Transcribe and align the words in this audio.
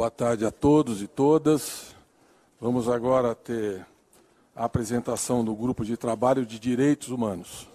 Boa 0.00 0.10
tarde 0.10 0.46
a 0.46 0.50
todos 0.50 1.02
e 1.02 1.06
todas. 1.06 1.94
Vamos 2.58 2.88
agora 2.88 3.34
ter 3.34 3.84
a 4.56 4.64
apresentação 4.64 5.44
do 5.44 5.54
grupo 5.54 5.84
de 5.84 5.94
trabalho 5.94 6.46
de 6.46 6.58
direitos 6.58 7.10
humanos. 7.10 7.68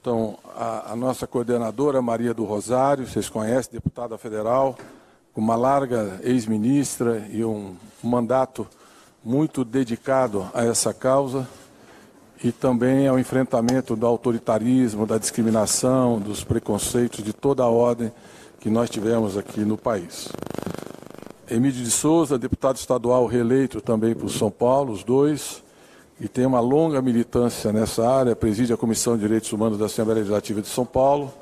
Então, 0.00 0.36
a, 0.56 0.90
a 0.90 0.96
nossa 0.96 1.28
coordenadora, 1.28 2.02
Maria 2.02 2.34
do 2.34 2.42
Rosário, 2.42 3.06
vocês 3.06 3.28
conhecem, 3.28 3.74
deputada 3.74 4.18
federal, 4.18 4.76
uma 5.32 5.54
larga 5.54 6.18
ex-ministra 6.24 7.24
e 7.30 7.44
um 7.44 7.76
mandato 8.02 8.66
muito 9.24 9.64
dedicado 9.64 10.50
a 10.52 10.64
essa 10.64 10.92
causa 10.92 11.48
e 12.42 12.50
também 12.50 13.06
ao 13.06 13.20
enfrentamento 13.20 13.94
do 13.94 14.04
autoritarismo, 14.04 15.06
da 15.06 15.16
discriminação, 15.16 16.18
dos 16.18 16.42
preconceitos 16.42 17.22
de 17.22 17.32
toda 17.32 17.62
a 17.62 17.68
ordem 17.68 18.10
que 18.58 18.68
nós 18.68 18.90
tivemos 18.90 19.38
aqui 19.38 19.60
no 19.60 19.78
país. 19.78 20.28
Emílio 21.50 21.82
de 21.82 21.90
Souza, 21.90 22.38
deputado 22.38 22.76
estadual 22.76 23.26
reeleito 23.26 23.80
também 23.80 24.14
por 24.14 24.30
São 24.30 24.52
Paulo, 24.52 24.92
os 24.92 25.02
dois, 25.02 25.64
e 26.20 26.28
tem 26.28 26.46
uma 26.46 26.60
longa 26.60 27.02
militância 27.02 27.72
nessa 27.72 28.08
área, 28.08 28.36
preside 28.36 28.72
a 28.72 28.76
Comissão 28.76 29.16
de 29.16 29.22
Direitos 29.22 29.52
Humanos 29.52 29.76
da 29.76 29.86
Assembleia 29.86 30.18
Legislativa 30.20 30.62
de 30.62 30.68
São 30.68 30.86
Paulo 30.86 31.34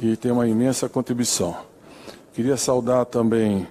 e 0.00 0.16
tem 0.16 0.32
uma 0.32 0.48
imensa 0.48 0.88
contribuição. 0.88 1.54
Queria 2.32 2.56
saudar 2.56 3.04
também 3.04 3.68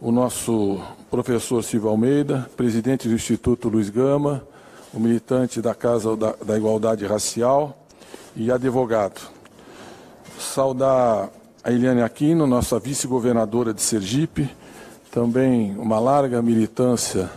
o 0.00 0.10
nosso 0.10 0.80
professor 1.08 1.62
Silvio 1.62 1.90
Almeida, 1.90 2.50
presidente 2.56 3.06
do 3.06 3.14
Instituto 3.14 3.68
Luiz 3.68 3.88
Gama, 3.88 4.44
o 4.92 4.98
militante 4.98 5.62
da 5.62 5.76
Casa 5.76 6.16
da, 6.16 6.34
da 6.44 6.56
Igualdade 6.56 7.06
Racial 7.06 7.86
e 8.34 8.50
advogado. 8.50 9.20
Saudar 10.40 11.30
a 11.62 11.70
Eliane 11.70 12.02
Aquino, 12.02 12.48
nossa 12.48 12.80
vice-governadora 12.80 13.72
de 13.72 13.80
Sergipe, 13.80 14.50
também 15.10 15.76
uma 15.76 15.98
larga 15.98 16.40
militância 16.40 17.28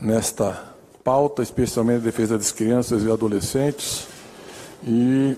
nesta 0.00 0.74
pauta, 1.04 1.42
especialmente 1.42 1.98
a 1.98 2.04
defesa 2.04 2.36
das 2.36 2.50
crianças 2.50 3.04
e 3.04 3.10
adolescentes, 3.10 4.06
e 4.86 5.36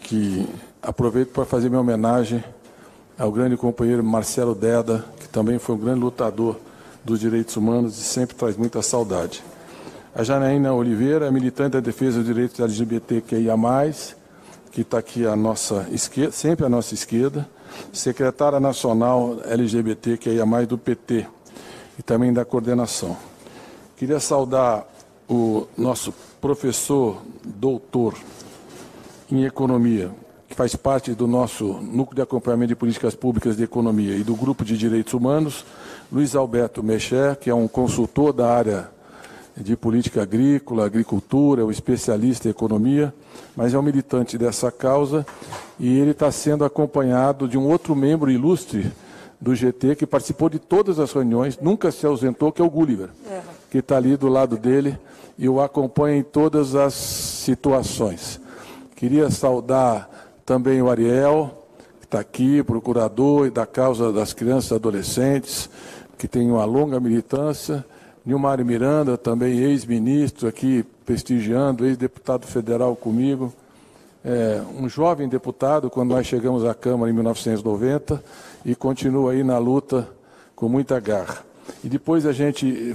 que 0.00 0.46
aproveito 0.82 1.30
para 1.30 1.44
fazer 1.44 1.68
minha 1.68 1.80
homenagem 1.80 2.44
ao 3.18 3.32
grande 3.32 3.56
companheiro 3.56 4.04
Marcelo 4.04 4.54
Deda, 4.54 5.04
que 5.18 5.28
também 5.28 5.58
foi 5.58 5.74
um 5.74 5.78
grande 5.78 6.00
lutador 6.00 6.56
dos 7.04 7.20
direitos 7.20 7.56
humanos 7.56 7.98
e 7.98 8.02
sempre 8.02 8.36
traz 8.36 8.56
muita 8.56 8.82
saudade. 8.82 9.42
A 10.14 10.22
Janaína 10.22 10.74
Oliveira, 10.74 11.30
militante 11.30 11.70
da 11.70 11.80
defesa 11.80 12.18
dos 12.18 12.26
direitos 12.26 12.60
LGBTQIA+, 12.60 13.56
que 14.70 14.82
está 14.82 14.98
aqui 14.98 15.26
à 15.26 15.34
nossa 15.34 15.86
esquerda, 15.90 16.32
sempre 16.32 16.66
à 16.66 16.68
nossa 16.68 16.94
esquerda, 16.94 17.48
secretária 17.92 18.60
nacional 18.60 19.38
LGBTQIA+, 19.44 20.44
do 20.66 20.78
PT, 20.78 21.26
e 21.98 22.02
também 22.02 22.32
da 22.32 22.44
coordenação. 22.44 23.16
Queria 23.96 24.20
saudar 24.20 24.86
o 25.28 25.66
nosso 25.76 26.12
professor, 26.40 27.22
doutor 27.44 28.14
em 29.30 29.44
economia, 29.44 30.10
que 30.48 30.54
faz 30.54 30.76
parte 30.76 31.14
do 31.14 31.26
nosso 31.26 31.64
Núcleo 31.74 32.16
de 32.16 32.22
Acompanhamento 32.22 32.68
de 32.68 32.76
Políticas 32.76 33.14
Públicas 33.14 33.56
de 33.56 33.62
Economia 33.62 34.14
e 34.14 34.22
do 34.22 34.34
Grupo 34.34 34.64
de 34.64 34.76
Direitos 34.76 35.14
Humanos, 35.14 35.64
Luiz 36.10 36.34
Alberto 36.34 36.82
Mecher, 36.82 37.36
que 37.36 37.48
é 37.48 37.54
um 37.54 37.66
consultor 37.66 38.32
da 38.32 38.54
área 38.54 38.90
de 39.56 39.76
política 39.76 40.22
agrícola, 40.22 40.86
agricultura, 40.86 41.62
é 41.62 41.64
um 41.64 41.70
especialista 41.70 42.48
em 42.48 42.50
economia, 42.50 43.12
mas 43.54 43.74
é 43.74 43.78
um 43.78 43.82
militante 43.82 44.38
dessa 44.38 44.70
causa 44.72 45.26
e 45.78 45.98
ele 45.98 46.12
está 46.12 46.30
sendo 46.30 46.64
acompanhado 46.64 47.46
de 47.46 47.58
um 47.58 47.66
outro 47.68 47.94
membro 47.94 48.30
ilustre 48.30 48.90
do 49.40 49.54
GT 49.54 49.96
que 49.96 50.06
participou 50.06 50.48
de 50.48 50.58
todas 50.58 50.98
as 50.98 51.12
reuniões, 51.12 51.58
nunca 51.60 51.90
se 51.90 52.06
ausentou, 52.06 52.52
que 52.52 52.62
é 52.62 52.64
o 52.64 52.70
Gulliver, 52.70 53.10
é. 53.28 53.40
que 53.70 53.78
está 53.78 53.96
ali 53.96 54.16
do 54.16 54.28
lado 54.28 54.56
dele 54.56 54.96
e 55.36 55.48
o 55.48 55.60
acompanha 55.60 56.18
em 56.18 56.22
todas 56.22 56.74
as 56.74 56.94
situações. 56.94 58.40
Queria 58.94 59.28
saudar 59.30 60.08
também 60.46 60.80
o 60.80 60.88
Ariel, 60.88 61.50
que 61.98 62.06
está 62.06 62.20
aqui, 62.20 62.62
procurador 62.62 63.50
da 63.50 63.66
causa 63.66 64.12
das 64.12 64.32
crianças 64.32 64.70
e 64.70 64.74
adolescentes, 64.74 65.68
que 66.16 66.28
tem 66.28 66.48
uma 66.50 66.64
longa 66.64 67.00
militância. 67.00 67.84
Nilmar 68.24 68.64
Miranda, 68.64 69.18
também 69.18 69.58
ex-ministro 69.58 70.46
aqui, 70.46 70.84
prestigiando, 71.04 71.84
ex-deputado 71.84 72.46
federal 72.46 72.94
comigo. 72.94 73.52
É, 74.24 74.62
um 74.78 74.88
jovem 74.88 75.28
deputado, 75.28 75.90
quando 75.90 76.10
nós 76.10 76.24
chegamos 76.24 76.64
à 76.64 76.72
Câmara 76.72 77.10
em 77.10 77.14
1990, 77.14 78.22
e 78.64 78.76
continua 78.76 79.32
aí 79.32 79.42
na 79.42 79.58
luta 79.58 80.08
com 80.54 80.68
muita 80.68 81.00
garra. 81.00 81.44
E 81.82 81.88
depois 81.88 82.24
a 82.24 82.32
gente 82.32 82.94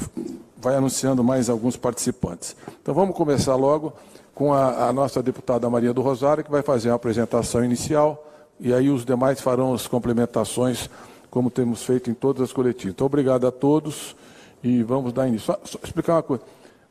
vai 0.58 0.76
anunciando 0.76 1.22
mais 1.22 1.50
alguns 1.50 1.76
participantes. 1.76 2.56
Então 2.82 2.94
vamos 2.94 3.14
começar 3.14 3.56
logo 3.56 3.92
com 4.34 4.54
a, 4.54 4.88
a, 4.88 4.94
nossa 4.94 5.22
deputada 5.22 5.70
Maria 5.70 5.94
do 5.94 6.02
Rosário, 6.02 6.44
que 6.44 6.52
vai 6.52 6.62
fazer 6.62 6.90
a 6.90 6.94
apresentação 6.94 7.66
inicial, 7.66 8.26
e 8.62 8.74
aí 8.74 8.90
os 8.90 9.04
demais 9.04 9.42
farão 9.42 9.74
as 9.74 9.88
complementações, 9.88 10.90
como 11.30 11.50
temos 11.50 11.84
feito 11.84 12.09
em 12.09 12.14
todas 12.14 12.44
as 12.44 12.54
coletivas. 12.54 12.94
Então, 12.94 13.08
obrigado 13.08 13.46
a 13.46 13.52
todos 13.52 14.16
e 14.63 14.84
vamos 14.84 15.13
dar 15.13 15.28
início. 15.28 15.45
Só, 15.45 15.59
só 15.63 15.79
explicar 15.84 16.16
uma 16.16 16.23
coisa. 16.23 16.44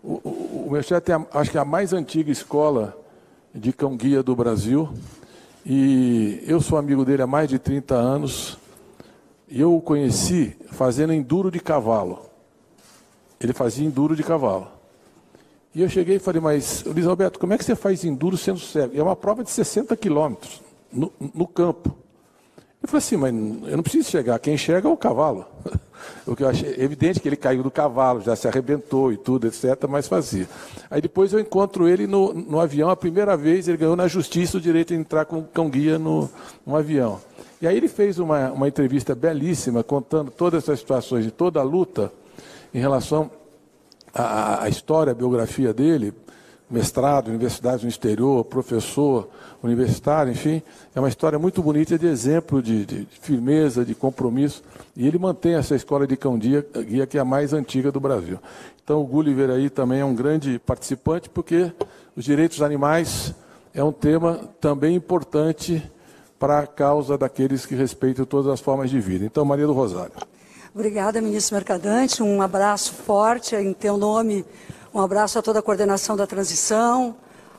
O, 0.02 0.14
o, 0.24 0.72
o 0.72 1.00
tem, 1.00 1.14
a, 1.14 1.26
acho 1.34 1.50
que, 1.50 1.58
a 1.58 1.64
mais 1.64 1.92
antiga 1.92 2.30
escola 2.30 2.96
de 3.54 3.72
cão-guia 3.72 4.22
do 4.22 4.36
Brasil, 4.36 4.88
e 5.64 6.42
eu 6.46 6.60
sou 6.60 6.78
amigo 6.78 7.04
dele 7.04 7.22
há 7.22 7.26
mais 7.26 7.48
de 7.48 7.58
30 7.58 7.94
anos, 7.94 8.58
e 9.48 9.60
eu 9.60 9.74
o 9.74 9.80
conheci 9.80 10.56
fazendo 10.70 11.12
enduro 11.12 11.50
de 11.50 11.60
cavalo. 11.60 12.26
Ele 13.40 13.52
fazia 13.52 13.86
enduro 13.86 14.14
de 14.14 14.22
cavalo. 14.22 14.68
E 15.74 15.82
eu 15.82 15.88
cheguei 15.88 16.16
e 16.16 16.18
falei, 16.18 16.40
mas, 16.40 16.84
Luiz 16.84 17.06
Alberto, 17.06 17.38
como 17.38 17.52
é 17.52 17.58
que 17.58 17.64
você 17.64 17.74
faz 17.74 18.04
enduro 18.04 18.36
sendo 18.36 18.58
cego? 18.58 18.98
é 18.98 19.02
uma 19.02 19.14
prova 19.14 19.44
de 19.44 19.50
60 19.50 19.94
quilômetros 19.96 20.62
no, 20.90 21.12
no 21.34 21.46
campo. 21.46 21.94
Eu 22.86 22.88
falei 22.88 22.98
assim, 22.98 23.16
mas 23.16 23.34
eu 23.68 23.76
não 23.76 23.82
preciso 23.82 24.08
chegar, 24.08 24.38
quem 24.38 24.56
chega 24.56 24.88
é 24.88 24.90
o 24.90 24.96
cavalo. 24.96 25.44
O 26.24 26.36
que 26.36 26.44
eu 26.44 26.48
achei 26.48 26.76
evidente 26.78 27.18
que 27.18 27.28
ele 27.28 27.36
caiu 27.36 27.62
do 27.62 27.70
cavalo, 27.70 28.20
já 28.20 28.36
se 28.36 28.46
arrebentou 28.46 29.12
e 29.12 29.16
tudo, 29.16 29.46
etc., 29.46 29.86
mas 29.88 30.06
fazia. 30.06 30.46
Aí 30.88 31.00
depois 31.00 31.32
eu 31.32 31.40
encontro 31.40 31.88
ele 31.88 32.06
no, 32.06 32.32
no 32.32 32.60
avião, 32.60 32.90
a 32.90 32.96
primeira 32.96 33.36
vez 33.36 33.66
ele 33.66 33.76
ganhou 33.76 33.96
na 33.96 34.06
justiça 34.06 34.58
o 34.58 34.60
direito 34.60 34.88
de 34.88 35.00
entrar 35.00 35.24
com 35.24 35.42
cão-guia 35.42 35.98
no, 35.98 36.30
no 36.64 36.76
avião. 36.76 37.18
E 37.60 37.66
aí 37.66 37.76
ele 37.76 37.88
fez 37.88 38.20
uma, 38.20 38.52
uma 38.52 38.68
entrevista 38.68 39.16
belíssima, 39.16 39.82
contando 39.82 40.30
todas 40.30 40.62
essas 40.62 40.78
situações 40.78 41.24
de 41.24 41.32
toda 41.32 41.58
a 41.58 41.64
luta 41.64 42.12
em 42.72 42.78
relação 42.78 43.28
a, 44.14 44.62
a 44.64 44.68
história, 44.68 45.10
a 45.10 45.14
biografia 45.14 45.72
dele, 45.72 46.12
mestrado, 46.68 47.28
universidade 47.28 47.84
no 47.84 47.88
exterior, 47.88 48.44
professor 48.44 49.28
universitário, 49.62 50.32
enfim, 50.32 50.62
é 50.94 50.98
uma 50.98 51.08
história 51.08 51.38
muito 51.38 51.62
bonita 51.62 51.98
de 51.98 52.06
exemplo 52.06 52.60
de, 52.60 52.84
de, 52.84 53.08
firmeza, 53.20 53.84
de 53.84 53.94
compromisso. 53.94 54.62
E 54.96 55.06
ele 55.06 55.18
mantém 55.18 55.54
essa 55.54 55.74
escola 55.74 56.06
de 56.06 56.16
cão-guia, 56.16 56.66
guia, 56.86 57.06
que 57.06 57.18
é 57.18 57.20
a 57.20 57.24
mais 57.24 57.52
antiga 57.52 57.92
do 57.92 58.00
Brasil. 58.00 58.38
Então, 58.82 59.00
o 59.00 59.06
Gulliver 59.06 59.50
aí 59.50 59.70
também 59.70 60.00
é 60.00 60.04
um 60.04 60.14
grande 60.14 60.58
participante, 60.58 61.28
porque 61.28 61.72
os 62.16 62.24
direitos 62.24 62.58
dos 62.58 62.66
animais 62.66 63.34
é 63.72 63.82
um 63.82 63.92
tema 63.92 64.40
também 64.60 64.96
importante 64.96 65.82
para 66.38 66.60
a 66.60 66.66
causa 66.66 67.16
daqueles 67.16 67.64
que 67.64 67.74
respeitam 67.74 68.24
todas 68.24 68.52
as 68.52 68.60
formas 68.60 68.90
de 68.90 69.00
vida. 69.00 69.24
Então, 69.24 69.44
Maria 69.44 69.66
do 69.66 69.72
Rosário. 69.72 70.12
Obrigada, 70.74 71.20
ministro 71.22 71.54
Mercadante. 71.54 72.22
Um 72.22 72.42
abraço 72.42 72.92
forte 72.92 73.56
em 73.56 73.72
teu 73.72 73.96
nome. 73.96 74.44
Um 74.96 75.02
abraço 75.02 75.38
a 75.38 75.42
toda 75.42 75.58
a 75.58 75.62
coordenação 75.62 76.16
da 76.16 76.26
transição, 76.26 77.14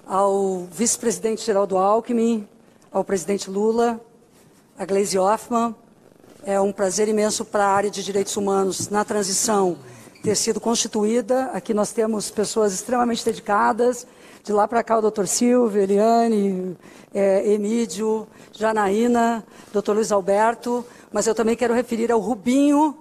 ao 0.08 0.68
vice-presidente 0.72 1.46
Geraldo 1.46 1.78
Alckmin, 1.78 2.48
ao 2.92 3.03
presidente 3.03 3.48
Lula, 3.48 4.02
a 4.75 4.84
Gleisi 4.84 5.20
Hoffmann. 5.20 5.76
É 6.44 6.59
um 6.59 6.72
prazer 6.72 7.08
imenso 7.08 7.46
para 7.46 7.64
a 7.64 7.70
área 7.70 7.92
de 7.92 8.03
direitos 8.03 8.36
humanos 8.36 8.90
na 8.90 9.06
transição 9.06 9.78
ter 10.23 10.34
sido 10.34 10.59
constituída. 10.59 11.52
Aqui 11.53 11.76
nós 11.76 11.91
temos 11.91 12.32
pessoas 12.32 12.73
extremamente 12.73 13.23
dedicadas. 13.23 14.08
De 14.44 14.52
lá 14.52 14.67
para 14.67 14.82
cá, 14.82 14.97
o 14.97 15.02
doutor 15.02 15.28
Silvio, 15.28 15.79
Eliane, 15.79 16.76
é, 17.14 17.47
Emídio, 17.53 18.28
Janaína, 18.52 19.46
doutor 19.72 19.94
Luiz 19.94 20.11
Alberto. 20.11 20.84
Mas 21.11 21.28
eu 21.28 21.35
também 21.35 21.56
quero 21.56 21.76
referir 21.76 22.11
ao 22.11 22.20
Rubinho, 22.20 22.97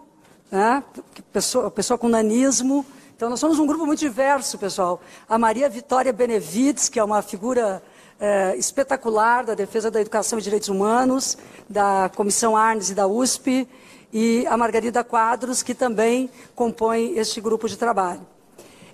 né? 0.52 0.84
pessoa, 1.32 1.70
pessoa 1.70 1.96
com 1.96 2.06
nanismo. 2.06 2.84
Então, 3.16 3.30
nós 3.30 3.40
somos 3.40 3.58
um 3.58 3.66
grupo 3.66 3.86
muito 3.86 4.00
diverso, 4.00 4.58
pessoal. 4.58 5.00
A 5.26 5.38
Maria 5.38 5.70
Vitória 5.70 6.12
Benevides, 6.12 6.90
que 6.90 7.00
é 7.00 7.02
uma 7.02 7.22
figura 7.22 7.82
é, 8.20 8.54
espetacular 8.58 9.42
da 9.42 9.54
defesa 9.54 9.90
da 9.90 9.98
educação 9.98 10.38
e 10.38 10.42
direitos 10.42 10.68
humanos, 10.68 11.38
da 11.66 12.10
Comissão 12.14 12.54
Arnes 12.54 12.90
e 12.90 12.94
da 12.94 13.06
USP, 13.06 13.66
e 14.12 14.46
a 14.46 14.54
Margarida 14.58 15.02
Quadros, 15.02 15.62
que 15.62 15.74
também 15.74 16.28
compõe 16.54 17.16
este 17.16 17.40
grupo 17.40 17.66
de 17.70 17.78
trabalho. 17.78 18.20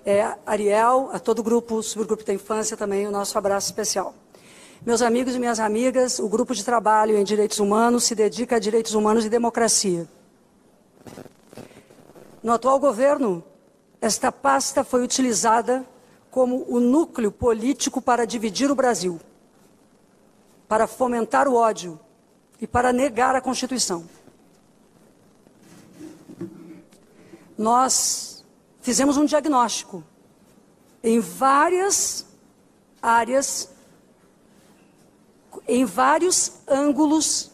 É, 0.05 0.37
Ariel, 0.45 1.09
a 1.11 1.19
todo 1.19 1.39
o 1.39 1.43
grupo, 1.43 1.83
subgrupo 1.83 2.23
da 2.23 2.33
infância, 2.33 2.77
também 2.77 3.05
o 3.05 3.11
nosso 3.11 3.37
abraço 3.37 3.67
especial. 3.67 4.15
Meus 4.85 5.01
amigos 5.01 5.35
e 5.35 5.39
minhas 5.39 5.59
amigas, 5.59 6.17
o 6.17 6.29
grupo 6.29 6.55
de 6.55 6.63
trabalho 6.63 7.17
em 7.17 7.25
direitos 7.25 7.59
humanos 7.59 8.05
se 8.05 8.15
dedica 8.15 8.55
a 8.55 8.59
direitos 8.59 8.93
humanos 8.93 9.25
e 9.25 9.29
democracia. 9.29 10.07
No 12.41 12.53
atual 12.53 12.79
governo, 12.79 13.43
esta 14.03 14.33
pasta 14.33 14.83
foi 14.83 15.01
utilizada 15.01 15.87
como 16.29 16.65
o 16.67 16.77
núcleo 16.77 17.31
político 17.31 18.01
para 18.01 18.27
dividir 18.27 18.69
o 18.69 18.75
Brasil, 18.75 19.17
para 20.67 20.87
fomentar 20.87 21.47
o 21.47 21.55
ódio 21.55 21.97
e 22.59 22.67
para 22.67 22.91
negar 22.91 23.33
a 23.33 23.39
Constituição. 23.39 24.03
Nós 27.57 28.43
fizemos 28.81 29.15
um 29.15 29.23
diagnóstico 29.23 30.03
em 31.01 31.21
várias 31.21 32.25
áreas, 33.01 33.69
em 35.65 35.85
vários 35.85 36.51
ângulos, 36.67 37.51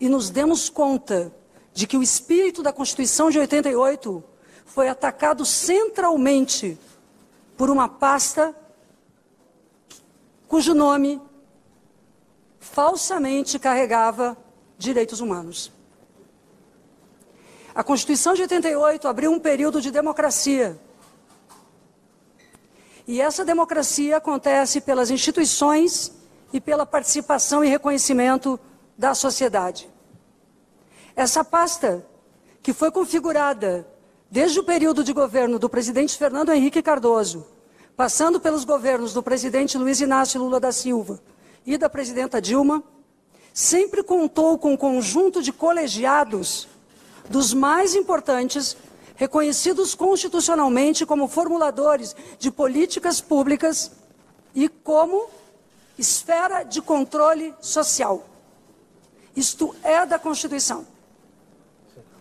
e 0.00 0.08
nos 0.08 0.30
demos 0.30 0.70
conta 0.70 1.30
de 1.74 1.86
que 1.86 1.98
o 1.98 2.02
espírito 2.02 2.62
da 2.62 2.72
Constituição 2.72 3.28
de 3.28 3.38
88 3.38 4.29
foi 4.74 4.88
atacado 4.88 5.44
centralmente 5.44 6.78
por 7.56 7.68
uma 7.70 7.88
pasta 7.88 8.54
cujo 10.46 10.74
nome 10.74 11.20
falsamente 12.60 13.58
carregava 13.58 14.36
direitos 14.78 15.20
humanos. 15.20 15.72
A 17.74 17.82
Constituição 17.82 18.34
de 18.34 18.42
88 18.42 19.08
abriu 19.08 19.32
um 19.32 19.40
período 19.40 19.80
de 19.80 19.90
democracia. 19.90 20.78
E 23.06 23.20
essa 23.20 23.44
democracia 23.44 24.16
acontece 24.16 24.80
pelas 24.80 25.10
instituições 25.10 26.12
e 26.52 26.60
pela 26.60 26.86
participação 26.86 27.64
e 27.64 27.68
reconhecimento 27.68 28.58
da 28.96 29.14
sociedade. 29.14 29.90
Essa 31.16 31.44
pasta, 31.44 32.06
que 32.62 32.72
foi 32.72 32.90
configurada 32.90 33.86
desde 34.30 34.60
o 34.60 34.64
período 34.64 35.02
de 35.02 35.12
governo 35.12 35.58
do 35.58 35.68
presidente 35.68 36.16
Fernando 36.16 36.52
Henrique 36.52 36.80
Cardoso, 36.80 37.44
passando 37.96 38.40
pelos 38.40 38.64
governos 38.64 39.12
do 39.12 39.22
presidente 39.22 39.76
Luiz 39.76 40.00
Inácio 40.00 40.40
Lula 40.40 40.60
da 40.60 40.70
Silva 40.70 41.20
e 41.66 41.76
da 41.76 41.90
presidenta 41.90 42.40
Dilma, 42.40 42.82
sempre 43.52 44.04
contou 44.04 44.56
com 44.56 44.74
um 44.74 44.76
conjunto 44.76 45.42
de 45.42 45.52
colegiados 45.52 46.68
dos 47.28 47.52
mais 47.52 47.94
importantes, 47.96 48.76
reconhecidos 49.16 49.94
constitucionalmente 49.94 51.04
como 51.04 51.26
formuladores 51.26 52.14
de 52.38 52.50
políticas 52.50 53.20
públicas 53.20 53.90
e 54.54 54.68
como 54.68 55.28
esfera 55.98 56.62
de 56.62 56.80
controle 56.80 57.52
social. 57.60 58.26
Isto 59.34 59.74
é 59.82 60.06
da 60.06 60.18
Constituição. 60.18 60.86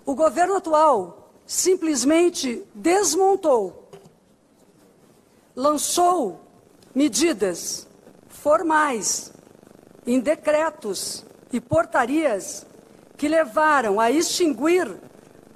O 0.05 0.15
governo 0.15 0.55
atual 0.55 1.18
simplesmente 1.49 2.63
desmontou, 2.75 3.89
lançou 5.55 6.41
medidas 6.93 7.87
formais 8.27 9.33
em 10.05 10.19
decretos 10.19 11.25
e 11.51 11.59
portarias 11.59 12.67
que 13.17 13.27
levaram 13.27 13.99
a 13.99 14.11
extinguir 14.11 14.95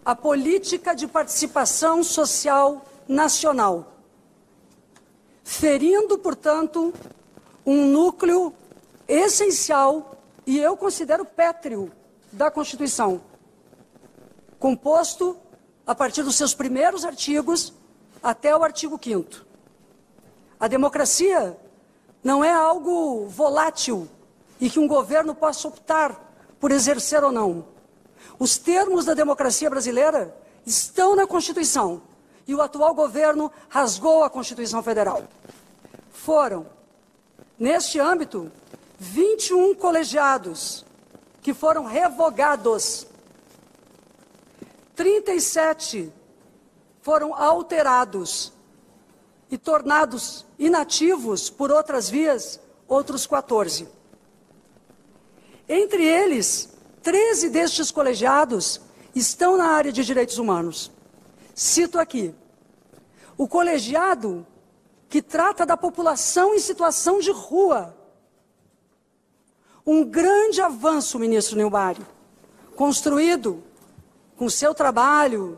a 0.04 0.16
política 0.16 0.96
de 0.96 1.06
participação 1.06 2.04
social 2.04 2.84
nacional, 3.08 3.94
ferindo, 5.44 6.18
portanto, 6.18 6.92
um 7.64 7.86
núcleo 7.86 8.52
essencial 9.08 10.18
e 10.44 10.58
eu 10.58 10.76
considero 10.76 11.24
pétreo 11.24 11.92
da 12.32 12.50
Constituição 12.50 13.22
composto 14.58 15.38
a 15.86 15.94
partir 15.94 16.24
dos 16.24 16.36
seus 16.36 16.54
primeiros 16.54 17.04
artigos 17.04 17.74
até 18.22 18.56
o 18.56 18.64
artigo 18.64 19.00
5 19.02 19.46
A 20.60 20.68
democracia 20.68 21.58
não 22.24 22.44
é 22.44 22.52
algo 22.52 23.28
volátil 23.28 24.08
e 24.60 24.70
que 24.70 24.80
um 24.80 24.88
governo 24.88 25.36
possa 25.36 25.68
optar 25.68 26.18
por 26.60 26.72
exercer 26.72 27.24
ou 27.24 27.32
não. 27.32 27.66
Os 28.40 28.58
termos 28.58 29.06
da 29.06 29.14
democracia 29.14 29.70
brasileira 29.70 30.34
estão 30.66 31.16
na 31.16 31.28
Constituição 31.28 32.02
e 32.48 32.56
o 32.56 32.62
atual 32.62 32.94
governo 32.94 33.52
rasgou 33.68 34.24
a 34.24 34.30
Constituição 34.30 34.82
Federal. 34.82 35.24
Foram, 36.12 36.66
neste 37.60 38.00
âmbito, 38.00 38.50
21 38.98 39.76
colegiados 39.76 40.86
que 41.42 41.54
foram 41.54 41.84
revogados 41.84 43.06
37 44.96 46.12
foram 47.02 47.34
alterados 47.34 48.54
e 49.50 49.58
tornados 49.58 50.46
inativos 50.58 51.50
por 51.50 51.72
outras 51.72 52.10
vias, 52.10 52.60
outros 52.88 53.28
14. 53.28 53.88
Entre 55.68 56.06
eles, 56.06 56.70
13 57.02 57.50
destes 57.50 57.92
colegiados 57.92 58.82
estão 59.14 59.58
na 59.58 59.66
área 59.66 59.92
de 59.92 60.04
direitos 60.04 60.38
humanos. 60.38 60.92
Cito 61.54 62.00
aqui: 62.00 62.34
o 63.38 63.48
colegiado 63.48 64.46
que 65.14 65.22
trata 65.22 65.64
da 65.64 65.78
população 65.78 66.56
em 66.56 66.60
situação 66.60 67.20
de 67.20 67.30
rua. 67.30 67.96
Um 69.86 70.04
grande 70.04 70.60
avanço, 70.60 71.20
ministro 71.20 71.56
Nilmário, 71.56 72.04
construído 72.76 73.64
com 74.38 74.46
o 74.46 74.52
seu 74.52 74.74
trabalho, 74.74 75.58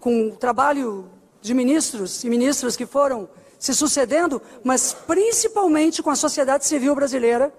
com 0.00 0.28
o 0.28 0.36
trabalho 0.36 1.10
de 1.40 1.54
ministros 1.54 2.22
e 2.24 2.30
ministras 2.30 2.76
que 2.76 2.86
foram 2.86 3.28
se 3.58 3.74
sucedendo, 3.74 4.42
mas 4.64 4.92
principalmente 4.92 6.02
com 6.02 6.10
a 6.10 6.16
sociedade 6.16 6.66
civil 6.66 6.94
brasileira, 6.94 7.52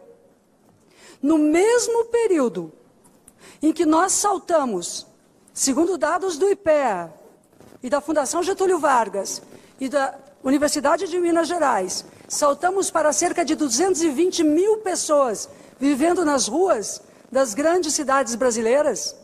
no 1.22 1.38
mesmo 1.38 2.06
período 2.06 2.74
em 3.62 3.72
que 3.72 3.86
nós 3.86 4.12
saltamos, 4.12 5.08
segundo 5.54 5.98
dados 5.98 6.38
do 6.38 6.50
IPEA 6.50 7.14
e 7.82 7.90
da 7.90 8.02
Fundação 8.02 8.44
Getúlio 8.44 8.80
Vargas 8.80 9.42
e 9.80 9.88
da 9.88 10.14
Universidade 10.44 11.08
de 11.08 11.18
Minas 11.18 11.48
Gerais, 11.48 12.04
saltamos 12.28 12.92
para 12.92 13.14
cerca 13.14 13.46
de 13.46 13.56
220 13.56 14.44
mil 14.44 14.80
pessoas 14.80 15.48
vivendo 15.80 16.26
nas 16.26 16.50
ruas 16.50 17.02
das 17.32 17.54
grandes 17.54 17.94
cidades 17.94 18.36
brasileiras. 18.36 19.16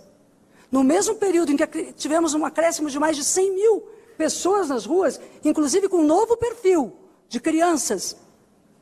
No 0.72 0.84
mesmo 0.84 1.16
período 1.16 1.52
em 1.52 1.58
que 1.58 1.94
tivemos 1.94 2.34
um 2.34 2.46
acréscimo 2.46 2.90
de 2.90 3.00
mais 3.00 3.16
de 3.18 3.24
100 3.24 3.56
mil 3.56 3.88
pessoas 4.18 4.70
nas 4.70 4.86
ruas, 4.86 5.20
inclusive 5.44 5.88
com 5.88 5.98
um 5.98 6.06
novo 6.06 6.38
perfil 6.38 6.94
de 7.28 7.40
crianças, 7.40 8.16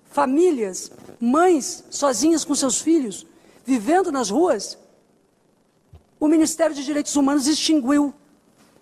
famílias, 0.05 0.91
mães 1.19 1.83
sozinhas 1.89 2.43
com 2.43 2.55
seus 2.55 2.81
filhos, 2.81 3.25
vivendo 3.63 4.11
nas 4.11 4.29
ruas, 4.29 4.77
o 6.19 6.27
Ministério 6.27 6.75
de 6.75 6.83
Direitos 6.83 7.15
Humanos 7.15 7.47
extinguiu 7.47 8.13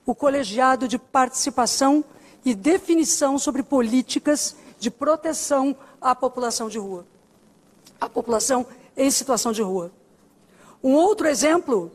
o 0.05 0.15
colegiado 0.15 0.87
de 0.87 0.97
participação 0.97 2.05
e 2.43 2.53
definição 2.53 3.37
sobre 3.37 3.63
políticas 3.63 4.55
de 4.79 4.89
proteção 4.91 5.75
à 5.99 6.15
população 6.15 6.69
de 6.69 6.77
rua, 6.77 7.05
à 7.99 8.07
população 8.07 8.65
em 8.95 9.09
situação 9.09 9.51
de 9.51 9.61
rua. 9.61 9.91
Um 10.83 10.93
outro 10.93 11.27
exemplo 11.27 11.91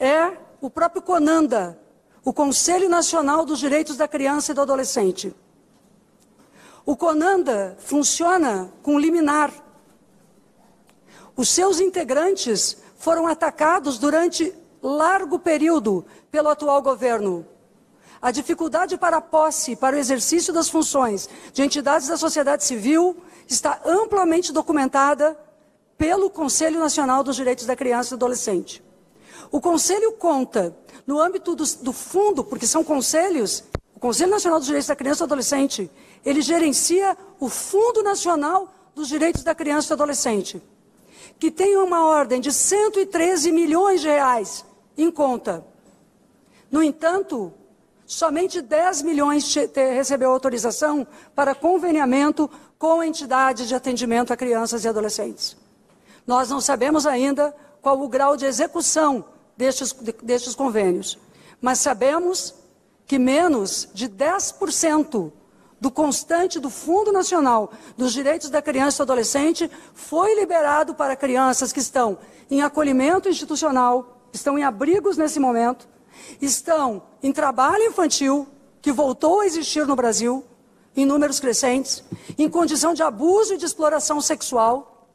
é 0.00 0.32
o 0.62 0.70
próprio 0.70 1.02
CONANDA, 1.02 1.78
o 2.24 2.32
Conselho 2.32 2.88
Nacional 2.88 3.44
dos 3.44 3.58
Direitos 3.58 3.98
da 3.98 4.08
Criança 4.08 4.52
e 4.52 4.54
do 4.54 4.62
Adolescente. 4.62 5.34
O 6.86 6.96
CONANDA 6.96 7.76
funciona 7.78 8.72
com 8.82 8.98
liminar. 8.98 9.52
Os 11.36 11.50
seus 11.50 11.80
integrantes 11.80 12.78
foram 12.96 13.26
atacados 13.26 13.98
durante 13.98 14.54
largo 14.82 15.38
período 15.38 16.04
pelo 16.30 16.48
atual 16.48 16.80
governo. 16.80 17.46
A 18.22 18.30
dificuldade 18.30 18.98
para 18.98 19.18
a 19.18 19.20
posse, 19.20 19.76
para 19.76 19.96
o 19.96 19.98
exercício 19.98 20.52
das 20.52 20.68
funções 20.68 21.28
de 21.52 21.62
entidades 21.62 22.08
da 22.08 22.16
sociedade 22.16 22.64
civil 22.64 23.16
está 23.48 23.80
amplamente 23.84 24.52
documentada 24.52 25.38
pelo 25.96 26.30
Conselho 26.30 26.80
Nacional 26.80 27.22
dos 27.22 27.36
Direitos 27.36 27.66
da 27.66 27.76
Criança 27.76 28.14
e 28.14 28.18
do 28.18 28.24
Adolescente. 28.24 28.89
O 29.50 29.60
Conselho 29.60 30.12
conta, 30.12 30.76
no 31.06 31.20
âmbito 31.20 31.56
do, 31.56 31.64
do 31.76 31.92
fundo, 31.92 32.44
porque 32.44 32.66
são 32.66 32.84
conselhos, 32.84 33.64
o 33.94 34.00
Conselho 34.00 34.30
Nacional 34.30 34.58
dos 34.58 34.66
Direitos 34.66 34.88
da 34.88 34.96
Criança 34.96 35.18
e 35.18 35.22
do 35.22 35.24
Adolescente, 35.24 35.90
ele 36.24 36.40
gerencia 36.40 37.16
o 37.40 37.48
Fundo 37.48 38.02
Nacional 38.02 38.72
dos 38.94 39.08
Direitos 39.08 39.42
da 39.42 39.54
Criança 39.54 39.86
e 39.86 39.88
do 39.88 40.02
Adolescente, 40.02 40.62
que 41.38 41.50
tem 41.50 41.76
uma 41.76 42.04
ordem 42.06 42.40
de 42.40 42.52
113 42.52 43.50
milhões 43.50 44.00
de 44.00 44.08
reais 44.08 44.64
em 44.96 45.10
conta. 45.10 45.64
No 46.70 46.82
entanto, 46.82 47.52
somente 48.06 48.60
10 48.60 49.02
milhões 49.02 49.52
recebeu 49.74 50.30
autorização 50.30 51.06
para 51.34 51.54
conveniamento 51.54 52.48
com 52.78 53.02
entidades 53.02 53.66
de 53.66 53.74
atendimento 53.74 54.32
a 54.32 54.36
crianças 54.36 54.84
e 54.84 54.88
adolescentes. 54.88 55.56
Nós 56.26 56.48
não 56.50 56.60
sabemos 56.60 57.06
ainda 57.06 57.54
qual 57.82 58.00
o 58.00 58.08
grau 58.08 58.36
de 58.36 58.44
execução 58.44 59.24
destes, 59.60 59.92
destes 60.22 60.54
convênios. 60.54 61.18
Mas 61.60 61.78
sabemos 61.78 62.54
que 63.06 63.18
menos 63.18 63.88
de 63.92 64.08
10% 64.08 65.30
do 65.78 65.90
constante 65.90 66.58
do 66.58 66.70
Fundo 66.70 67.12
Nacional 67.12 67.70
dos 67.96 68.12
Direitos 68.12 68.50
da 68.50 68.62
Criança 68.62 68.96
e 68.96 68.98
do 68.98 69.12
Adolescente 69.12 69.70
foi 69.94 70.34
liberado 70.34 70.94
para 70.94 71.14
crianças 71.14 71.72
que 71.72 71.80
estão 71.80 72.18
em 72.50 72.62
acolhimento 72.62 73.28
institucional, 73.28 74.26
estão 74.32 74.58
em 74.58 74.64
abrigos 74.64 75.16
nesse 75.16 75.38
momento, 75.38 75.88
estão 76.40 77.02
em 77.22 77.32
trabalho 77.32 77.84
infantil, 77.84 78.46
que 78.82 78.92
voltou 78.92 79.40
a 79.40 79.46
existir 79.46 79.86
no 79.86 79.94
Brasil, 79.94 80.44
em 80.96 81.04
números 81.04 81.38
crescentes, 81.38 82.02
em 82.38 82.48
condição 82.48 82.94
de 82.94 83.02
abuso 83.02 83.54
e 83.54 83.58
de 83.58 83.66
exploração 83.66 84.20
sexual. 84.20 85.08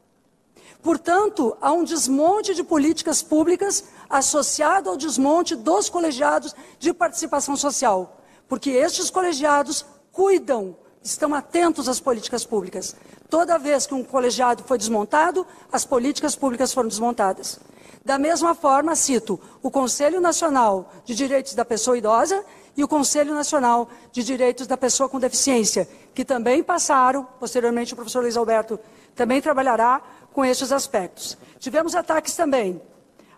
Portanto, 0.82 1.58
há 1.60 1.72
um 1.72 1.84
desmonte 1.84 2.54
de 2.54 2.64
políticas 2.64 3.24
públicas 3.24 3.86
associado 4.10 4.90
ao 4.90 4.98
desmonte 4.98 5.56
dos 5.56 5.90
colegiados 5.90 6.56
de 6.80 6.94
participação 6.94 7.56
social, 7.56 8.22
porque 8.48 8.70
estes 8.72 9.10
colegiados 9.10 9.86
cuidam, 10.12 10.78
estão 11.04 11.34
atentos 11.34 11.90
às 11.90 12.00
políticas 12.00 12.46
públicas. 12.46 12.96
Toda 13.30 13.58
vez 13.58 13.86
que 13.86 13.94
um 13.94 14.04
colegiado 14.04 14.64
foi 14.64 14.78
desmontado, 14.78 15.46
as 15.72 15.86
políticas 15.86 16.36
públicas 16.36 16.74
foram 16.74 16.90
desmontadas. 16.90 17.60
Da 18.04 18.20
mesma 18.20 18.54
forma, 18.54 18.96
cito 18.96 19.40
o 19.64 19.72
Conselho 19.72 20.22
Nacional 20.22 20.92
de 21.04 21.16
Direitos 21.16 21.56
da 21.56 21.66
Pessoa 21.66 21.98
Idosa 21.98 22.46
e 22.78 22.84
o 22.84 22.88
Conselho 22.88 23.34
Nacional 23.34 23.90
de 24.12 24.24
Direitos 24.24 24.68
da 24.68 24.78
Pessoa 24.78 25.10
com 25.10 25.20
Deficiência, 25.20 25.90
que 26.14 26.24
também 26.24 26.62
passaram, 26.62 27.28
posteriormente 27.40 27.94
o 27.94 27.96
professor 27.96 28.22
Luiz 28.22 28.38
Alberto 28.38 28.80
também 29.16 29.42
trabalhará 29.42 30.02
com 30.32 30.46
estes 30.46 30.72
aspectos. 30.72 31.38
Tivemos 31.58 31.96
ataques 31.96 32.36
também 32.36 32.80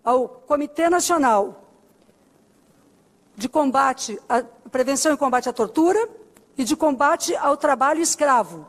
ao 0.08 0.30
Comitê 0.30 0.90
Nacional 0.90 1.66
de 3.36 3.50
Combate 3.50 4.18
à 4.30 4.42
Prevenção 4.42 5.14
e 5.14 5.18
Combate 5.18 5.50
à 5.50 5.54
Tortura, 5.54 6.00
e 6.58 6.64
de 6.64 6.78
combate 6.78 7.36
ao 7.36 7.58
trabalho 7.58 8.02
escravo, 8.02 8.66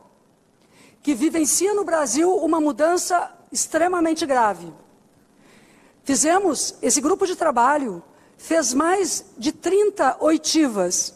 que 1.00 1.14
vivencia 1.14 1.73
no 1.75 1.85
Brasil 1.85 2.35
uma 2.38 2.61
mudança 2.61 3.33
extremamente 3.52 4.26
grave. 4.26 4.75
Fizemos, 6.02 6.75
esse 6.83 7.00
grupo 7.00 7.25
de 7.25 7.37
trabalho 7.37 8.02
fez 8.37 8.75
mais 8.75 9.25
de 9.38 9.52
30 9.52 10.16
oitivas. 10.18 11.14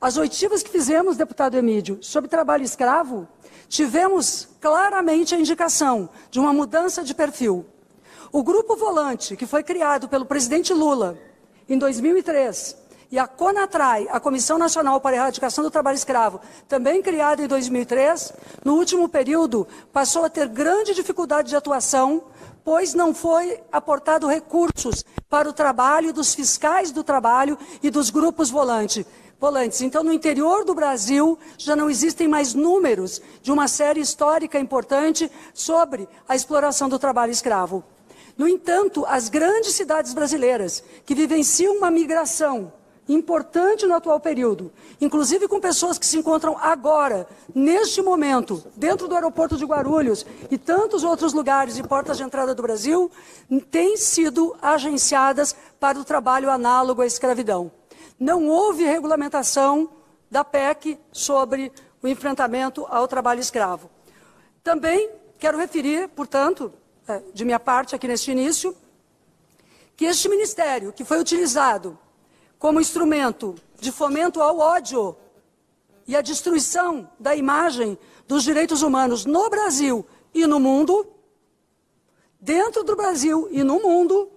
As 0.00 0.16
oitivas 0.16 0.62
que 0.62 0.70
fizemos, 0.70 1.16
deputado 1.16 1.56
Emílio, 1.56 1.98
sobre 2.00 2.30
trabalho 2.30 2.62
escravo, 2.62 3.26
tivemos 3.68 4.48
claramente 4.60 5.34
a 5.34 5.38
indicação 5.38 6.08
de 6.30 6.38
uma 6.38 6.52
mudança 6.52 7.02
de 7.02 7.12
perfil. 7.12 7.66
O 8.34 8.42
grupo 8.42 8.74
volante, 8.76 9.36
que 9.36 9.44
foi 9.44 9.62
criado 9.62 10.08
pelo 10.08 10.24
presidente 10.24 10.72
Lula 10.72 11.18
em 11.68 11.76
2003, 11.76 12.74
e 13.10 13.18
a 13.18 13.26
CONATRAI, 13.26 14.08
a 14.10 14.18
Comissão 14.18 14.56
Nacional 14.56 14.98
para 15.02 15.10
a 15.10 15.18
Erradicação 15.18 15.62
do 15.62 15.70
Trabalho 15.70 15.96
Escravo, 15.96 16.40
também 16.66 17.02
criada 17.02 17.44
em 17.44 17.46
2003, 17.46 18.32
no 18.64 18.76
último 18.76 19.06
período 19.06 19.68
passou 19.92 20.24
a 20.24 20.30
ter 20.30 20.48
grande 20.48 20.94
dificuldade 20.94 21.50
de 21.50 21.56
atuação, 21.56 22.24
pois 22.64 22.94
não 22.94 23.12
foi 23.12 23.60
aportado 23.70 24.26
recursos 24.26 25.04
para 25.28 25.46
o 25.46 25.52
trabalho 25.52 26.10
dos 26.10 26.34
fiscais 26.34 26.90
do 26.90 27.04
trabalho 27.04 27.58
e 27.82 27.90
dos 27.90 28.08
grupos 28.08 28.48
volante, 28.48 29.06
volantes. 29.38 29.82
Então, 29.82 30.02
no 30.02 30.10
interior 30.10 30.64
do 30.64 30.74
Brasil, 30.74 31.38
já 31.58 31.76
não 31.76 31.90
existem 31.90 32.26
mais 32.26 32.54
números 32.54 33.20
de 33.42 33.52
uma 33.52 33.68
série 33.68 34.00
histórica 34.00 34.58
importante 34.58 35.30
sobre 35.52 36.08
a 36.26 36.34
exploração 36.34 36.88
do 36.88 36.98
trabalho 36.98 37.30
escravo. 37.30 37.84
No 38.42 38.48
entanto, 38.48 39.06
as 39.06 39.28
grandes 39.28 39.72
cidades 39.72 40.12
brasileiras, 40.12 40.82
que 41.06 41.14
vivenciam 41.14 41.76
uma 41.76 41.92
migração 41.92 42.72
importante 43.08 43.86
no 43.86 43.94
atual 43.94 44.18
período, 44.18 44.72
inclusive 45.00 45.46
com 45.46 45.60
pessoas 45.60 45.96
que 45.96 46.04
se 46.04 46.18
encontram 46.18 46.58
agora, 46.58 47.24
neste 47.54 48.02
momento, 48.02 48.64
dentro 48.74 49.06
do 49.06 49.14
aeroporto 49.14 49.56
de 49.56 49.64
Guarulhos 49.64 50.26
e 50.50 50.58
tantos 50.58 51.04
outros 51.04 51.32
lugares 51.32 51.78
e 51.78 51.84
portas 51.84 52.16
de 52.16 52.24
entrada 52.24 52.52
do 52.52 52.62
Brasil, 52.62 53.08
têm 53.70 53.96
sido 53.96 54.56
agenciadas 54.60 55.54
para 55.78 56.00
o 56.00 56.04
trabalho 56.04 56.50
análogo 56.50 57.00
à 57.00 57.06
escravidão. 57.06 57.70
Não 58.18 58.48
houve 58.48 58.82
regulamentação 58.82 59.88
da 60.28 60.42
PEC 60.42 60.98
sobre 61.12 61.70
o 62.02 62.08
enfrentamento 62.08 62.84
ao 62.90 63.06
trabalho 63.06 63.38
escravo. 63.38 63.88
Também 64.64 65.10
quero 65.38 65.58
referir, 65.58 66.08
portanto, 66.08 66.72
de 67.34 67.44
minha 67.44 67.60
parte 67.60 67.94
aqui 67.94 68.06
neste 68.06 68.30
início, 68.30 68.76
que 69.96 70.04
este 70.04 70.28
ministério, 70.28 70.92
que 70.92 71.04
foi 71.04 71.20
utilizado 71.20 71.98
como 72.58 72.80
instrumento 72.80 73.54
de 73.80 73.90
fomento 73.90 74.40
ao 74.40 74.58
ódio 74.58 75.16
e 76.06 76.16
à 76.16 76.20
destruição 76.20 77.10
da 77.18 77.34
imagem 77.34 77.98
dos 78.26 78.44
direitos 78.44 78.82
humanos 78.82 79.24
no 79.24 79.50
Brasil 79.50 80.06
e 80.32 80.46
no 80.46 80.58
mundo, 80.58 81.06
dentro 82.40 82.82
do 82.82 82.96
Brasil 82.96 83.48
e 83.50 83.62
no 83.62 83.80
mundo, 83.80 84.30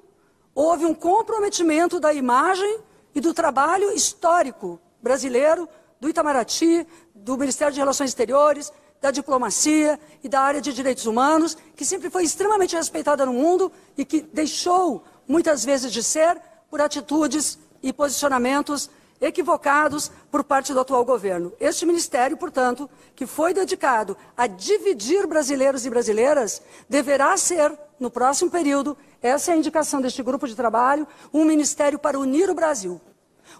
houve 0.53 0.85
um 0.85 0.93
comprometimento 0.93 1.99
da 1.99 2.13
imagem 2.13 2.79
e 3.13 3.21
do 3.21 3.33
trabalho 3.33 3.91
histórico 3.91 4.79
brasileiro, 5.01 5.67
do 5.99 6.09
Itamaraty, 6.09 6.85
do 7.13 7.37
Ministério 7.37 7.73
de 7.73 7.79
Relações 7.79 8.09
Exteriores, 8.09 8.71
da 9.05 9.11
diplomacia 9.11 9.99
e 10.23 10.27
da 10.27 10.41
área 10.41 10.59
de 10.59 10.73
direitos 10.73 11.05
humanos, 11.05 11.55
que 11.75 11.85
sempre 11.85 12.09
foi 12.09 12.23
extremamente 12.23 12.75
respeitada 12.75 13.23
no 13.23 13.33
mundo 13.33 13.71
e 13.95 14.03
que 14.03 14.19
deixou, 14.19 15.03
muitas 15.27 15.63
vezes, 15.63 15.93
de 15.93 16.01
ser 16.01 16.41
por 16.71 16.81
atitudes 16.81 17.59
e 17.83 17.93
posicionamentos 17.93 18.89
equivocados 19.21 20.11
por 20.31 20.43
parte 20.43 20.73
do 20.73 20.79
atual 20.79 21.05
governo. 21.05 21.53
Este 21.59 21.85
ministério, 21.85 22.35
portanto, 22.35 22.89
que 23.15 23.27
foi 23.27 23.53
dedicado 23.53 24.17
a 24.35 24.47
dividir 24.47 25.27
brasileiros 25.27 25.85
e 25.85 25.89
brasileiras, 25.91 26.63
deverá 26.89 27.37
ser, 27.37 27.77
no 27.99 28.09
próximo 28.09 28.49
período, 28.49 28.97
essa 29.21 29.51
é 29.51 29.53
a 29.53 29.57
indicação 29.57 30.01
deste 30.01 30.23
grupo 30.23 30.47
de 30.47 30.55
trabalho, 30.55 31.07
um 31.31 31.45
ministério 31.45 31.99
para 31.99 32.17
unir 32.17 32.49
o 32.49 32.55
Brasil. 32.55 32.99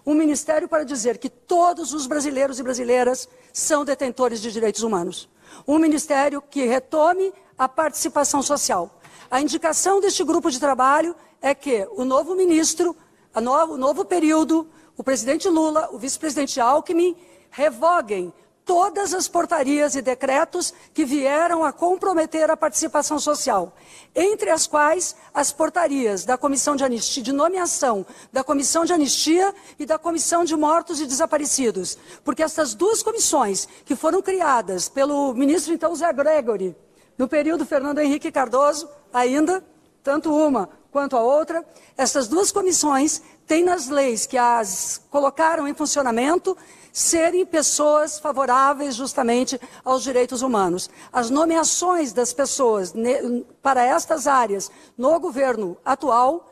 Um 0.04 0.14
ministério 0.14 0.68
para 0.68 0.84
dizer 0.84 1.18
que 1.18 1.30
todos 1.30 1.94
os 1.94 2.08
brasileiros 2.08 2.58
e 2.58 2.64
brasileiras 2.64 3.28
são 3.52 3.84
detentores 3.84 4.40
de 4.40 4.50
direitos 4.50 4.82
humanos. 4.82 5.28
Um 5.66 5.78
ministério 5.78 6.42
que 6.42 6.64
retome 6.64 7.32
a 7.56 7.68
participação 7.68 8.42
social. 8.42 9.00
A 9.30 9.40
indicação 9.40 10.00
deste 10.00 10.22
grupo 10.24 10.50
de 10.50 10.60
trabalho 10.60 11.14
é 11.40 11.54
que 11.54 11.86
o 11.96 12.04
novo 12.04 12.34
ministro 12.34 12.96
o 13.34 13.76
novo 13.76 14.04
período, 14.04 14.66
o 14.96 15.04
presidente 15.04 15.48
Lula, 15.48 15.90
o 15.92 15.98
vice-presidente 15.98 16.58
Alckmin, 16.58 17.14
revoguem 17.50 18.32
todas 18.66 19.14
as 19.14 19.28
portarias 19.28 19.94
e 19.94 20.02
decretos 20.02 20.74
que 20.92 21.04
vieram 21.04 21.64
a 21.64 21.72
comprometer 21.72 22.50
a 22.50 22.56
participação 22.56 23.16
social, 23.16 23.72
entre 24.12 24.50
as 24.50 24.66
quais 24.66 25.14
as 25.32 25.52
portarias 25.52 26.24
da 26.24 26.36
Comissão 26.36 26.74
de 26.74 26.82
Anistia, 26.82 27.22
de 27.22 27.32
nomeação 27.32 28.04
da 28.32 28.42
Comissão 28.42 28.84
de 28.84 28.92
Anistia 28.92 29.54
e 29.78 29.86
da 29.86 29.96
Comissão 29.98 30.44
de 30.44 30.56
Mortos 30.56 31.00
e 31.00 31.06
Desaparecidos, 31.06 31.96
porque 32.24 32.42
essas 32.42 32.74
duas 32.74 33.04
comissões 33.04 33.68
que 33.84 33.94
foram 33.94 34.20
criadas 34.20 34.88
pelo 34.88 35.32
ministro 35.32 35.72
então 35.72 35.94
Zé 35.94 36.12
Gregory, 36.12 36.74
no 37.16 37.28
período 37.28 37.64
Fernando 37.64 38.00
Henrique 38.00 38.32
Cardoso, 38.32 38.88
ainda, 39.12 39.64
tanto 40.02 40.34
uma 40.34 40.68
quanto 40.90 41.16
a 41.16 41.20
outra, 41.20 41.64
essas 41.96 42.26
duas 42.26 42.50
comissões 42.50 43.22
têm 43.46 43.64
nas 43.64 43.88
leis 43.88 44.26
que 44.26 44.36
as 44.36 45.00
colocaram 45.10 45.68
em 45.68 45.74
funcionamento 45.74 46.56
serem 46.92 47.44
pessoas 47.44 48.18
favoráveis 48.18 48.94
justamente 48.94 49.60
aos 49.84 50.02
direitos 50.02 50.42
humanos. 50.42 50.88
As 51.12 51.28
nomeações 51.28 52.12
das 52.12 52.32
pessoas 52.32 52.94
para 53.62 53.84
estas 53.84 54.26
áreas 54.26 54.70
no 54.96 55.20
governo 55.20 55.76
atual 55.84 56.50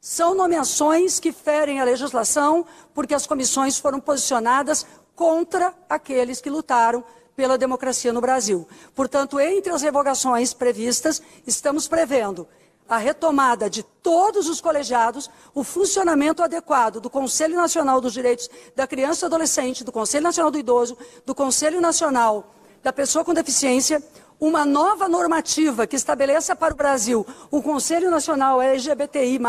são 0.00 0.34
nomeações 0.34 1.20
que 1.20 1.30
ferem 1.30 1.78
a 1.78 1.84
legislação, 1.84 2.66
porque 2.92 3.14
as 3.14 3.26
comissões 3.26 3.78
foram 3.78 4.00
posicionadas 4.00 4.86
contra 5.14 5.74
aqueles 5.88 6.40
que 6.40 6.50
lutaram 6.50 7.04
pela 7.36 7.58
democracia 7.58 8.12
no 8.12 8.20
Brasil. 8.20 8.66
Portanto, 8.94 9.38
entre 9.38 9.72
as 9.72 9.82
revogações 9.82 10.52
previstas, 10.52 11.22
estamos 11.46 11.86
prevendo 11.86 12.48
a 12.92 12.98
retomada 12.98 13.70
de 13.70 13.82
todos 13.82 14.50
os 14.50 14.60
colegiados, 14.60 15.30
o 15.54 15.64
funcionamento 15.64 16.42
adequado 16.42 17.00
do 17.00 17.08
Conselho 17.08 17.56
Nacional 17.56 18.02
dos 18.02 18.12
Direitos 18.12 18.50
da 18.76 18.86
Criança 18.86 19.20
e 19.20 19.28
do 19.30 19.34
Adolescente, 19.34 19.82
do 19.82 19.90
Conselho 19.90 20.24
Nacional 20.24 20.50
do 20.50 20.58
Idoso, 20.58 20.98
do 21.24 21.34
Conselho 21.34 21.80
Nacional 21.80 22.54
da 22.82 22.92
Pessoa 22.92 23.24
com 23.24 23.32
Deficiência, 23.32 24.02
uma 24.38 24.66
nova 24.66 25.08
normativa 25.08 25.86
que 25.86 25.96
estabeleça 25.96 26.54
para 26.54 26.74
o 26.74 26.76
Brasil 26.76 27.26
o 27.50 27.62
Conselho 27.62 28.10
Nacional 28.10 28.60
LGBTI+, 28.60 29.40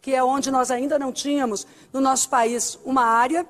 que 0.00 0.14
é 0.14 0.22
onde 0.22 0.48
nós 0.52 0.70
ainda 0.70 1.00
não 1.00 1.12
tínhamos 1.12 1.66
no 1.92 2.00
nosso 2.00 2.28
país 2.28 2.78
uma 2.84 3.04
área. 3.04 3.44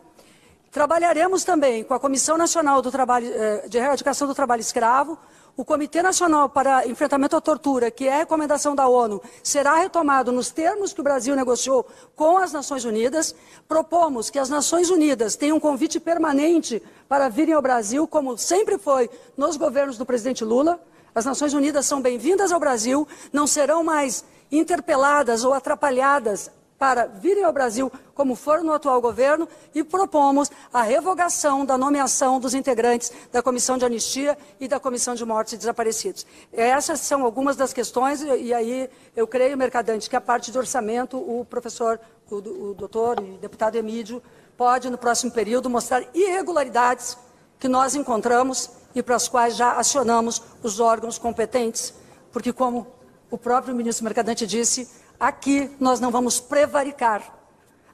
Trabalharemos 0.71 1.45
também 1.45 1.85
com 1.85 1.93
a 1.93 2.01
Comissão 2.01 2.39
Nacional 2.39 2.81
do 2.81 2.91
Trabalho, 2.91 3.31
eh, 3.31 3.69
de 3.69 3.77
Erradicação 3.77 4.27
do 4.27 4.35
Trabalho 4.35 4.61
Escravo, 4.61 5.19
o 5.57 5.65
Comitê 5.65 6.03
Nacional 6.03 6.49
para 6.49 6.87
Enfrentamento 6.87 7.37
à 7.37 7.41
Tortura, 7.41 7.91
que 7.91 8.09
é 8.09 8.19
recomendação 8.19 8.75
da 8.75 8.89
ONU, 8.89 9.21
será 9.43 9.77
retomado 9.77 10.33
nos 10.33 10.51
termos 10.51 10.93
que 10.93 11.01
o 11.01 11.05
Brasil 11.05 11.37
negociou 11.37 11.87
com 12.17 12.39
as 12.39 12.53
Nações 12.53 12.85
Unidas. 12.85 13.35
Propomos 13.69 14.31
que 14.31 14.39
as 14.39 14.49
Nações 14.49 14.89
Unidas 14.89 15.37
tenham 15.37 15.59
um 15.59 15.61
convite 15.61 16.01
permanente 16.01 16.83
para 17.09 17.29
virem 17.29 17.55
ao 17.55 17.61
Brasil, 17.61 18.09
como 18.09 18.39
sempre 18.39 18.79
foi 18.79 19.11
nos 19.37 19.57
governos 19.57 19.99
do 19.99 20.07
presidente 20.07 20.45
Lula. 20.45 20.81
As 21.15 21.27
Nações 21.27 21.53
Unidas 21.53 21.85
são 21.85 22.01
bem-vindas 22.01 22.51
ao 22.51 22.59
Brasil, 22.59 23.07
não 23.31 23.47
serão 23.47 23.85
mais 23.85 24.25
interpeladas 24.51 25.45
ou 25.45 25.53
atrapalhadas 25.53 26.51
para 26.83 27.07
virem 27.07 27.45
ao 27.45 27.53
Brasil, 27.53 27.93
como 28.13 28.35
foram 28.35 28.65
no 28.65 28.73
atual 28.73 29.01
governo, 29.01 29.49
e 29.73 29.85
propomos 29.85 30.51
a 30.73 30.83
revogação 30.83 31.65
da 31.65 31.79
nomeação 31.79 32.41
dos 32.41 32.55
integrantes 32.55 33.13
da 33.31 33.41
Comissão 33.41 33.79
de 33.79 33.85
Anistia 33.85 34.37
e 34.59 34.67
da 34.67 34.81
Comissão 34.81 35.15
de 35.15 35.25
Mortos 35.25 35.53
e 35.53 35.57
Desaparecidos. 35.57 36.27
Essas 36.53 36.99
são 36.99 37.25
algumas 37.25 37.55
das 37.55 37.73
questões, 37.73 38.21
e 38.23 38.53
aí 38.53 38.91
eu 39.15 39.29
creio, 39.29 39.57
Mercadante, 39.57 40.11
que 40.11 40.17
a 40.17 40.21
parte 40.21 40.51
de 40.51 40.59
orçamento, 40.59 41.19
o 41.19 41.45
professor, 41.45 42.01
o, 42.29 42.71
o 42.71 42.75
doutor 42.75 43.21
e 43.21 43.39
deputado 43.39 43.77
Emílio, 43.77 44.21
pode, 44.57 44.91
no 44.91 44.99
próximo 44.99 45.31
período, 45.31 45.71
mostrar 45.71 46.03
irregularidades 46.13 47.17
que 47.61 47.69
nós 47.69 47.95
encontramos 47.95 48.71
e 48.93 49.05
para 49.05 49.15
as 49.15 49.29
quais 49.29 49.55
já 49.55 49.75
acionamos 49.75 50.43
os 50.65 50.81
órgãos 50.81 51.17
competentes, 51.17 51.95
porque, 52.33 52.53
como 52.53 52.89
o 53.31 53.39
próprio 53.39 53.73
ministro 53.73 54.05
Mercadante 54.05 54.45
disse, 54.49 55.01
Aqui 55.23 55.71
nós 55.79 56.01
não 56.01 56.11
vamos 56.11 56.41
prevaricar. 56.41 57.23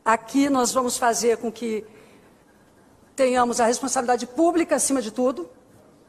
Aqui 0.03 0.49
nós 0.49 0.73
vamos 0.73 0.97
fazer 0.97 1.37
com 1.37 1.53
que 1.53 1.85
tenhamos 3.15 3.61
a 3.61 3.67
responsabilidade 3.67 4.27
pública 4.27 4.77
acima 4.77 5.03
de 5.03 5.11
tudo. 5.11 5.47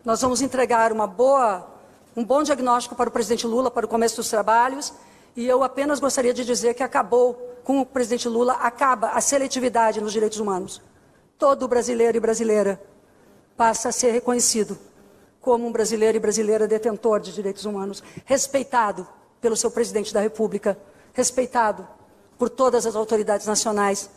Nós 0.06 0.22
vamos 0.22 0.42
entregar 0.42 0.94
uma 0.94 1.06
boa, 1.06 1.68
um 2.16 2.24
bom 2.24 2.42
diagnóstico 2.42 2.96
para 2.96 3.10
o 3.10 3.12
presidente 3.12 3.46
Lula 3.46 3.70
para 3.70 3.86
o 3.86 3.90
começo 3.90 4.16
dos 4.16 4.30
trabalhos. 4.30 4.94
E 5.36 5.46
eu 5.46 5.62
apenas 5.62 6.00
gostaria 6.00 6.34
de 6.34 6.46
dizer 6.46 6.74
que 6.74 6.84
acabou, 6.84 7.34
com 7.66 7.82
o 7.82 7.86
presidente 7.86 8.30
Lula, 8.30 8.54
acaba 8.54 9.10
a 9.10 9.20
seletividade 9.20 10.00
nos 10.00 10.14
direitos 10.14 10.40
humanos. 10.40 10.82
Todo 11.38 11.68
brasileiro 11.68 12.16
e 12.16 12.22
brasileira 12.22 12.82
passa 13.58 13.90
a 13.90 13.92
ser 13.92 14.12
reconhecido 14.12 14.80
como 15.42 15.68
um 15.68 15.72
brasileiro 15.74 16.16
e 16.16 16.20
brasileira 16.22 16.66
detentor 16.66 17.20
de 17.20 17.34
direitos 17.34 17.66
humanos, 17.66 18.02
respeitado 18.24 19.06
pelo 19.42 19.58
seu 19.58 19.70
presidente 19.70 20.14
da 20.14 20.22
República, 20.22 20.78
respeitado 21.13 21.88
por 22.38 22.50
todas 22.50 22.86
as 22.86 22.96
autoridades 22.96 23.46
nacionais, 23.46 24.10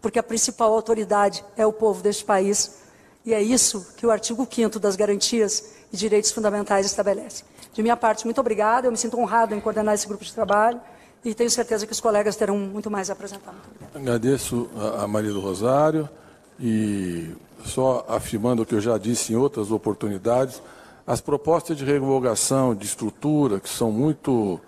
porque 0.00 0.18
a 0.18 0.22
principal 0.22 0.72
autoridade 0.72 1.44
é 1.56 1.66
o 1.66 1.72
povo 1.72 2.02
deste 2.02 2.24
país. 2.24 2.82
E 3.24 3.32
é 3.32 3.40
isso 3.40 3.94
que 3.96 4.06
o 4.06 4.10
artigo 4.10 4.46
5 4.50 4.78
das 4.78 4.96
garantias 4.96 5.72
e 5.92 5.96
direitos 5.96 6.32
fundamentais 6.32 6.86
estabelece. 6.86 7.44
De 7.72 7.82
minha 7.82 7.96
parte, 7.96 8.24
muito 8.24 8.40
obrigada. 8.40 8.86
Eu 8.86 8.90
me 8.90 8.98
sinto 8.98 9.18
honrado 9.18 9.54
em 9.54 9.60
coordenar 9.60 9.94
esse 9.94 10.06
grupo 10.06 10.24
de 10.24 10.32
trabalho 10.32 10.80
e 11.24 11.34
tenho 11.34 11.50
certeza 11.50 11.86
que 11.86 11.92
os 11.92 12.00
colegas 12.00 12.36
terão 12.36 12.58
muito 12.58 12.90
mais 12.90 13.08
a 13.08 13.12
apresentar. 13.12 13.54
Agradeço 13.94 14.68
a 14.98 15.06
Maria 15.06 15.32
do 15.32 15.40
Rosário 15.40 16.08
e 16.58 17.34
só 17.64 18.04
afirmando 18.08 18.62
o 18.62 18.66
que 18.66 18.74
eu 18.74 18.80
já 18.80 18.98
disse 18.98 19.32
em 19.32 19.36
outras 19.36 19.70
oportunidades, 19.70 20.60
as 21.06 21.20
propostas 21.20 21.76
de 21.76 21.84
revogação 21.84 22.74
de 22.74 22.84
estrutura, 22.84 23.60
que 23.60 23.68
são 23.68 23.90
muito 23.90 24.60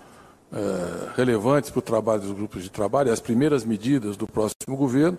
é, 0.55 1.17
relevantes 1.17 1.71
para 1.71 1.81
o 1.81 1.83
trabalho 1.83 2.23
dos 2.23 2.33
grupos 2.33 2.63
de 2.63 2.71
trabalho, 2.71 3.13
as 3.13 3.21
primeiras 3.21 3.65
medidas 3.65 4.17
do 4.17 4.27
próximo 4.27 4.77
governo, 4.77 5.19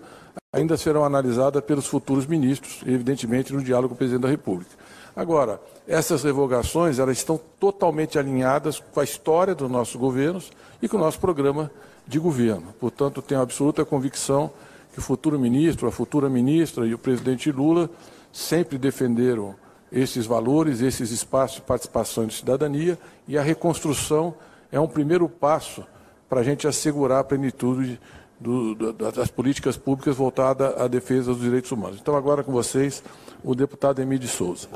ainda 0.52 0.76
serão 0.76 1.04
analisadas 1.04 1.62
pelos 1.62 1.86
futuros 1.86 2.26
ministros, 2.26 2.80
evidentemente 2.86 3.52
no 3.52 3.62
diálogo 3.62 3.90
com 3.90 3.94
o 3.94 3.98
presidente 3.98 4.22
da 4.22 4.28
República. 4.28 4.70
Agora, 5.14 5.60
essas 5.86 6.24
revogações 6.24 6.98
elas 6.98 7.18
estão 7.18 7.38
totalmente 7.60 8.18
alinhadas 8.18 8.80
com 8.80 9.00
a 9.00 9.04
história 9.04 9.54
dos 9.54 9.70
nossos 9.70 9.96
governos 9.96 10.50
e 10.80 10.88
com 10.88 10.96
o 10.96 11.00
nosso 11.00 11.20
programa 11.20 11.70
de 12.06 12.18
governo. 12.18 12.74
Portanto, 12.80 13.20
tenho 13.20 13.40
absoluta 13.40 13.84
convicção 13.84 14.50
que 14.92 14.98
o 14.98 15.02
futuro 15.02 15.38
ministro, 15.38 15.86
a 15.86 15.92
futura 15.92 16.28
ministra 16.28 16.86
e 16.86 16.94
o 16.94 16.98
presidente 16.98 17.52
Lula 17.52 17.90
sempre 18.32 18.78
defenderam 18.78 19.54
esses 19.92 20.26
valores, 20.26 20.80
esses 20.80 21.10
espaços 21.10 21.56
de 21.56 21.62
participação 21.62 22.26
de 22.26 22.34
cidadania 22.34 22.98
e 23.28 23.36
a 23.36 23.42
reconstrução 23.42 24.34
é 24.70 24.80
um 24.80 24.88
primeiro 24.88 25.28
passo 25.28 25.84
para 26.28 26.40
a 26.40 26.42
gente 26.42 26.66
assegurar 26.66 27.20
a 27.20 27.24
plenitude 27.24 28.00
do, 28.38 28.74
do, 28.74 28.92
das 28.92 29.30
políticas 29.30 29.76
públicas 29.76 30.16
voltadas 30.16 30.78
à 30.78 30.86
defesa 30.86 31.32
dos 31.32 31.40
direitos 31.40 31.70
humanos. 31.70 31.98
Então, 32.00 32.16
agora 32.16 32.42
com 32.42 32.52
vocês, 32.52 33.02
o 33.42 33.54
deputado 33.54 34.00
Emílio 34.00 34.28
Souza. 34.28 34.68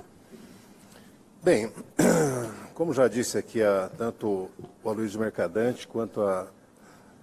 Bem, 1.43 1.73
como 2.75 2.93
já 2.93 3.09
disse 3.09 3.37
aqui 3.37 3.63
a, 3.63 3.91
tanto 3.97 4.51
o 4.83 4.89
Aloysio 4.89 5.21
Mercadante 5.21 5.87
quanto 5.87 6.23
a, 6.23 6.47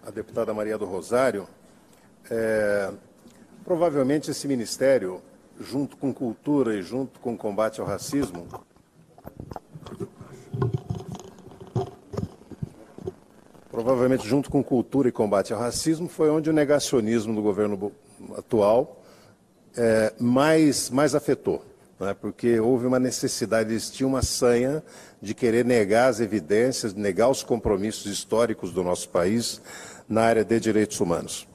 a 0.06 0.12
deputada 0.12 0.53
Maria 0.53 0.77
do 0.77 0.86
Rosário, 0.86 1.47
é, 2.30 2.91
provavelmente 3.63 4.32
esse 4.32 4.47
ministério, 4.47 5.21
junto 5.60 5.97
com 5.97 6.13
cultura 6.13 6.75
e 6.75 6.82
junto 6.82 7.19
com 7.19 7.38
combate 7.38 7.80
ao 7.80 7.88
racismo, 7.88 8.47
provavelmente 13.77 14.27
junto 14.27 14.49
com 14.49 14.63
cultura 14.63 15.07
e 15.07 15.11
combate 15.11 15.53
ao 15.53 15.59
racismo, 15.59 16.09
foi 16.09 16.31
onde 16.31 16.49
o 16.49 16.53
negacionismo 16.53 17.35
do 17.35 17.43
governo 17.43 17.91
atual 18.35 19.03
é, 19.77 20.11
mais, 20.19 20.89
mais 20.89 21.13
afetou. 21.13 21.63
Né? 21.99 22.15
Porque 22.19 22.59
houve 22.59 22.87
uma 22.87 22.97
necessidade, 22.97 23.71
existia 23.71 24.07
uma 24.07 24.23
sanha 24.23 24.83
de 25.21 25.35
querer 25.35 25.63
negar 25.63 26.09
as 26.09 26.19
evidências, 26.19 26.95
negar 26.95 27.29
os 27.29 27.43
compromissos 27.43 28.11
históricos 28.11 28.71
do 28.71 28.83
nosso 28.83 29.09
país 29.09 29.61
na 30.09 30.23
área 30.23 30.43
de 30.43 30.59
direitos 30.59 30.99
humanos. 30.99 31.47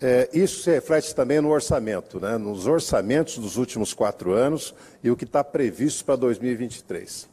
É, 0.00 0.30
isso 0.32 0.62
se 0.62 0.70
reflete 0.70 1.14
também 1.14 1.42
no 1.42 1.50
orçamento, 1.50 2.18
né? 2.18 2.38
nos 2.38 2.66
orçamentos 2.66 3.36
dos 3.36 3.58
últimos 3.58 3.92
quatro 3.92 4.32
anos 4.32 4.74
e 5.04 5.10
o 5.10 5.16
que 5.18 5.24
está 5.24 5.44
previsto 5.44 6.02
para 6.02 6.16
2023. 6.16 7.30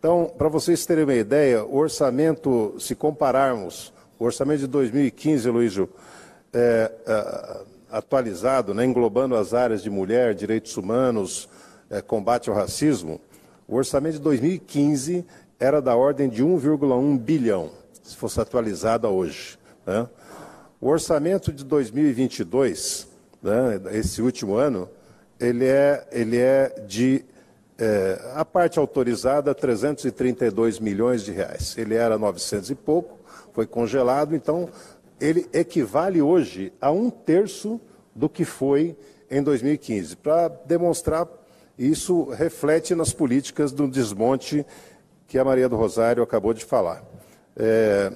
Então, 0.00 0.32
para 0.38 0.48
vocês 0.48 0.86
terem 0.86 1.04
uma 1.04 1.14
ideia, 1.14 1.62
o 1.62 1.76
orçamento, 1.76 2.74
se 2.78 2.94
compararmos 2.94 3.92
o 4.18 4.24
orçamento 4.24 4.60
de 4.60 4.66
2015, 4.66 5.50
Luísio, 5.50 5.90
é, 6.54 6.90
é, 7.06 7.60
atualizado, 7.90 8.72
né, 8.72 8.82
englobando 8.82 9.36
as 9.36 9.52
áreas 9.52 9.82
de 9.82 9.90
mulher, 9.90 10.34
direitos 10.34 10.74
humanos, 10.78 11.50
é, 11.90 12.00
combate 12.00 12.48
ao 12.48 12.56
racismo, 12.56 13.20
o 13.68 13.76
orçamento 13.76 14.14
de 14.14 14.20
2015 14.20 15.22
era 15.58 15.82
da 15.82 15.94
ordem 15.94 16.30
de 16.30 16.42
1,1 16.42 17.18
bilhão, 17.18 17.70
se 18.02 18.16
fosse 18.16 18.40
atualizado 18.40 19.06
hoje. 19.06 19.58
Né? 19.84 20.08
O 20.80 20.88
orçamento 20.88 21.52
de 21.52 21.62
2022, 21.62 23.06
né, 23.42 23.78
esse 23.92 24.22
último 24.22 24.54
ano, 24.54 24.88
ele 25.38 25.66
é, 25.66 26.08
ele 26.10 26.38
é 26.38 26.84
de 26.86 27.22
é, 27.80 28.20
a 28.34 28.44
parte 28.44 28.78
autorizada, 28.78 29.54
332 29.54 30.78
milhões 30.78 31.22
de 31.22 31.32
reais. 31.32 31.76
Ele 31.78 31.94
era 31.94 32.18
900 32.18 32.70
e 32.70 32.74
pouco, 32.74 33.18
foi 33.54 33.66
congelado, 33.66 34.36
então 34.36 34.68
ele 35.18 35.48
equivale 35.52 36.20
hoje 36.20 36.72
a 36.80 36.90
um 36.90 37.08
terço 37.08 37.80
do 38.14 38.28
que 38.28 38.44
foi 38.44 38.96
em 39.30 39.42
2015. 39.42 40.16
Para 40.16 40.48
demonstrar, 40.66 41.26
isso 41.78 42.24
reflete 42.24 42.94
nas 42.94 43.12
políticas 43.12 43.72
do 43.72 43.88
desmonte 43.88 44.66
que 45.26 45.38
a 45.38 45.44
Maria 45.44 45.68
do 45.68 45.76
Rosário 45.76 46.22
acabou 46.22 46.52
de 46.52 46.64
falar. 46.64 47.02
É, 47.56 48.12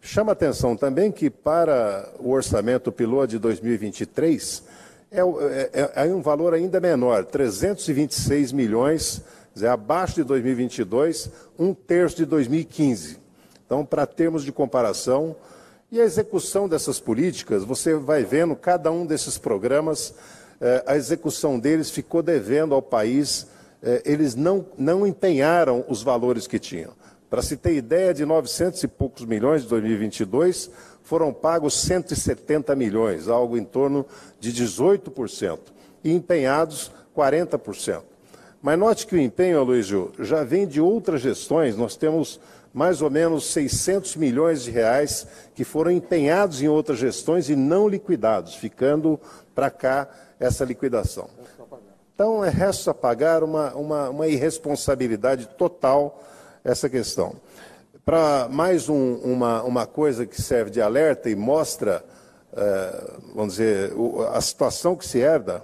chama 0.00 0.32
atenção 0.32 0.76
também 0.76 1.10
que 1.10 1.28
para 1.28 2.08
o 2.20 2.30
orçamento 2.30 2.92
piloto 2.92 3.28
de 3.28 3.38
2023, 3.38 4.62
é, 5.10 5.20
é, 5.20 6.06
é, 6.06 6.14
um 6.14 6.20
valor 6.20 6.52
ainda 6.52 6.80
menor, 6.80 7.24
326 7.24 8.52
milhões, 8.52 9.22
dizer, 9.54 9.68
abaixo 9.68 10.16
de 10.16 10.24
2022, 10.24 11.30
um 11.58 11.72
terço 11.72 12.16
de 12.16 12.26
2015. 12.26 13.18
Então, 13.64 13.84
para 13.84 14.06
termos 14.06 14.44
de 14.44 14.52
comparação, 14.52 15.34
e 15.90 16.00
a 16.00 16.04
execução 16.04 16.68
dessas 16.68 17.00
políticas, 17.00 17.64
você 17.64 17.94
vai 17.94 18.22
vendo 18.22 18.54
cada 18.54 18.90
um 18.92 19.06
desses 19.06 19.38
programas, 19.38 20.12
eh, 20.60 20.84
a 20.86 20.96
execução 20.96 21.58
deles 21.58 21.88
ficou 21.88 22.22
devendo 22.22 22.74
ao 22.74 22.82
país, 22.82 23.46
eh, 23.82 24.02
eles 24.04 24.34
não, 24.34 24.66
não 24.76 25.06
empenharam 25.06 25.84
os 25.88 26.02
valores 26.02 26.46
que 26.46 26.58
tinham. 26.58 26.92
Para 27.30 27.40
se 27.40 27.56
ter 27.56 27.74
ideia, 27.74 28.12
de 28.12 28.26
900 28.26 28.82
e 28.82 28.88
poucos 28.88 29.24
milhões 29.24 29.62
de 29.62 29.68
2022, 29.68 30.70
foram 31.08 31.32
pagos 31.32 31.72
170 31.80 32.76
milhões, 32.76 33.28
algo 33.28 33.56
em 33.56 33.64
torno 33.64 34.04
de 34.38 34.52
18%, 34.52 35.58
e 36.04 36.12
empenhados 36.12 36.92
40%. 37.16 38.02
Mas 38.60 38.78
note 38.78 39.06
que 39.06 39.14
o 39.14 39.18
empenho, 39.18 39.58
Aloysio, 39.58 40.12
já 40.18 40.44
vem 40.44 40.66
de 40.66 40.82
outras 40.82 41.22
gestões, 41.22 41.78
nós 41.78 41.96
temos 41.96 42.38
mais 42.74 43.00
ou 43.00 43.08
menos 43.08 43.46
600 43.46 44.16
milhões 44.16 44.64
de 44.64 44.70
reais 44.70 45.26
que 45.54 45.64
foram 45.64 45.90
empenhados 45.90 46.60
em 46.60 46.68
outras 46.68 46.98
gestões 46.98 47.48
e 47.48 47.56
não 47.56 47.88
liquidados, 47.88 48.56
ficando 48.56 49.18
para 49.54 49.70
cá 49.70 50.06
essa 50.38 50.62
liquidação. 50.62 51.30
Então, 52.14 52.44
é 52.44 52.50
resto 52.50 52.90
a 52.90 52.94
pagar 52.94 53.42
uma, 53.42 53.74
uma, 53.74 54.10
uma 54.10 54.28
irresponsabilidade 54.28 55.48
total 55.56 56.22
essa 56.62 56.86
questão. 56.86 57.36
Para 58.08 58.48
mais 58.48 58.88
um, 58.88 59.16
uma, 59.16 59.62
uma 59.64 59.86
coisa 59.86 60.24
que 60.24 60.40
serve 60.40 60.70
de 60.70 60.80
alerta 60.80 61.28
e 61.28 61.36
mostra, 61.36 62.02
é, 62.56 63.04
vamos 63.34 63.56
dizer, 63.56 63.92
a 64.32 64.40
situação 64.40 64.96
que 64.96 65.06
se 65.06 65.18
herda, 65.18 65.62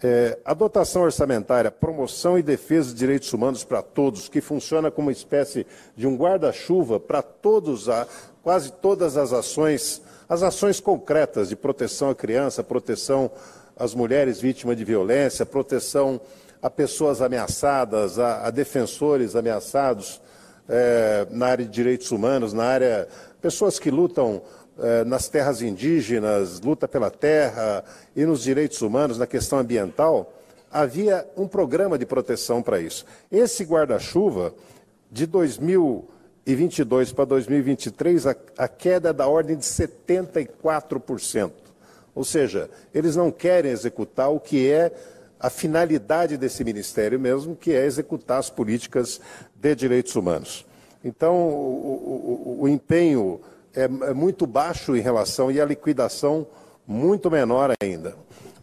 é, 0.00 0.38
a 0.44 0.54
dotação 0.54 1.02
orçamentária, 1.02 1.68
promoção 1.68 2.38
e 2.38 2.42
defesa 2.44 2.90
de 2.90 2.94
direitos 2.94 3.32
humanos 3.32 3.64
para 3.64 3.82
todos, 3.82 4.28
que 4.28 4.40
funciona 4.40 4.92
como 4.92 5.08
uma 5.08 5.12
espécie 5.12 5.66
de 5.96 6.06
um 6.06 6.16
guarda-chuva 6.16 7.00
para 7.00 7.20
todos, 7.20 7.88
a, 7.88 8.06
quase 8.44 8.70
todas 8.70 9.16
as 9.16 9.32
ações, 9.32 10.00
as 10.28 10.44
ações 10.44 10.78
concretas 10.78 11.48
de 11.48 11.56
proteção 11.56 12.10
à 12.10 12.14
criança, 12.14 12.62
proteção 12.62 13.28
às 13.76 13.92
mulheres 13.92 14.40
vítimas 14.40 14.76
de 14.76 14.84
violência, 14.84 15.44
proteção 15.44 16.20
a 16.62 16.70
pessoas 16.70 17.20
ameaçadas, 17.20 18.20
a, 18.20 18.46
a 18.46 18.50
defensores 18.50 19.34
ameaçados 19.34 20.20
é, 20.70 21.26
na 21.30 21.48
área 21.48 21.64
de 21.64 21.70
direitos 21.70 22.10
humanos, 22.10 22.52
na 22.52 22.64
área 22.64 23.08
pessoas 23.42 23.78
que 23.78 23.90
lutam 23.90 24.42
eh, 24.82 25.04
nas 25.04 25.28
terras 25.28 25.60
indígenas, 25.60 26.58
luta 26.60 26.88
pela 26.88 27.10
terra 27.10 27.84
e 28.16 28.24
nos 28.24 28.42
direitos 28.42 28.80
humanos, 28.80 29.18
na 29.18 29.26
questão 29.26 29.58
ambiental, 29.58 30.32
havia 30.72 31.28
um 31.36 31.46
programa 31.46 31.98
de 31.98 32.06
proteção 32.06 32.62
para 32.62 32.80
isso. 32.80 33.04
Esse 33.30 33.62
guarda-chuva, 33.62 34.54
de 35.10 35.26
2022 35.26 37.12
para 37.12 37.26
2023, 37.26 38.26
a, 38.26 38.36
a 38.56 38.68
queda 38.68 39.10
é 39.10 39.12
da 39.12 39.26
ordem 39.26 39.56
de 39.56 39.64
74%. 39.64 41.52
Ou 42.14 42.24
seja, 42.24 42.70
eles 42.94 43.16
não 43.16 43.30
querem 43.30 43.72
executar 43.72 44.30
o 44.30 44.40
que 44.40 44.70
é 44.70 44.90
a 45.40 45.48
finalidade 45.48 46.36
desse 46.36 46.62
ministério 46.62 47.18
mesmo, 47.18 47.56
que 47.56 47.72
é 47.72 47.86
executar 47.86 48.38
as 48.38 48.50
políticas 48.50 49.20
de 49.54 49.74
direitos 49.74 50.14
humanos. 50.14 50.66
Então, 51.02 51.34
o, 51.34 52.58
o, 52.58 52.62
o 52.62 52.68
empenho 52.68 53.40
é, 53.74 53.84
é 53.84 54.14
muito 54.14 54.46
baixo 54.46 54.94
em 54.94 55.00
relação 55.00 55.50
e 55.50 55.60
a 55.60 55.64
liquidação 55.64 56.46
muito 56.86 57.30
menor 57.30 57.72
ainda. 57.82 58.14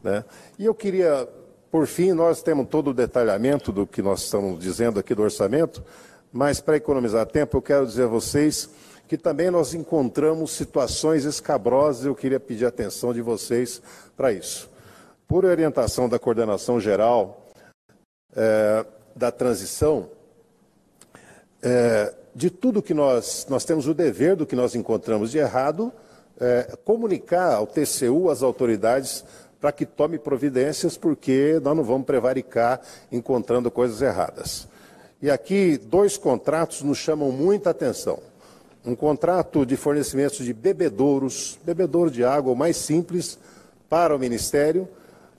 Né? 0.03 0.23
E 0.59 0.65
eu 0.65 0.75
queria, 0.75 1.27
por 1.71 1.87
fim, 1.87 2.13
nós 2.13 2.43
temos 2.43 2.67
todo 2.67 2.91
o 2.91 2.93
detalhamento 2.93 3.71
do 3.71 3.87
que 3.87 4.01
nós 4.01 4.23
estamos 4.23 4.59
dizendo 4.59 4.99
aqui 4.99 5.15
do 5.15 5.23
orçamento, 5.23 5.83
mas 6.31 6.59
para 6.59 6.77
economizar 6.77 7.25
tempo, 7.25 7.57
eu 7.57 7.61
quero 7.61 7.87
dizer 7.87 8.03
a 8.03 8.07
vocês 8.07 8.69
que 9.07 9.17
também 9.17 9.49
nós 9.49 9.73
encontramos 9.73 10.51
situações 10.51 11.23
escabrosas 11.23 12.03
e 12.03 12.07
eu 12.07 12.15
queria 12.15 12.39
pedir 12.39 12.65
a 12.65 12.69
atenção 12.69 13.13
de 13.13 13.21
vocês 13.21 13.81
para 14.15 14.33
isso. 14.33 14.69
Por 15.27 15.43
orientação 15.43 16.07
da 16.07 16.17
coordenação 16.17 16.79
geral 16.79 17.45
é, 18.35 18.85
da 19.15 19.31
transição, 19.31 20.09
é, 21.61 22.13
de 22.33 22.49
tudo 22.49 22.81
que 22.81 22.93
nós, 22.93 23.45
nós 23.49 23.65
temos 23.65 23.87
o 23.87 23.93
dever 23.93 24.35
do 24.35 24.45
que 24.45 24.55
nós 24.55 24.75
encontramos 24.75 25.31
de 25.31 25.39
errado, 25.39 25.91
é, 26.39 26.77
comunicar 26.85 27.55
ao 27.55 27.67
TCU, 27.67 28.29
às 28.29 28.41
autoridades, 28.41 29.25
para 29.59 29.71
que 29.71 29.85
tome 29.85 30.19
providências, 30.19 30.95
porque 30.95 31.59
nós 31.63 31.75
não 31.75 31.83
vamos 31.83 32.05
prevaricar 32.05 32.79
encontrando 33.11 33.71
coisas 33.71 34.01
erradas. 34.01 34.67
E 35.21 35.31
aqui, 35.31 35.77
dois 35.77 36.15
contratos 36.15 36.83
nos 36.83 36.99
chamam 36.99 37.31
muita 37.31 37.71
atenção. 37.71 38.19
Um 38.85 38.95
contrato 38.95 39.65
de 39.65 39.75
fornecimento 39.75 40.43
de 40.43 40.53
bebedouros, 40.53 41.59
bebedouro 41.65 42.11
de 42.11 42.23
água, 42.23 42.53
o 42.53 42.55
mais 42.55 42.77
simples, 42.77 43.39
para 43.89 44.15
o 44.15 44.19
Ministério, 44.19 44.87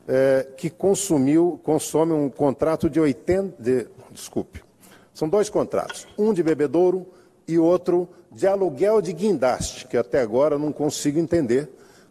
é, 0.08 0.46
que 0.56 0.70
consumiu, 0.70 1.60
consome 1.62 2.12
um 2.12 2.30
contrato 2.30 2.88
de 2.88 2.98
80, 2.98 3.62
de, 3.62 3.86
desculpe, 4.10 4.64
são 5.12 5.28
dois 5.28 5.50
contratos, 5.50 6.06
um 6.16 6.32
de 6.32 6.42
bebedouro 6.42 7.06
e 7.46 7.58
outro 7.58 8.08
de 8.32 8.46
aluguel 8.46 9.02
de 9.02 9.12
guindaste, 9.12 9.86
que 9.86 9.96
até 9.96 10.20
agora 10.20 10.58
não 10.58 10.72
consigo 10.72 11.18
entender 11.18 11.68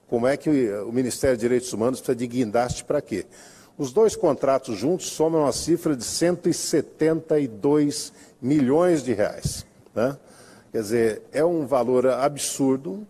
como 0.08 0.28
é 0.28 0.38
que 0.38 0.70
o 0.88 0.92
Ministério 0.92 1.36
de 1.36 1.42
Direitos 1.42 1.74
Humanos 1.74 2.00
precisa 2.00 2.16
de 2.16 2.28
guindaste 2.28 2.84
para 2.84 3.02
quê. 3.02 3.26
Os 3.78 3.92
dois 3.92 4.16
contratos 4.16 4.78
juntos 4.78 5.10
somam 5.10 5.42
uma 5.42 5.52
cifra 5.52 5.96
de 5.96 6.04
172 6.04 8.14
milhões 8.42 9.04
de 9.04 9.14
reais. 9.14 9.66
Né? 9.94 10.18
Quer 10.72 10.82
dizer, 10.82 11.22
é 11.32 11.46
um 11.46 11.68
valor 11.68 12.08
absurdo. 12.08 13.06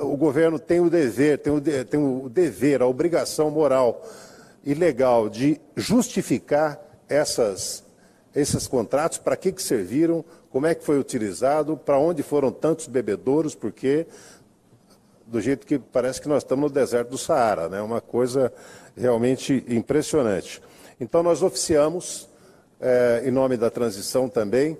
O 0.00 0.16
governo 0.16 0.58
tem 0.58 0.80
o 0.80 0.90
dever, 0.90 1.38
tem 1.38 1.52
o, 1.52 1.60
de, 1.60 1.84
tem 1.84 2.00
o 2.00 2.28
dever, 2.28 2.82
a 2.82 2.86
obrigação 2.86 3.50
moral 3.50 4.06
e 4.64 4.74
legal 4.74 5.28
de 5.28 5.60
justificar 5.76 6.80
essas 7.08 7.84
esses 8.34 8.68
contratos, 8.68 9.18
para 9.18 9.36
que, 9.36 9.50
que 9.50 9.62
serviram, 9.62 10.24
como 10.50 10.66
é 10.66 10.74
que 10.74 10.84
foi 10.84 10.98
utilizado, 10.98 11.76
para 11.76 11.98
onde 11.98 12.22
foram 12.22 12.52
tantos 12.52 12.86
bebedouros, 12.86 13.54
porque 13.54 14.06
do 15.26 15.40
jeito 15.40 15.66
que 15.66 15.78
parece 15.78 16.20
que 16.20 16.28
nós 16.28 16.42
estamos 16.42 16.70
no 16.70 16.74
deserto 16.74 17.10
do 17.10 17.18
Saara, 17.18 17.68
né? 17.68 17.80
uma 17.82 18.00
coisa 18.00 18.52
realmente 18.96 19.64
impressionante. 19.68 20.62
Então 21.00 21.22
nós 21.22 21.42
oficiamos, 21.42 22.28
é, 22.80 23.22
em 23.24 23.30
nome 23.30 23.56
da 23.56 23.70
transição 23.70 24.28
também, 24.28 24.78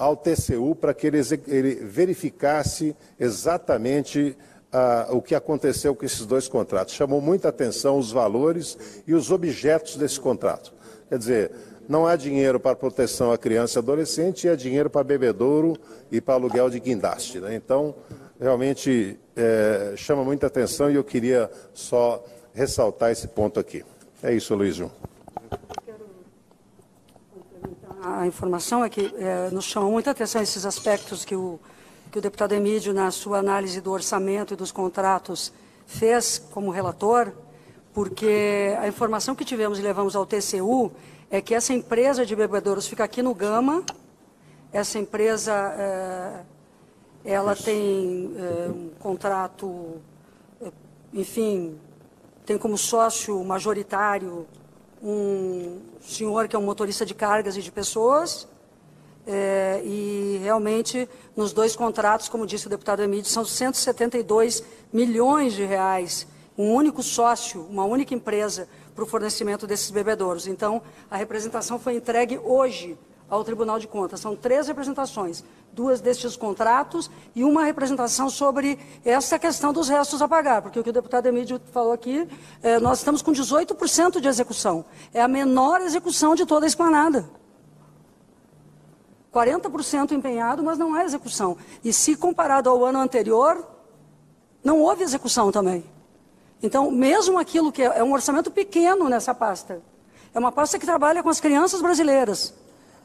ao 0.00 0.16
TCU 0.16 0.74
para 0.74 0.94
que 0.94 1.06
ele, 1.06 1.20
ele 1.46 1.74
verificasse 1.74 2.96
exatamente 3.18 4.34
ah, 4.72 5.08
o 5.10 5.20
que 5.20 5.34
aconteceu 5.34 5.94
com 5.94 6.06
esses 6.06 6.24
dois 6.24 6.48
contratos. 6.48 6.94
Chamou 6.94 7.20
muita 7.20 7.50
atenção 7.50 7.98
os 7.98 8.10
valores 8.10 8.78
e 9.06 9.12
os 9.12 9.30
objetos 9.30 9.96
desse 9.96 10.18
contrato. 10.18 10.72
Quer 11.06 11.18
dizer, 11.18 11.52
não 11.86 12.06
há 12.06 12.16
dinheiro 12.16 12.58
para 12.58 12.74
proteção 12.74 13.30
à 13.30 13.36
criança 13.36 13.78
e 13.78 13.80
adolescente 13.80 14.46
e 14.46 14.50
há 14.50 14.56
dinheiro 14.56 14.88
para 14.88 15.04
bebedouro 15.04 15.76
e 16.10 16.18
para 16.18 16.32
aluguel 16.32 16.70
de 16.70 16.80
guindaste. 16.80 17.38
Né? 17.38 17.54
Então, 17.54 17.94
realmente 18.40 19.20
é, 19.36 19.92
chama 19.96 20.24
muita 20.24 20.46
atenção 20.46 20.90
e 20.90 20.94
eu 20.94 21.04
queria 21.04 21.50
só 21.74 22.24
ressaltar 22.54 23.10
esse 23.10 23.28
ponto 23.28 23.60
aqui. 23.60 23.84
É 24.22 24.32
isso, 24.32 24.54
Luiz 24.54 24.76
João. 24.76 25.09
A 28.02 28.26
informação 28.26 28.82
é 28.82 28.88
que 28.88 29.14
é, 29.18 29.50
nos 29.50 29.66
chamam 29.66 29.90
muita 29.90 30.12
atenção 30.12 30.40
esses 30.40 30.64
aspectos 30.64 31.22
que 31.22 31.36
o, 31.36 31.60
que 32.10 32.18
o 32.18 32.22
deputado 32.22 32.52
Emílio, 32.52 32.94
na 32.94 33.10
sua 33.10 33.38
análise 33.38 33.78
do 33.78 33.90
orçamento 33.90 34.54
e 34.54 34.56
dos 34.56 34.72
contratos, 34.72 35.52
fez 35.86 36.38
como 36.50 36.70
relator, 36.70 37.30
porque 37.92 38.74
a 38.80 38.88
informação 38.88 39.34
que 39.34 39.44
tivemos 39.44 39.78
e 39.78 39.82
levamos 39.82 40.16
ao 40.16 40.24
TCU 40.24 40.90
é 41.30 41.42
que 41.42 41.54
essa 41.54 41.74
empresa 41.74 42.24
de 42.24 42.34
bebedouros 42.34 42.86
fica 42.86 43.04
aqui 43.04 43.22
no 43.22 43.34
Gama. 43.34 43.84
Essa 44.72 44.98
empresa, 44.98 45.52
é, 45.52 46.40
ela 47.22 47.54
tem 47.54 48.32
é, 48.34 48.68
um 48.70 48.90
contrato, 48.98 50.00
é, 50.62 50.72
enfim, 51.12 51.78
tem 52.46 52.56
como 52.56 52.78
sócio 52.78 53.44
majoritário 53.44 54.46
um 55.02 55.80
senhor 56.00 56.48
que 56.48 56.54
é 56.54 56.58
um 56.58 56.62
motorista 56.62 57.06
de 57.06 57.14
cargas 57.14 57.56
e 57.56 57.62
de 57.62 57.72
pessoas. 57.72 58.46
É, 59.26 59.80
e 59.84 60.40
realmente, 60.42 61.08
nos 61.36 61.52
dois 61.52 61.76
contratos, 61.76 62.28
como 62.28 62.46
disse 62.46 62.66
o 62.66 62.70
deputado 62.70 63.02
Emílio, 63.02 63.24
são 63.24 63.44
172 63.44 64.62
milhões 64.92 65.52
de 65.52 65.64
reais. 65.64 66.26
Um 66.56 66.72
único 66.74 67.02
sócio, 67.02 67.66
uma 67.70 67.84
única 67.84 68.14
empresa, 68.14 68.68
para 68.94 69.04
o 69.04 69.06
fornecimento 69.06 69.66
desses 69.66 69.90
bebedouros. 69.90 70.46
Então, 70.46 70.82
a 71.10 71.16
representação 71.16 71.78
foi 71.78 71.96
entregue 71.96 72.38
hoje 72.38 72.98
ao 73.30 73.44
Tribunal 73.44 73.78
de 73.78 73.86
Contas. 73.86 74.20
São 74.20 74.34
três 74.34 74.66
representações, 74.66 75.44
duas 75.72 76.00
destes 76.00 76.36
contratos 76.36 77.08
e 77.34 77.44
uma 77.44 77.64
representação 77.64 78.28
sobre 78.28 78.78
essa 79.04 79.38
questão 79.38 79.72
dos 79.72 79.88
restos 79.88 80.20
a 80.20 80.28
pagar, 80.28 80.60
porque 80.60 80.80
o 80.80 80.82
que 80.82 80.90
o 80.90 80.92
deputado 80.92 81.26
Emílio 81.26 81.60
falou 81.72 81.92
aqui, 81.92 82.28
é, 82.62 82.80
nós 82.80 82.98
estamos 82.98 83.22
com 83.22 83.32
18% 83.32 84.20
de 84.20 84.28
execução. 84.28 84.84
É 85.14 85.22
a 85.22 85.28
menor 85.28 85.80
execução 85.80 86.34
de 86.34 86.44
toda 86.44 86.66
a 86.66 86.68
esplanada. 86.68 87.30
40% 89.32 90.10
empenhado, 90.10 90.62
mas 90.62 90.76
não 90.76 90.92
há 90.92 91.04
execução. 91.04 91.56
E 91.84 91.92
se 91.92 92.16
comparado 92.16 92.68
ao 92.68 92.84
ano 92.84 92.98
anterior, 92.98 93.64
não 94.62 94.80
houve 94.80 95.04
execução 95.04 95.52
também. 95.52 95.84
Então, 96.62 96.90
mesmo 96.90 97.38
aquilo 97.38 97.72
que 97.72 97.82
é, 97.82 97.98
é 97.98 98.04
um 98.04 98.12
orçamento 98.12 98.50
pequeno 98.50 99.08
nessa 99.08 99.32
pasta, 99.32 99.80
é 100.34 100.38
uma 100.38 100.52
pasta 100.52 100.78
que 100.78 100.84
trabalha 100.84 101.22
com 101.22 101.28
as 101.28 101.40
crianças 101.40 101.80
brasileiras, 101.80 102.54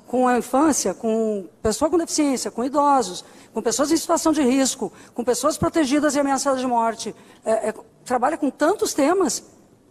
com 0.07 0.27
a 0.27 0.37
infância, 0.37 0.93
com 0.93 1.47
pessoas 1.61 1.91
com 1.91 1.97
deficiência, 1.97 2.51
com 2.51 2.63
idosos, 2.63 3.25
com 3.53 3.61
pessoas 3.61 3.91
em 3.91 3.97
situação 3.97 4.31
de 4.31 4.41
risco, 4.41 4.91
com 5.13 5.23
pessoas 5.23 5.57
protegidas 5.57 6.15
e 6.15 6.19
ameaçadas 6.19 6.59
de 6.59 6.67
morte. 6.67 7.15
É, 7.43 7.69
é, 7.69 7.73
trabalha 8.03 8.37
com 8.37 8.49
tantos 8.49 8.93
temas 8.93 9.43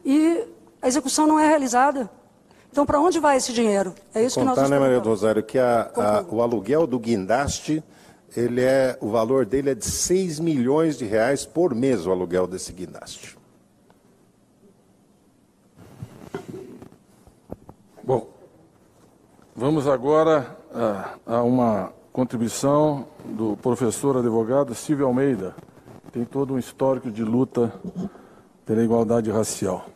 e 0.05 0.45
a 0.81 0.89
execução 0.89 1.27
não 1.27 1.39
é 1.39 1.47
realizada. 1.47 2.09
Então, 2.71 2.85
para 2.85 3.01
onde 3.01 3.21
vai 3.21 3.37
esse 3.37 3.53
dinheiro? 3.53 3.95
É 4.15 4.25
isso 4.25 4.39
Contar, 4.39 4.55
que 4.55 4.61
nós 4.61 4.71
né, 4.71 4.79
Maria 4.79 5.01
do 5.01 5.09
Rosário, 5.09 5.43
que 5.43 5.59
a, 5.59 5.91
a, 5.97 6.25
o 6.29 6.43
aluguel 6.43 6.87
do 6.87 6.99
guindaste, 6.99 7.83
ele 8.37 8.63
é, 8.63 8.99
o 9.01 9.09
valor 9.09 9.47
dele 9.47 9.71
é 9.71 9.75
de 9.75 9.85
6 9.85 10.41
milhões 10.41 10.99
de 10.99 11.05
reais 11.05 11.47
por 11.47 11.75
mês, 11.75 12.07
o 12.07 12.11
aluguel 12.11 12.47
desse 12.47 12.73
guindaste. 12.73 13.39
Vamos 19.57 19.87
agora 19.87 20.57
a, 20.75 21.15
a 21.25 21.43
uma 21.45 21.93
contribuição 22.13 23.07
do 23.25 23.57
professor 23.57 24.17
advogado 24.17 24.75
Silvio 24.75 25.07
Almeida. 25.07 25.55
Tem 26.13 26.25
todo 26.25 26.55
um 26.55 26.59
histórico 26.59 27.09
de 27.09 27.23
luta 27.23 27.73
pela 28.67 28.83
igualdade 28.83 29.31
racial. 29.31 29.87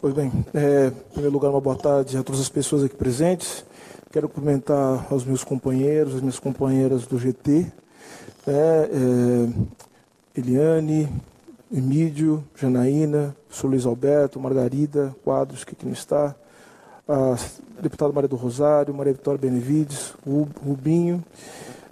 Pois 0.00 0.12
bem, 0.14 0.32
é, 0.52 0.88
em 0.88 1.12
primeiro 1.12 1.32
lugar, 1.32 1.50
uma 1.50 1.60
boa 1.60 1.76
tarde 1.76 2.18
a 2.18 2.22
todas 2.24 2.40
as 2.40 2.48
pessoas 2.48 2.82
aqui 2.82 2.96
presentes. 2.96 3.64
Quero 4.10 4.28
cumprimentar 4.28 5.06
aos 5.12 5.24
meus 5.24 5.44
companheiros, 5.44 6.16
as 6.16 6.20
minhas 6.20 6.40
companheiras 6.40 7.06
do 7.06 7.16
GT, 7.20 7.72
é, 8.48 8.52
é, 8.52 9.48
Eliane, 10.36 11.08
Emídio, 11.72 12.42
Janaína, 12.56 13.36
professor 13.46 13.68
Luiz 13.68 13.86
Alberto, 13.86 14.40
Margarida, 14.40 15.14
Quadros, 15.22 15.62
que 15.62 15.72
aqui 15.72 15.86
não 15.86 15.92
está, 15.92 16.34
a 17.08 17.36
deputada 17.80 18.12
Maria 18.12 18.28
do 18.28 18.34
Rosário, 18.34 18.92
Maria 18.92 19.12
Vitória 19.12 19.38
Benevides, 19.38 20.14
Rubinho, 20.26 21.24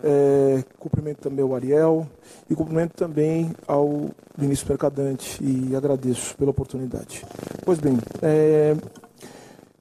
é, 0.02 0.64
cumprimento 0.78 1.18
também 1.18 1.44
o 1.44 1.54
Ariel 1.54 2.08
e 2.50 2.54
cumprimento 2.56 2.94
também 2.94 3.52
ao 3.68 4.10
ministro 4.36 4.68
Mercadante 4.70 5.38
e 5.42 5.74
agradeço 5.76 6.36
pela 6.36 6.50
oportunidade. 6.50 7.24
Pois 7.64 7.78
bem, 7.78 7.98
é, 8.20 8.76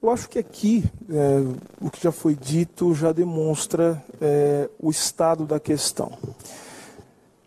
eu 0.01 0.11
acho 0.11 0.29
que 0.29 0.37
aqui 0.37 0.83
é, 1.09 1.39
o 1.81 1.89
que 1.89 2.03
já 2.03 2.11
foi 2.11 2.35
dito 2.35 2.93
já 2.93 3.11
demonstra 3.11 4.03
é, 4.21 4.69
o 4.79 4.91
estado 4.91 5.45
da 5.45 5.59
questão. 5.59 6.11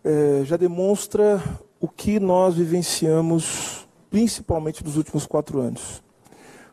É, 0.03 0.41
já 0.43 0.57
demonstra 0.57 1.41
o 1.81 1.87
que 1.87 2.19
nós 2.19 2.53
vivenciamos, 2.55 3.87
principalmente 4.11 4.83
nos 4.83 4.97
últimos 4.97 5.25
quatro 5.25 5.59
anos. 5.59 6.03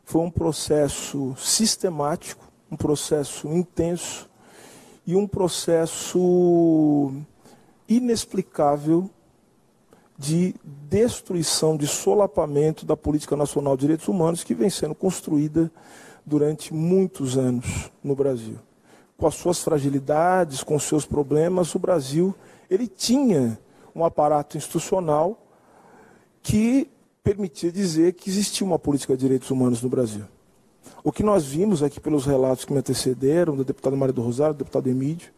Foi 0.05 0.21
um 0.21 0.31
processo 0.31 1.35
sistemático, 1.38 2.47
um 2.71 2.77
processo 2.77 3.49
intenso 3.49 4.29
e 5.07 5.16
um 5.16 5.27
processo 5.27 7.11
inexplicável 7.88 9.09
de 10.18 10.55
destruição, 10.64 11.75
de 11.75 11.87
solapamento 11.87 12.85
da 12.85 12.97
política 12.97 13.35
nacional 13.35 13.77
de 13.77 13.83
direitos 13.83 14.09
humanos 14.09 14.44
que 14.44 14.55
vem 14.55 14.68
sendo 14.68 14.94
construída 14.94 15.73
durante 16.27 16.75
muitos 16.75 17.38
anos 17.38 17.90
no 18.05 18.14
Brasil. 18.14 18.59
Com 19.16 19.27
as 19.27 19.35
suas 19.35 19.61
fragilidades, 19.61 20.62
com 20.62 20.77
os 20.77 20.83
seus 20.83 21.07
problemas, 21.07 21.75
o 21.75 21.79
Brasil 21.79 22.35
ele 22.68 22.87
tinha 22.87 23.59
um 24.01 24.05
aparato 24.05 24.57
institucional 24.57 25.41
que 26.43 26.89
permitia 27.23 27.71
dizer 27.71 28.15
que 28.15 28.31
existia 28.31 28.67
uma 28.67 28.79
política 28.79 29.15
de 29.15 29.21
direitos 29.21 29.51
humanos 29.51 29.83
no 29.83 29.89
Brasil. 29.89 30.25
O 31.05 31.13
que 31.13 31.23
nós 31.23 31.45
vimos 31.45 31.83
aqui 31.83 32.01
pelos 32.01 32.25
relatos 32.25 32.65
que 32.65 32.73
me 32.73 32.79
antecederam, 32.79 33.57
da 33.57 33.63
deputada 33.63 33.97
Maria 33.97 34.13
do 34.13 34.23
Rosário, 34.23 34.55
do 34.55 34.59
deputado 34.59 34.89
Emílio, 34.89 35.29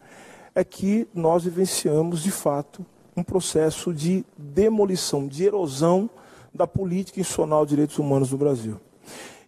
é 0.55 0.65
que 0.65 1.07
nós 1.15 1.45
vivenciamos, 1.45 2.23
de 2.23 2.31
fato, 2.31 2.85
um 3.17 3.23
processo 3.23 3.93
de 3.93 4.25
demolição, 4.37 5.27
de 5.27 5.45
erosão 5.45 6.09
da 6.55 6.67
política 6.67 7.21
institucional 7.21 7.65
de 7.65 7.71
direitos 7.71 7.99
humanos 7.99 8.31
no 8.31 8.39
Brasil. 8.39 8.81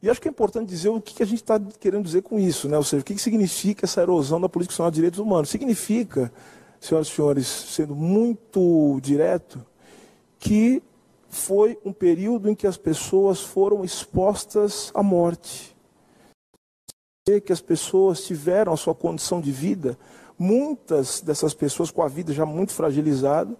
E 0.03 0.11
acho 0.11 0.21
que 0.21 0.27
é 0.27 0.31
importante 0.31 0.69
dizer 0.69 0.89
o 0.89 1.01
que 1.01 1.23
a 1.23 1.27
gente 1.27 1.43
está 1.43 1.61
querendo 1.79 2.05
dizer 2.05 2.23
com 2.23 2.39
isso, 2.39 2.69
né? 2.69 2.77
ou 2.77 2.83
seja, 2.83 3.03
o 3.03 3.05
que 3.05 3.17
significa 3.19 3.87
essa 3.87 4.03
erosão 4.03 4.41
da 4.41 4.49
política 4.49 4.73
institucional 4.73 4.91
de 4.91 4.97
direitos 4.97 5.21
humanos. 5.21 5.49
Significa 5.49 6.33
senhoras 6.87 7.09
e 7.09 7.11
senhores, 7.11 7.47
sendo 7.47 7.95
muito 7.95 8.99
direto, 9.01 9.65
que 10.39 10.83
foi 11.29 11.79
um 11.85 11.93
período 11.93 12.51
em 12.51 12.55
que 12.55 12.67
as 12.67 12.77
pessoas 12.77 13.41
foram 13.41 13.85
expostas 13.85 14.91
à 14.95 15.03
morte. 15.03 15.75
Que 17.25 17.53
as 17.53 17.61
pessoas 17.61 18.25
tiveram 18.25 18.73
a 18.73 18.77
sua 18.77 18.95
condição 18.95 19.41
de 19.41 19.53
vida, 19.53 19.97
muitas 20.37 21.21
dessas 21.21 21.55
pessoas 21.55 21.91
com 21.91 22.03
a 22.03 22.09
vida 22.09 22.33
já 22.33 22.45
muito 22.45 22.73
fragilizada, 22.73 23.57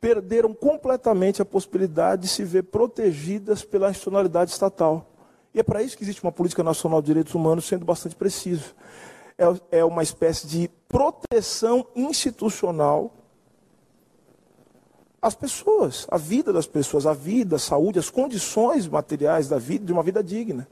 perderam 0.00 0.54
completamente 0.54 1.42
a 1.42 1.44
possibilidade 1.44 2.22
de 2.22 2.28
se 2.28 2.44
ver 2.44 2.62
protegidas 2.62 3.64
pela 3.64 3.90
institucionalidade 3.90 4.52
estatal. 4.52 5.10
E 5.52 5.58
é 5.58 5.62
para 5.62 5.82
isso 5.82 5.96
que 5.96 6.04
existe 6.04 6.22
uma 6.22 6.30
política 6.30 6.62
nacional 6.62 7.02
de 7.02 7.06
direitos 7.06 7.34
humanos 7.34 7.66
sendo 7.66 7.84
bastante 7.84 8.14
preciso 8.14 8.74
é, 9.38 9.78
é 9.78 9.84
uma 9.84 10.02
espécie 10.02 10.46
de 10.46 10.70
proteção 10.88 11.86
institucional 11.94 13.12
às 15.20 15.34
pessoas, 15.34 16.06
à 16.10 16.16
vida 16.16 16.52
das 16.52 16.66
pessoas, 16.66 17.06
à 17.06 17.12
vida, 17.12 17.56
à 17.56 17.58
saúde, 17.58 17.98
às 17.98 18.10
condições 18.10 18.86
materiais 18.86 19.48
da 19.48 19.58
vida, 19.58 19.84
de 19.84 19.92
uma 19.92 20.02
vida 20.02 20.22
digna. 20.22 20.68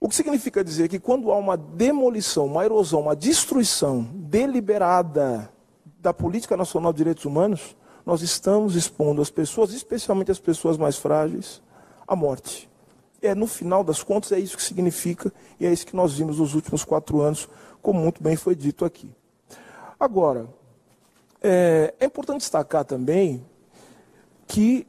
O 0.00 0.08
que 0.08 0.16
significa 0.16 0.64
dizer 0.64 0.88
que 0.88 0.98
quando 0.98 1.30
há 1.30 1.36
uma 1.36 1.56
demolição, 1.56 2.46
uma 2.46 2.64
erosão, 2.64 3.02
uma 3.02 3.14
destruição 3.14 4.02
deliberada 4.14 5.48
da 6.00 6.12
política 6.12 6.56
nacional 6.56 6.92
de 6.92 6.98
direitos 6.98 7.24
humanos, 7.24 7.76
nós 8.04 8.20
estamos 8.20 8.74
expondo 8.74 9.22
as 9.22 9.30
pessoas, 9.30 9.72
especialmente 9.72 10.32
as 10.32 10.40
pessoas 10.40 10.76
mais 10.76 10.96
frágeis, 10.96 11.62
à 12.06 12.16
morte. 12.16 12.68
É, 13.22 13.36
no 13.36 13.46
final 13.46 13.84
das 13.84 14.02
contas, 14.02 14.32
é 14.32 14.38
isso 14.38 14.56
que 14.56 14.62
significa 14.62 15.32
e 15.60 15.64
é 15.64 15.72
isso 15.72 15.86
que 15.86 15.94
nós 15.94 16.14
vimos 16.14 16.38
nos 16.40 16.54
últimos 16.54 16.84
quatro 16.84 17.20
anos, 17.20 17.48
como 17.80 18.00
muito 18.00 18.20
bem 18.20 18.34
foi 18.34 18.56
dito 18.56 18.84
aqui. 18.84 19.08
Agora, 19.98 20.48
é, 21.40 21.94
é 22.00 22.04
importante 22.04 22.40
destacar 22.40 22.84
também 22.84 23.44
que 24.48 24.86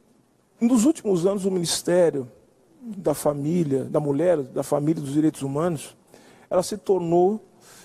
nos 0.60 0.84
últimos 0.84 1.24
anos 1.26 1.44
o 1.44 1.50
Ministério 1.50 2.28
da 2.80 3.14
Família, 3.14 3.84
da 3.84 4.00
Mulher, 4.00 4.38
da 4.38 4.62
Família 4.62 5.00
e 5.00 5.04
dos 5.04 5.12
Direitos 5.12 5.42
Humanos, 5.42 5.96
ela 6.50 6.62
se 6.62 6.76
tornou, 6.76 7.40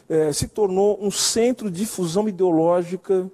é, 0.09 0.33
se 0.33 0.47
tornou 0.47 0.97
um 1.01 1.11
centro 1.11 1.69
de 1.69 1.79
difusão 1.81 2.27
ideológica 2.27 3.29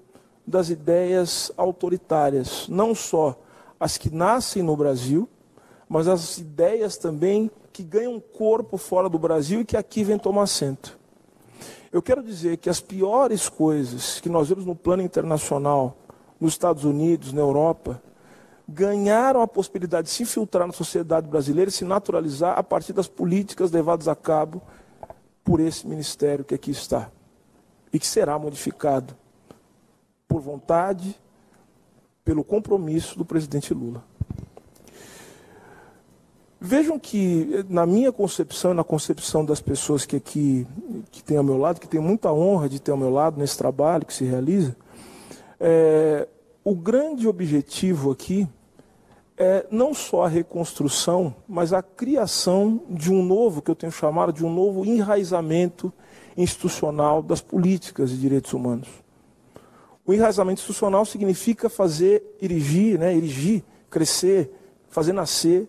das 0.46 0.70
ideias 0.70 1.52
autoritárias, 1.58 2.68
não 2.70 2.94
só 2.94 3.40
as 3.80 3.98
que 3.98 4.14
nascem 4.14 4.62
no 4.62 4.76
Brasil, 4.76 5.28
mas 5.88 6.08
as 6.08 6.38
ideias 6.38 6.98
também 6.98 7.50
que 7.72 7.84
ganham 7.84 8.20
corpo 8.20 8.78
fora 8.78 9.10
do 9.10 9.20
Brasil 9.20 9.62
e 9.62 9.66
que 9.66 9.78
aqui 9.78 10.04
vêm 10.04 10.18
tomar 10.18 10.44
assento. 10.44 10.98
Eu 11.92 12.02
quero 12.02 12.24
dizer 12.24 12.58
que 12.58 12.70
as 12.70 12.82
piores 12.82 13.48
coisas 13.48 14.20
que 14.20 14.30
nós 14.30 14.50
vemos 14.50 14.66
no 14.66 14.76
plano 14.76 15.02
internacional, 15.02 15.98
nos 16.40 16.54
Estados 16.54 16.84
Unidos, 16.84 17.32
na 17.32 17.42
Europa, 17.42 18.02
ganharam 18.68 19.42
a 19.42 19.48
possibilidade 19.48 20.08
de 20.08 20.14
se 20.14 20.24
infiltrar 20.24 20.66
na 20.68 20.74
sociedade 20.74 21.28
brasileira 21.28 21.70
e 21.70 21.74
se 21.74 21.86
naturalizar 21.86 22.58
a 22.58 22.64
partir 22.64 22.94
das 22.94 23.08
políticas 23.08 23.72
levadas 23.72 24.08
a 24.08 24.16
cabo 24.16 24.62
por 25.44 25.60
esse 25.60 25.88
ministério 25.88 26.44
que 26.44 26.56
aqui 26.56 26.72
está 26.72 27.12
e 27.94 28.00
que 28.00 28.08
será 28.08 28.38
modificado 28.38 29.16
por 30.28 30.42
vontade, 30.42 31.16
pelo 32.24 32.44
compromisso 32.44 33.18
do 33.18 33.24
presidente 33.24 33.74
Lula. 33.74 34.04
Vejam 36.60 36.98
que, 36.98 37.66
na 37.70 37.86
minha 37.86 38.12
concepção 38.12 38.72
e 38.72 38.74
na 38.74 38.84
concepção 38.84 39.44
das 39.44 39.60
pessoas 39.62 40.06
que 40.06 40.16
aqui 40.16 40.66
que 41.12 41.24
têm 41.24 41.38
ao 41.38 41.44
meu 41.44 41.58
lado, 41.58 41.80
que 41.80 41.88
têm 41.88 42.00
muita 42.00 42.32
honra 42.32 42.70
de 42.70 42.80
ter 42.80 42.92
ao 42.92 42.98
meu 42.98 43.10
lado 43.10 43.38
nesse 43.38 43.58
trabalho 43.58 44.06
que 44.06 44.14
se 44.14 44.24
realiza, 44.24 44.76
é, 45.60 46.28
o 46.64 46.74
grande 46.74 47.28
objetivo 47.28 48.12
aqui 48.12 48.48
é 49.38 49.66
não 49.70 49.94
só 49.94 50.24
a 50.24 50.28
reconstrução, 50.30 51.36
mas 51.48 51.74
a 51.74 51.84
criação 51.84 52.82
de 52.90 53.12
um 53.12 53.22
novo, 53.22 53.62
que 53.62 53.70
eu 53.70 53.76
tenho 53.76 53.92
chamado 53.92 54.32
de 54.32 54.46
um 54.46 54.54
novo 54.54 54.86
enraizamento 54.86 55.92
institucional 56.38 57.22
das 57.22 57.42
políticas 57.42 58.10
de 58.10 58.18
direitos 58.18 58.54
humanos. 58.54 58.88
O 60.06 60.14
enraizamento 60.14 60.62
institucional 60.62 61.06
significa 61.06 61.70
fazer 61.70 62.24
erigir, 62.42 62.98
né, 62.98 63.16
erigir, 63.16 63.64
crescer, 63.90 64.52
fazer 64.88 65.12
nascer 65.12 65.68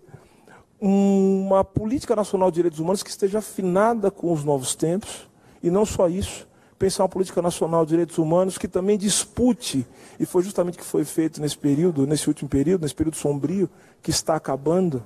uma 0.80 1.64
política 1.64 2.14
nacional 2.14 2.50
de 2.50 2.56
direitos 2.56 2.78
humanos 2.78 3.02
que 3.02 3.10
esteja 3.10 3.38
afinada 3.38 4.10
com 4.10 4.32
os 4.32 4.44
novos 4.44 4.74
tempos, 4.74 5.28
e 5.62 5.70
não 5.70 5.86
só 5.86 6.08
isso, 6.08 6.46
pensar 6.78 7.04
uma 7.04 7.08
política 7.08 7.40
nacional 7.40 7.84
de 7.84 7.90
direitos 7.90 8.18
humanos 8.18 8.58
que 8.58 8.68
também 8.68 8.98
dispute, 8.98 9.86
e 10.20 10.26
foi 10.26 10.42
justamente 10.42 10.74
o 10.74 10.78
que 10.78 10.84
foi 10.84 11.04
feito 11.04 11.40
nesse 11.40 11.56
período, 11.56 12.06
nesse 12.06 12.28
último 12.28 12.48
período, 12.48 12.82
nesse 12.82 12.94
período 12.94 13.16
sombrio, 13.16 13.68
que 14.02 14.10
está 14.10 14.36
acabando, 14.36 15.02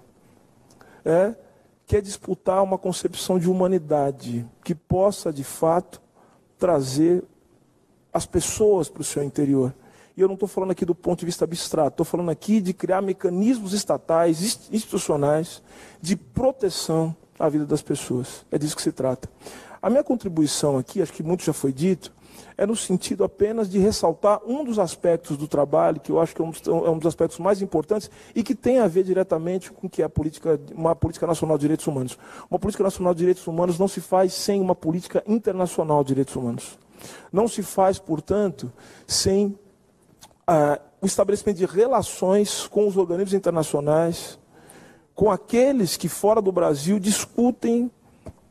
é, 1.04 1.34
que 1.86 1.96
é 1.96 2.00
disputar 2.00 2.62
uma 2.62 2.78
concepção 2.78 3.38
de 3.38 3.48
humanidade 3.48 4.46
que 4.64 4.74
possa, 4.74 5.32
de 5.32 5.44
fato, 5.44 6.00
trazer 6.58 7.24
as 8.12 8.26
pessoas 8.26 8.88
para 8.88 9.00
o 9.00 9.04
seu 9.04 9.22
interior. 9.22 9.74
E 10.16 10.20
eu 10.20 10.28
não 10.28 10.34
estou 10.34 10.48
falando 10.48 10.70
aqui 10.70 10.84
do 10.84 10.94
ponto 10.94 11.20
de 11.20 11.26
vista 11.26 11.44
abstrato, 11.44 11.90
estou 11.90 12.06
falando 12.06 12.30
aqui 12.30 12.60
de 12.60 12.72
criar 12.72 13.00
mecanismos 13.00 13.72
estatais, 13.72 14.68
institucionais, 14.70 15.62
de 16.00 16.16
proteção 16.16 17.14
à 17.38 17.48
vida 17.48 17.64
das 17.64 17.82
pessoas. 17.82 18.44
É 18.50 18.58
disso 18.58 18.76
que 18.76 18.82
se 18.82 18.92
trata. 18.92 19.28
A 19.80 19.88
minha 19.88 20.04
contribuição 20.04 20.76
aqui, 20.76 21.00
acho 21.00 21.12
que 21.12 21.22
muito 21.22 21.42
já 21.42 21.52
foi 21.52 21.72
dito, 21.72 22.12
é 22.56 22.66
no 22.66 22.76
sentido 22.76 23.24
apenas 23.24 23.70
de 23.70 23.78
ressaltar 23.78 24.40
um 24.46 24.62
dos 24.62 24.78
aspectos 24.78 25.38
do 25.38 25.48
trabalho, 25.48 25.98
que 25.98 26.12
eu 26.12 26.20
acho 26.20 26.34
que 26.34 26.42
é 26.42 26.44
um, 26.44 26.52
é 26.84 26.90
um 26.90 26.98
dos 26.98 27.06
aspectos 27.06 27.38
mais 27.38 27.62
importantes 27.62 28.10
e 28.34 28.42
que 28.42 28.54
tem 28.54 28.80
a 28.80 28.86
ver 28.86 29.02
diretamente 29.02 29.72
com 29.72 29.88
que 29.88 30.02
é 30.02 30.04
a 30.04 30.08
política, 30.10 30.60
uma 30.74 30.94
política 30.94 31.26
nacional 31.26 31.56
de 31.56 31.62
direitos 31.62 31.86
humanos. 31.86 32.18
Uma 32.50 32.58
política 32.58 32.84
nacional 32.84 33.14
de 33.14 33.20
direitos 33.20 33.46
humanos 33.46 33.78
não 33.78 33.88
se 33.88 34.02
faz 34.02 34.34
sem 34.34 34.60
uma 34.60 34.74
política 34.74 35.24
internacional 35.26 36.04
de 36.04 36.08
direitos 36.08 36.36
humanos. 36.36 36.78
Não 37.32 37.48
se 37.48 37.62
faz, 37.62 37.98
portanto, 37.98 38.70
sem 39.06 39.58
ah, 40.52 40.80
o 41.00 41.06
estabelecimento 41.06 41.58
de 41.58 41.64
relações 41.64 42.66
com 42.66 42.88
os 42.88 42.96
organismos 42.96 43.34
internacionais, 43.34 44.36
com 45.14 45.30
aqueles 45.30 45.96
que 45.96 46.08
fora 46.08 46.42
do 46.42 46.50
Brasil 46.50 46.98
discutem 46.98 47.88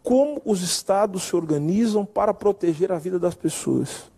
como 0.02 0.42
os 0.46 0.62
estados 0.62 1.24
se 1.24 1.36
organizam 1.36 2.06
para 2.06 2.34
proteger 2.34 2.90
a 2.94 2.98
vida 2.98 3.20
das 3.20 3.36
pessoas, 3.36 4.10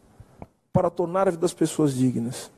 para 0.72 0.92
tornar 0.92 1.28
a 1.28 1.32
vida 1.32 1.42
das 1.42 1.56
pessoas 1.56 1.96
dignas. 1.96 2.52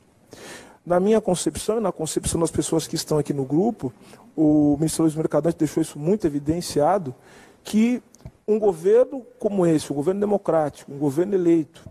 Na 0.84 1.00
minha 1.00 1.22
concepção 1.22 1.78
e 1.78 1.80
na 1.80 1.90
concepção 1.90 2.38
das 2.38 2.50
pessoas 2.50 2.86
que 2.86 2.94
estão 2.94 3.16
aqui 3.16 3.32
no 3.32 3.46
grupo, 3.46 3.90
o 4.36 4.76
ministro 4.76 5.04
Luiz 5.04 5.14
Mercadante 5.14 5.56
deixou 5.56 5.80
isso 5.80 5.98
muito 5.98 6.26
evidenciado, 6.26 7.14
que 7.62 8.02
um 8.46 8.58
governo 8.58 9.24
como 9.38 9.64
esse, 9.64 9.90
um 9.90 9.96
governo 9.96 10.20
democrático, 10.20 10.92
um 10.92 10.98
governo 10.98 11.34
eleito, 11.34 11.88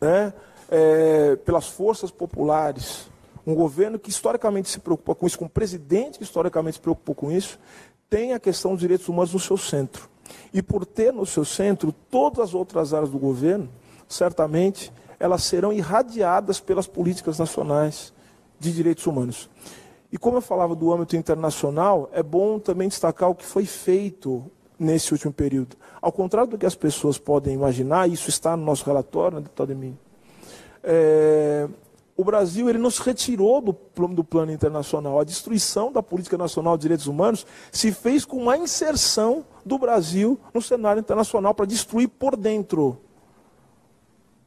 né, 0.00 0.32
é, 0.70 1.36
pelas 1.36 1.68
forças 1.68 2.10
populares, 2.10 3.08
um 3.46 3.54
governo 3.54 3.98
que 3.98 4.10
historicamente 4.10 4.68
se 4.68 4.80
preocupa 4.80 5.14
com 5.14 5.26
isso, 5.26 5.38
com 5.38 5.44
um 5.44 5.48
presidente 5.48 6.18
que 6.18 6.24
historicamente 6.24 6.76
se 6.76 6.80
preocupou 6.80 7.14
com 7.14 7.30
isso, 7.30 7.58
tem 8.08 8.32
a 8.32 8.40
questão 8.40 8.72
dos 8.72 8.80
direitos 8.80 9.08
humanos 9.08 9.32
no 9.32 9.40
seu 9.40 9.56
centro. 9.56 10.08
E 10.52 10.62
por 10.62 10.86
ter 10.86 11.12
no 11.12 11.26
seu 11.26 11.44
centro 11.44 11.92
todas 11.92 12.40
as 12.40 12.54
outras 12.54 12.94
áreas 12.94 13.10
do 13.10 13.18
governo, 13.18 13.68
certamente 14.08 14.92
elas 15.18 15.42
serão 15.42 15.72
irradiadas 15.72 16.60
pelas 16.60 16.86
políticas 16.86 17.38
nacionais 17.38 18.12
de 18.58 18.72
direitos 18.72 19.06
humanos. 19.06 19.50
E 20.10 20.16
como 20.16 20.36
eu 20.36 20.42
falava 20.42 20.74
do 20.74 20.92
âmbito 20.92 21.16
internacional, 21.16 22.08
é 22.12 22.22
bom 22.22 22.58
também 22.58 22.88
destacar 22.88 23.28
o 23.28 23.34
que 23.34 23.44
foi 23.44 23.66
feito 23.66 24.44
nesse 24.78 25.12
último 25.12 25.32
período. 25.32 25.76
Ao 26.00 26.12
contrário 26.12 26.50
do 26.50 26.58
que 26.58 26.66
as 26.66 26.74
pessoas 26.74 27.18
podem 27.18 27.54
imaginar, 27.54 28.08
isso 28.08 28.28
está 28.28 28.56
no 28.56 28.64
nosso 28.64 28.84
relatório, 28.84 29.36
né, 29.36 29.42
deputado 29.42 29.72
Emílio, 29.72 29.98
é, 30.84 31.68
o 32.16 32.22
Brasil 32.22 32.68
ele 32.68 32.78
não 32.78 32.90
se 32.90 33.02
retirou 33.02 33.60
do, 33.60 33.76
do 34.08 34.22
plano 34.22 34.52
internacional. 34.52 35.18
A 35.18 35.24
destruição 35.24 35.90
da 35.90 36.02
política 36.02 36.38
nacional 36.38 36.76
de 36.76 36.82
direitos 36.82 37.06
humanos 37.06 37.46
se 37.72 37.90
fez 37.90 38.24
com 38.24 38.36
uma 38.36 38.56
inserção 38.56 39.44
do 39.64 39.78
Brasil 39.78 40.38
no 40.52 40.62
cenário 40.62 41.00
internacional 41.00 41.54
para 41.54 41.66
destruir 41.66 42.08
por 42.08 42.36
dentro 42.36 43.00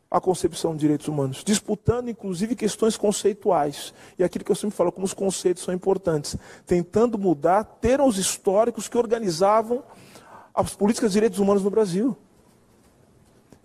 a 0.09 0.21
concepção 0.21 0.73
de 0.73 0.79
direitos 0.79 1.09
humanos, 1.09 1.43
disputando 1.43 2.09
inclusive 2.09 2.55
questões 2.55 2.95
conceituais. 2.95 3.93
E 4.17 4.23
aquilo 4.23 4.45
que 4.45 4.51
eu 4.51 4.55
sempre 4.55 4.77
falo, 4.77 4.91
como 4.91 5.05
os 5.05 5.13
conceitos 5.13 5.63
são 5.63 5.73
importantes, 5.73 6.37
tentando 6.65 7.17
mudar 7.17 7.65
termos 7.65 8.17
históricos 8.17 8.87
que 8.87 8.97
organizavam 8.97 9.83
as 10.55 10.73
políticas 10.73 11.11
de 11.11 11.15
direitos 11.15 11.39
humanos 11.39 11.61
no 11.61 11.69
Brasil. 11.69 12.15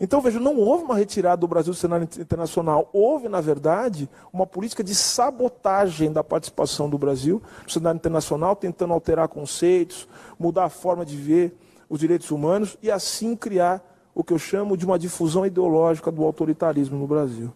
Então, 0.02 0.20
veja, 0.20 0.40
não 0.40 0.58
houve 0.58 0.82
uma 0.82 0.96
retirada 0.96 1.36
do 1.36 1.46
Brasil 1.46 1.72
do 1.72 1.78
cenário 1.78 2.08
internacional. 2.18 2.90
Houve, 2.92 3.28
na 3.28 3.40
verdade, 3.40 4.10
uma 4.32 4.44
política 4.44 4.82
de 4.82 4.96
sabotagem 4.96 6.12
da 6.12 6.24
participação 6.24 6.90
do 6.90 6.98
Brasil 6.98 7.40
no 7.62 7.70
cenário 7.70 7.98
internacional, 7.98 8.56
tentando 8.56 8.92
alterar 8.92 9.28
conceitos, 9.28 10.08
mudar 10.36 10.64
a 10.64 10.68
forma 10.68 11.06
de 11.06 11.16
ver 11.16 11.56
os 11.88 12.00
direitos 12.00 12.32
humanos 12.32 12.76
e, 12.82 12.90
assim, 12.90 13.36
criar 13.36 13.80
o 14.12 14.24
que 14.24 14.32
eu 14.32 14.40
chamo 14.40 14.76
de 14.76 14.84
uma 14.84 14.98
difusão 14.98 15.46
ideológica 15.46 16.10
do 16.10 16.24
autoritarismo 16.24 16.98
no 16.98 17.06
Brasil. 17.06 17.52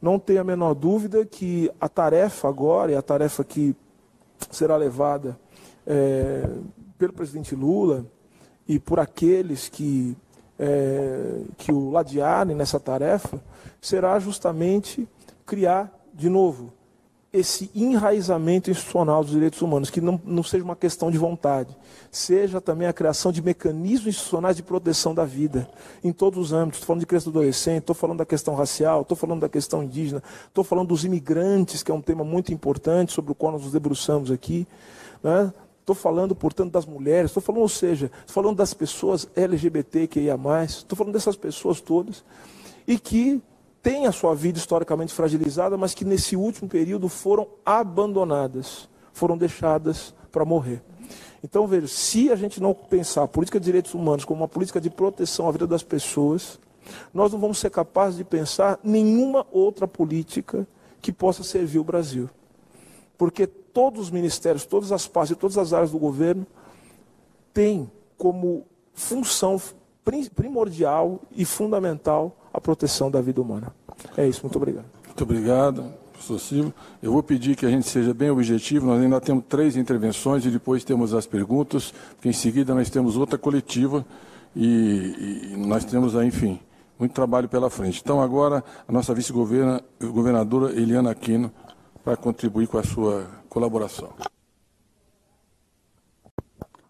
Não 0.00 0.18
tenho 0.18 0.40
a 0.40 0.44
menor 0.44 0.72
dúvida 0.72 1.26
que 1.26 1.70
a 1.78 1.90
tarefa 1.90 2.48
agora, 2.48 2.92
e 2.92 2.96
a 2.96 3.02
tarefa 3.02 3.44
que 3.44 3.76
será 4.50 4.78
levada 4.78 5.38
é, 5.86 6.48
pelo 6.96 7.12
presidente 7.12 7.54
Lula 7.54 8.06
e 8.66 8.78
por 8.78 8.98
aqueles 8.98 9.68
que 9.68 10.16
é, 10.58 11.40
que 11.58 11.72
o 11.72 11.90
ladearem 11.90 12.56
nessa 12.56 12.80
tarefa 12.80 13.40
será 13.80 14.18
justamente 14.18 15.06
criar, 15.44 15.92
de 16.14 16.28
novo, 16.28 16.72
esse 17.32 17.70
enraizamento 17.74 18.70
institucional 18.70 19.22
dos 19.22 19.32
direitos 19.32 19.60
humanos, 19.60 19.90
que 19.90 20.00
não, 20.00 20.18
não 20.24 20.42
seja 20.42 20.64
uma 20.64 20.74
questão 20.74 21.10
de 21.10 21.18
vontade, 21.18 21.76
seja 22.10 22.60
também 22.60 22.88
a 22.88 22.92
criação 22.92 23.30
de 23.30 23.42
mecanismos 23.42 24.08
institucionais 24.08 24.56
de 24.56 24.62
proteção 24.62 25.14
da 25.14 25.24
vida, 25.24 25.68
em 26.02 26.12
todos 26.12 26.38
os 26.38 26.52
âmbitos. 26.52 26.78
Estou 26.78 26.86
falando 26.86 27.00
de 27.00 27.06
criança 27.06 27.30
do 27.30 27.38
adolescente, 27.38 27.80
estou 27.80 27.94
falando 27.94 28.18
da 28.18 28.26
questão 28.26 28.54
racial, 28.54 29.02
estou 29.02 29.16
falando 29.16 29.40
da 29.40 29.48
questão 29.48 29.82
indígena, 29.82 30.22
estou 30.48 30.64
falando 30.64 30.88
dos 30.88 31.04
imigrantes, 31.04 31.82
que 31.82 31.90
é 31.90 31.94
um 31.94 32.00
tema 32.00 32.24
muito 32.24 32.54
importante 32.54 33.12
sobre 33.12 33.32
o 33.32 33.34
qual 33.34 33.52
nós 33.52 33.62
nos 33.62 33.72
debruçamos 33.72 34.30
aqui. 34.30 34.66
Né? 35.22 35.52
Estou 35.86 35.94
falando, 35.94 36.34
portanto, 36.34 36.72
das 36.72 36.84
mulheres, 36.84 37.30
estou 37.30 37.40
falando, 37.40 37.62
ou 37.62 37.68
seja, 37.68 38.10
estou 38.26 38.42
falando 38.42 38.56
das 38.56 38.74
pessoas 38.74 39.28
LGBT 39.36 40.08
que 40.08 40.18
ia 40.18 40.36
mais, 40.36 40.78
estou 40.78 40.98
falando 40.98 41.12
dessas 41.12 41.36
pessoas 41.36 41.80
todas, 41.80 42.24
e 42.88 42.98
que 42.98 43.40
têm 43.80 44.08
a 44.08 44.10
sua 44.10 44.34
vida 44.34 44.58
historicamente 44.58 45.14
fragilizada, 45.14 45.76
mas 45.76 45.94
que 45.94 46.04
nesse 46.04 46.34
último 46.34 46.68
período 46.68 47.08
foram 47.08 47.46
abandonadas, 47.64 48.88
foram 49.12 49.38
deixadas 49.38 50.12
para 50.32 50.44
morrer. 50.44 50.82
Então, 51.40 51.68
veja, 51.68 51.86
se 51.86 52.32
a 52.32 52.34
gente 52.34 52.60
não 52.60 52.74
pensar 52.74 53.22
a 53.22 53.28
política 53.28 53.60
de 53.60 53.66
direitos 53.66 53.94
humanos 53.94 54.24
como 54.24 54.40
uma 54.40 54.48
política 54.48 54.80
de 54.80 54.90
proteção 54.90 55.48
à 55.48 55.52
vida 55.52 55.68
das 55.68 55.84
pessoas, 55.84 56.58
nós 57.14 57.30
não 57.30 57.38
vamos 57.38 57.58
ser 57.58 57.70
capazes 57.70 58.16
de 58.16 58.24
pensar 58.24 58.76
nenhuma 58.82 59.46
outra 59.52 59.86
política 59.86 60.66
que 61.00 61.12
possa 61.12 61.44
servir 61.44 61.78
o 61.78 61.84
Brasil. 61.84 62.28
Porque 63.16 63.48
todos 63.76 64.00
os 64.00 64.10
ministérios, 64.10 64.64
todas 64.64 64.90
as 64.90 65.06
partes 65.06 65.32
e 65.32 65.38
todas 65.38 65.58
as 65.58 65.74
áreas 65.74 65.90
do 65.90 65.98
governo 65.98 66.46
têm 67.52 67.90
como 68.16 68.64
função 68.94 69.60
primordial 70.34 71.20
e 71.30 71.44
fundamental 71.44 72.34
a 72.54 72.58
proteção 72.58 73.10
da 73.10 73.20
vida 73.20 73.38
humana. 73.38 73.70
É 74.16 74.26
isso, 74.26 74.40
muito 74.44 74.56
obrigado. 74.56 74.86
Muito 75.04 75.22
obrigado, 75.24 75.92
professor 76.10 76.38
Silvio. 76.38 76.74
Eu 77.02 77.12
vou 77.12 77.22
pedir 77.22 77.54
que 77.54 77.66
a 77.66 77.68
gente 77.68 77.86
seja 77.86 78.14
bem 78.14 78.30
objetivo, 78.30 78.86
nós 78.86 79.02
ainda 79.02 79.20
temos 79.20 79.44
três 79.46 79.76
intervenções 79.76 80.46
e 80.46 80.50
depois 80.50 80.82
temos 80.82 81.12
as 81.12 81.26
perguntas, 81.26 81.92
porque 82.14 82.30
em 82.30 82.32
seguida 82.32 82.74
nós 82.74 82.88
temos 82.88 83.14
outra 83.18 83.36
coletiva 83.36 84.06
e, 84.54 85.52
e 85.52 85.56
nós 85.58 85.84
temos, 85.84 86.14
enfim, 86.14 86.58
muito 86.98 87.12
trabalho 87.12 87.46
pela 87.46 87.68
frente. 87.68 88.00
Então 88.02 88.22
agora 88.22 88.64
a 88.88 88.90
nossa 88.90 89.12
vice-governadora 89.12 90.72
Eliana 90.72 91.10
Aquino 91.10 91.52
para 92.02 92.16
contribuir 92.16 92.68
com 92.68 92.78
a 92.78 92.82
sua 92.82 93.26
colaboração. 93.56 94.10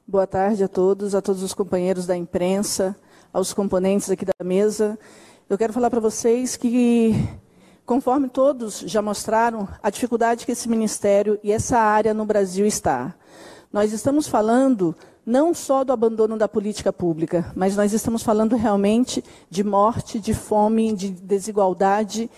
Boa 0.05 0.27
tarde 0.27 0.65
a 0.65 0.69
todos, 0.69 1.15
a 1.15 1.23
todos 1.23 1.41
os 1.41 1.55
companheiros 1.55 2.07
da 2.07 2.17
imprensa, 2.17 2.97
aos 3.33 3.55
componentes 3.55 4.11
aqui 4.11 4.25
da 4.25 4.45
mesa. 4.45 4.99
Eu 5.49 5.57
quero 5.57 5.73
falar 5.73 5.91
para 5.91 6.01
vocês 6.01 6.57
que, 6.57 7.15
conforme 7.85 8.29
todos 8.29 8.81
já 8.81 9.01
mostraram, 9.01 9.69
a 9.81 9.91
dificuldade 9.91 10.45
que 10.45 10.51
esse 10.51 10.69
ministério 10.69 11.39
e 11.41 11.53
essa 11.53 11.79
área 11.79 12.13
no 12.13 12.27
Brasil 12.27 12.67
está. 12.67 13.15
Nós 13.73 13.93
estamos 13.93 14.27
falando 14.27 14.93
não 15.25 15.55
só 15.55 15.85
do 15.85 15.93
abandono 15.93 16.37
da 16.37 16.49
política 16.49 16.93
pública, 16.93 17.53
mas 17.55 17.77
nós 17.77 17.93
estamos 17.93 18.25
falando 18.25 18.57
realmente 18.57 19.23
de 19.49 19.63
morte, 19.63 20.19
de 20.19 20.35
fome, 20.35 20.93
de 20.93 21.11
desigualdade 21.11 22.29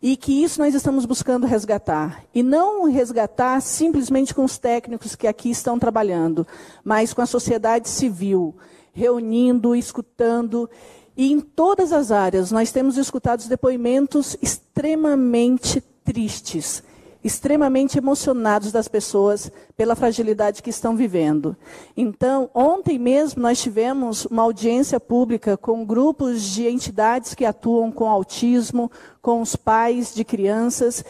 e 0.00 0.16
que 0.16 0.42
isso 0.42 0.60
nós 0.60 0.74
estamos 0.74 1.04
buscando 1.04 1.46
resgatar. 1.46 2.24
E 2.34 2.42
não 2.42 2.84
resgatar 2.84 3.60
simplesmente 3.60 4.34
com 4.34 4.44
os 4.44 4.58
técnicos 4.58 5.16
que 5.16 5.26
aqui 5.26 5.50
estão 5.50 5.78
trabalhando, 5.78 6.46
mas 6.84 7.12
com 7.12 7.20
a 7.20 7.26
sociedade 7.26 7.88
civil, 7.88 8.54
reunindo, 8.92 9.74
escutando. 9.74 10.70
E 11.16 11.32
em 11.32 11.40
todas 11.40 11.92
as 11.92 12.10
áreas 12.10 12.52
nós 12.52 12.70
temos 12.70 12.96
escutado 12.96 13.46
depoimentos 13.48 14.36
extremamente 14.40 15.80
tristes 16.04 16.82
extremamente 17.22 17.98
emocionados 17.98 18.70
das 18.70 18.88
pessoas 18.88 19.50
pela 19.76 19.96
fragilidade 19.96 20.62
que 20.62 20.70
estão 20.70 20.96
vivendo. 20.96 21.56
Então, 21.96 22.48
ontem 22.54 22.98
mesmo 22.98 23.42
nós 23.42 23.60
tivemos 23.60 24.24
uma 24.26 24.42
audiência 24.42 25.00
pública 25.00 25.56
com 25.56 25.84
grupos 25.84 26.42
de 26.42 26.66
entidades 26.68 27.34
que 27.34 27.44
atuam 27.44 27.90
com 27.90 28.08
autismo, 28.08 28.90
com 29.20 29.40
os 29.40 29.56
pais 29.56 30.14
de 30.14 30.24
crianças, 30.24 31.04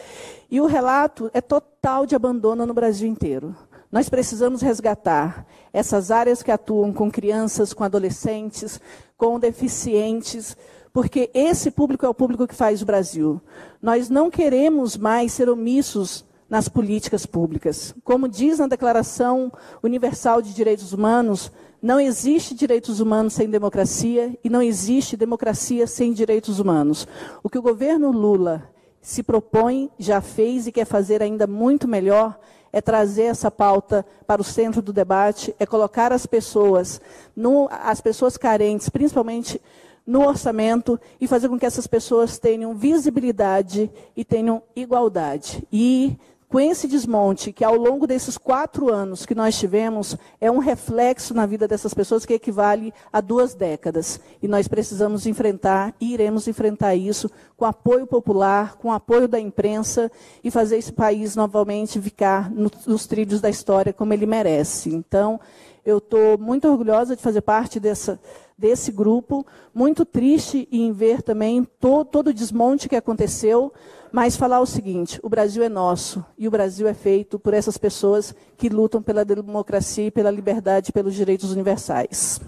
e 0.49 0.59
o 0.59 0.65
relato 0.65 1.29
é 1.33 1.41
total 1.41 2.05
de 2.05 2.15
abandono 2.15 2.65
no 2.65 2.73
Brasil 2.73 3.07
inteiro. 3.07 3.55
Nós 3.91 4.07
precisamos 4.07 4.61
resgatar 4.61 5.47
essas 5.73 6.11
áreas 6.11 6.43
que 6.43 6.51
atuam 6.51 6.93
com 6.93 7.09
crianças, 7.09 7.73
com 7.73 7.83
adolescentes, 7.83 8.79
com 9.17 9.39
deficientes, 9.39 10.55
porque 10.99 11.29
esse 11.33 11.71
público 11.71 12.05
é 12.05 12.09
o 12.09 12.13
público 12.13 12.45
que 12.45 12.53
faz 12.53 12.81
o 12.81 12.85
Brasil. 12.85 13.39
Nós 13.81 14.09
não 14.09 14.29
queremos 14.29 14.97
mais 14.97 15.31
ser 15.31 15.47
omissos 15.47 16.25
nas 16.49 16.67
políticas 16.67 17.25
públicas. 17.25 17.95
Como 18.03 18.27
diz 18.27 18.59
na 18.59 18.67
Declaração 18.67 19.49
Universal 19.81 20.41
de 20.41 20.53
Direitos 20.53 20.91
Humanos, 20.91 21.53
não 21.81 22.01
existe 22.01 22.53
direitos 22.53 22.99
humanos 22.99 23.31
sem 23.31 23.49
democracia 23.49 24.37
e 24.43 24.49
não 24.49 24.61
existe 24.61 25.15
democracia 25.15 25.87
sem 25.87 26.11
direitos 26.11 26.59
humanos. 26.59 27.07
O 27.41 27.49
que 27.49 27.57
o 27.57 27.61
governo 27.61 28.11
Lula 28.11 28.69
se 29.01 29.23
propõe, 29.23 29.89
já 29.97 30.19
fez 30.19 30.67
e 30.67 30.71
quer 30.73 30.83
fazer 30.83 31.23
ainda 31.23 31.47
muito 31.47 31.87
melhor 31.87 32.37
é 32.71 32.81
trazer 32.81 33.23
essa 33.23 33.49
pauta 33.49 34.05
para 34.27 34.41
o 34.41 34.45
centro 34.45 34.81
do 34.81 34.93
debate, 34.93 35.55
é 35.59 35.65
colocar 35.65 36.11
as 36.11 36.25
pessoas, 36.25 37.01
no, 37.35 37.67
as 37.71 37.99
pessoas 37.99 38.37
carentes, 38.37 38.89
principalmente 38.89 39.61
no 40.09 40.27
orçamento, 40.27 40.99
e 41.21 41.27
fazer 41.27 41.47
com 41.49 41.59
que 41.59 41.67
essas 41.67 41.85
pessoas 41.85 42.39
tenham 42.39 42.73
visibilidade 42.73 43.91
e 44.17 44.25
tenham 44.25 44.63
igualdade. 44.75 45.63
E 45.71 46.17
com 46.47 46.59
esse 46.59 46.87
desmonte, 46.87 47.53
que 47.53 47.63
ao 47.63 47.75
longo 47.75 48.07
desses 48.07 48.35
quatro 48.35 48.91
anos 48.91 49.23
que 49.23 49.35
nós 49.35 49.55
tivemos, 49.55 50.17
é 50.41 50.49
um 50.49 50.57
reflexo 50.57 51.31
na 51.35 51.45
vida 51.45 51.67
dessas 51.67 51.93
pessoas 51.93 52.25
que 52.25 52.33
equivale 52.33 52.91
a 53.13 53.21
duas 53.21 53.53
décadas. 53.53 54.19
E 54.41 54.47
nós 54.47 54.67
precisamos 54.67 55.27
enfrentar, 55.27 55.93
e 56.01 56.11
iremos 56.11 56.47
enfrentar 56.47 56.95
isso, 56.95 57.29
com 57.55 57.65
apoio 57.65 58.07
popular, 58.07 58.77
com 58.77 58.91
apoio 58.91 59.27
da 59.27 59.39
imprensa, 59.39 60.11
e 60.43 60.49
fazer 60.49 60.77
esse 60.77 60.91
país 60.91 61.35
novamente 61.35 62.01
ficar 62.01 62.49
nos 62.49 63.05
trilhos 63.05 63.41
da 63.41 63.49
história 63.51 63.93
como 63.93 64.11
ele 64.11 64.25
merece. 64.25 64.89
Então, 64.89 65.39
eu 65.85 65.99
estou 65.99 66.35
muito 66.39 66.67
orgulhosa 66.67 67.15
de 67.15 67.21
fazer 67.21 67.41
parte 67.41 67.79
dessa, 67.79 68.19
desse 68.59 68.91
grupo, 68.91 69.45
muito 69.73 70.03
triste 70.05 70.67
em 70.71 70.91
ver 70.91 71.21
também 71.21 71.63
todo, 71.79 72.05
todo 72.05 72.27
o 72.27 72.33
desmonte 72.33 72.89
que 72.89 72.95
aconteceu, 72.95 73.71
mas 74.11 74.35
falar 74.35 74.59
o 74.59 74.65
seguinte: 74.65 75.19
o 75.23 75.29
Brasil 75.29 75.63
é 75.63 75.69
nosso 75.69 76.23
e 76.37 76.47
o 76.47 76.51
Brasil 76.51 76.87
é 76.87 76.93
feito 76.93 77.39
por 77.39 77.53
essas 77.53 77.77
pessoas 77.77 78.35
que 78.57 78.67
lutam 78.67 79.01
pela 79.01 79.23
democracia, 79.23 80.11
pela 80.11 80.29
liberdade, 80.29 80.91
pelos 80.91 81.15
direitos 81.15 81.51
universais. 81.51 82.41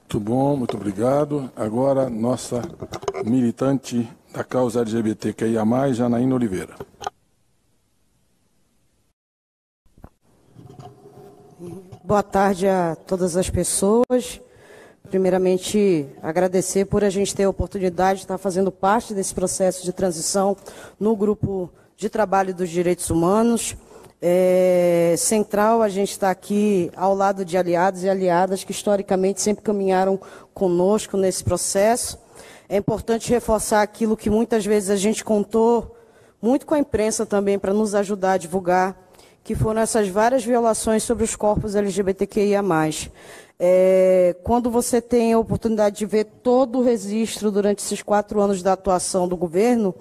Muito 0.00 0.20
bom, 0.20 0.56
muito 0.56 0.76
obrigado. 0.76 1.50
Agora, 1.54 2.08
nossa 2.08 2.62
militante 3.24 4.08
da 4.32 4.42
causa 4.42 4.80
LGBTQIA, 4.80 5.64
Janaína 5.92 6.34
Oliveira. 6.34 6.74
Boa 12.04 12.22
tarde 12.22 12.66
a 12.66 12.96
todas 12.96 13.36
as 13.36 13.48
pessoas. 13.48 14.40
Primeiramente, 15.12 16.06
agradecer 16.22 16.86
por 16.86 17.04
a 17.04 17.10
gente 17.10 17.34
ter 17.34 17.44
a 17.44 17.50
oportunidade 17.50 18.20
de 18.20 18.24
estar 18.24 18.38
fazendo 18.38 18.72
parte 18.72 19.12
desse 19.12 19.34
processo 19.34 19.84
de 19.84 19.92
transição 19.92 20.56
no 20.98 21.14
grupo 21.14 21.70
de 21.98 22.08
trabalho 22.08 22.54
dos 22.54 22.70
direitos 22.70 23.10
humanos. 23.10 23.76
É, 24.22 25.14
central, 25.18 25.82
a 25.82 25.90
gente 25.90 26.12
está 26.12 26.30
aqui 26.30 26.90
ao 26.96 27.14
lado 27.14 27.44
de 27.44 27.58
aliados 27.58 28.02
e 28.02 28.08
aliadas 28.08 28.64
que 28.64 28.72
historicamente 28.72 29.42
sempre 29.42 29.62
caminharam 29.62 30.18
conosco 30.54 31.18
nesse 31.18 31.44
processo. 31.44 32.18
É 32.66 32.78
importante 32.78 33.28
reforçar 33.28 33.82
aquilo 33.82 34.16
que 34.16 34.30
muitas 34.30 34.64
vezes 34.64 34.88
a 34.88 34.96
gente 34.96 35.22
contou 35.22 35.94
muito 36.40 36.64
com 36.64 36.72
a 36.72 36.78
imprensa 36.78 37.26
também 37.26 37.58
para 37.58 37.74
nos 37.74 37.94
ajudar 37.94 38.32
a 38.32 38.38
divulgar, 38.38 38.96
que 39.44 39.54
foram 39.54 39.82
essas 39.82 40.08
várias 40.08 40.42
violações 40.42 41.02
sobre 41.02 41.22
os 41.22 41.36
corpos 41.36 41.74
LGBTQIA+. 41.74 42.62
É, 43.58 44.36
quando 44.42 44.70
você 44.70 45.00
tem 45.00 45.32
a 45.32 45.38
oportunidade 45.38 45.98
de 45.98 46.06
ver 46.06 46.24
todo 46.24 46.78
o 46.78 46.82
registro 46.82 47.50
durante 47.50 47.78
esses 47.78 48.02
quatro 48.02 48.40
anos 48.40 48.62
da 48.62 48.72
atuação 48.72 49.28
do 49.28 49.36
governo, 49.36 49.94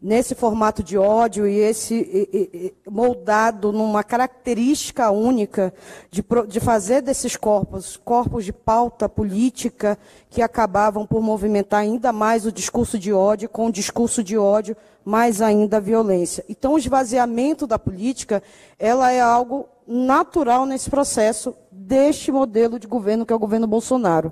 nesse 0.00 0.34
formato 0.34 0.82
de 0.82 0.96
ódio 0.96 1.46
e 1.46 1.58
esse 1.58 1.94
e, 1.94 2.50
e, 2.86 2.90
moldado 2.90 3.72
numa 3.72 4.04
característica 4.04 5.10
única 5.10 5.74
de, 6.10 6.24
de 6.46 6.60
fazer 6.60 7.02
desses 7.02 7.34
corpos 7.34 7.96
corpos 7.96 8.44
de 8.44 8.52
pauta 8.52 9.08
política 9.08 9.98
que 10.30 10.40
acabavam 10.40 11.04
por 11.04 11.20
movimentar 11.20 11.80
ainda 11.80 12.12
mais 12.12 12.46
o 12.46 12.52
discurso 12.52 12.98
de 12.98 13.12
ódio, 13.12 13.48
com 13.48 13.66
o 13.66 13.72
discurso 13.72 14.22
de 14.22 14.38
ódio 14.38 14.76
mais 15.04 15.40
ainda 15.40 15.78
a 15.78 15.80
violência. 15.80 16.44
Então, 16.50 16.74
o 16.74 16.78
esvaziamento 16.78 17.66
da 17.66 17.78
política, 17.78 18.42
ela 18.78 19.10
é 19.10 19.20
algo 19.20 19.66
natural 19.86 20.66
nesse 20.66 20.90
processo 20.90 21.54
deste 21.88 22.30
modelo 22.30 22.78
de 22.78 22.86
governo 22.86 23.24
que 23.24 23.32
é 23.32 23.36
o 23.36 23.38
governo 23.38 23.66
Bolsonaro. 23.66 24.30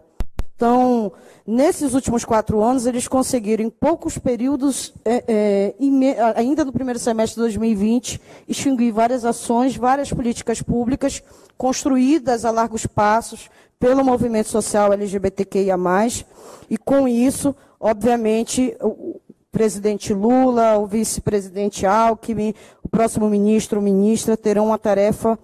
Então, 0.54 1.12
nesses 1.46 1.94
últimos 1.94 2.24
quatro 2.24 2.62
anos, 2.62 2.86
eles 2.86 3.08
conseguiram, 3.08 3.64
em 3.64 3.70
poucos 3.70 4.16
períodos, 4.16 4.92
é, 5.04 5.24
é, 5.28 5.74
ainda 6.34 6.64
no 6.64 6.72
primeiro 6.72 6.98
semestre 6.98 7.34
de 7.34 7.40
2020, 7.42 8.20
extinguir 8.48 8.90
várias 8.90 9.24
ações, 9.24 9.76
várias 9.76 10.10
políticas 10.10 10.62
públicas 10.62 11.22
construídas 11.58 12.44
a 12.44 12.50
largos 12.50 12.86
passos 12.86 13.50
pelo 13.78 14.04
movimento 14.04 14.48
social 14.48 14.92
LGBTQIA+, 14.92 15.76
e 16.70 16.78
com 16.78 17.06
isso, 17.06 17.54
obviamente, 17.78 18.74
o 18.80 19.20
presidente 19.52 20.14
Lula, 20.14 20.78
o 20.78 20.86
vice-presidente 20.86 21.84
Alckmin, 21.84 22.54
o 22.82 22.88
próximo 22.88 23.28
ministro 23.28 23.78
ou 23.78 23.84
ministra 23.84 24.38
terão 24.38 24.66
uma 24.66 24.78
tarefa 24.78 25.38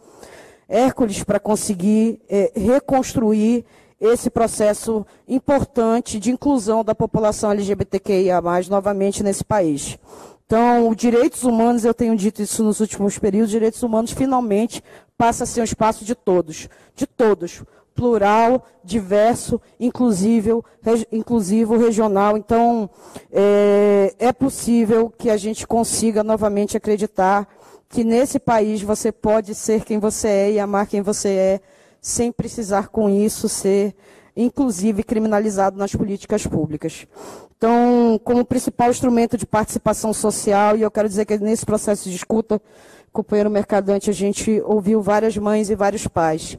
Hércules 0.72 1.22
para 1.22 1.38
conseguir 1.38 2.18
é, 2.30 2.50
reconstruir 2.56 3.64
esse 4.00 4.30
processo 4.30 5.06
importante 5.28 6.18
de 6.18 6.32
inclusão 6.32 6.82
da 6.82 6.94
população 6.94 7.52
LGBTQIA+, 7.52 8.40
novamente 8.70 9.22
nesse 9.22 9.44
país. 9.44 9.98
Então, 10.46 10.94
direitos 10.94 11.44
humanos, 11.44 11.84
eu 11.84 11.94
tenho 11.94 12.16
dito 12.16 12.42
isso 12.42 12.64
nos 12.64 12.80
últimos 12.80 13.18
períodos, 13.18 13.50
direitos 13.50 13.82
humanos 13.82 14.12
finalmente 14.12 14.82
passa 15.16 15.44
a 15.44 15.46
ser 15.46 15.60
um 15.60 15.64
espaço 15.64 16.04
de 16.04 16.14
todos, 16.14 16.68
de 16.96 17.06
todos, 17.06 17.62
plural, 17.94 18.66
diverso, 18.82 19.60
inclusivo, 19.78 20.64
inclusivo, 21.12 21.76
regional. 21.76 22.36
Então, 22.36 22.90
é, 23.30 24.14
é 24.18 24.32
possível 24.32 25.12
que 25.16 25.30
a 25.30 25.36
gente 25.36 25.66
consiga 25.66 26.24
novamente 26.24 26.76
acreditar 26.76 27.46
que 27.92 28.02
nesse 28.02 28.38
país 28.38 28.80
você 28.80 29.12
pode 29.12 29.54
ser 29.54 29.84
quem 29.84 29.98
você 29.98 30.26
é 30.26 30.52
e 30.52 30.58
amar 30.58 30.86
quem 30.86 31.02
você 31.02 31.28
é, 31.28 31.60
sem 32.00 32.32
precisar 32.32 32.88
com 32.88 33.06
isso 33.10 33.50
ser, 33.50 33.94
inclusive, 34.34 35.02
criminalizado 35.02 35.76
nas 35.76 35.94
políticas 35.94 36.46
públicas. 36.46 37.06
Então, 37.54 38.18
como 38.24 38.46
principal 38.46 38.90
instrumento 38.90 39.36
de 39.36 39.44
participação 39.44 40.14
social, 40.14 40.74
e 40.74 40.80
eu 40.80 40.90
quero 40.90 41.06
dizer 41.06 41.26
que 41.26 41.36
nesse 41.36 41.66
processo 41.66 42.08
de 42.08 42.16
escuta, 42.16 42.58
companheiro 43.12 43.50
mercadante, 43.50 44.08
a 44.08 44.14
gente 44.14 44.62
ouviu 44.64 45.02
várias 45.02 45.36
mães 45.36 45.68
e 45.68 45.74
vários 45.74 46.06
pais. 46.06 46.56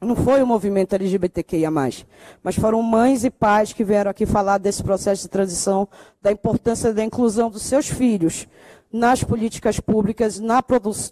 Não 0.00 0.14
foi 0.14 0.42
o 0.42 0.46
movimento 0.46 0.94
LGBTQIA+, 0.94 1.70
mas 1.70 2.56
foram 2.56 2.80
mães 2.82 3.24
e 3.24 3.30
pais 3.30 3.72
que 3.72 3.82
vieram 3.82 4.12
aqui 4.12 4.26
falar 4.26 4.58
desse 4.58 4.82
processo 4.82 5.22
de 5.22 5.28
transição, 5.28 5.88
da 6.20 6.30
importância 6.30 6.94
da 6.94 7.04
inclusão 7.04 7.50
dos 7.50 7.62
seus 7.62 7.88
filhos 7.88 8.46
nas 8.92 9.24
políticas 9.24 9.80
públicas, 9.80 10.38
na, 10.38 10.62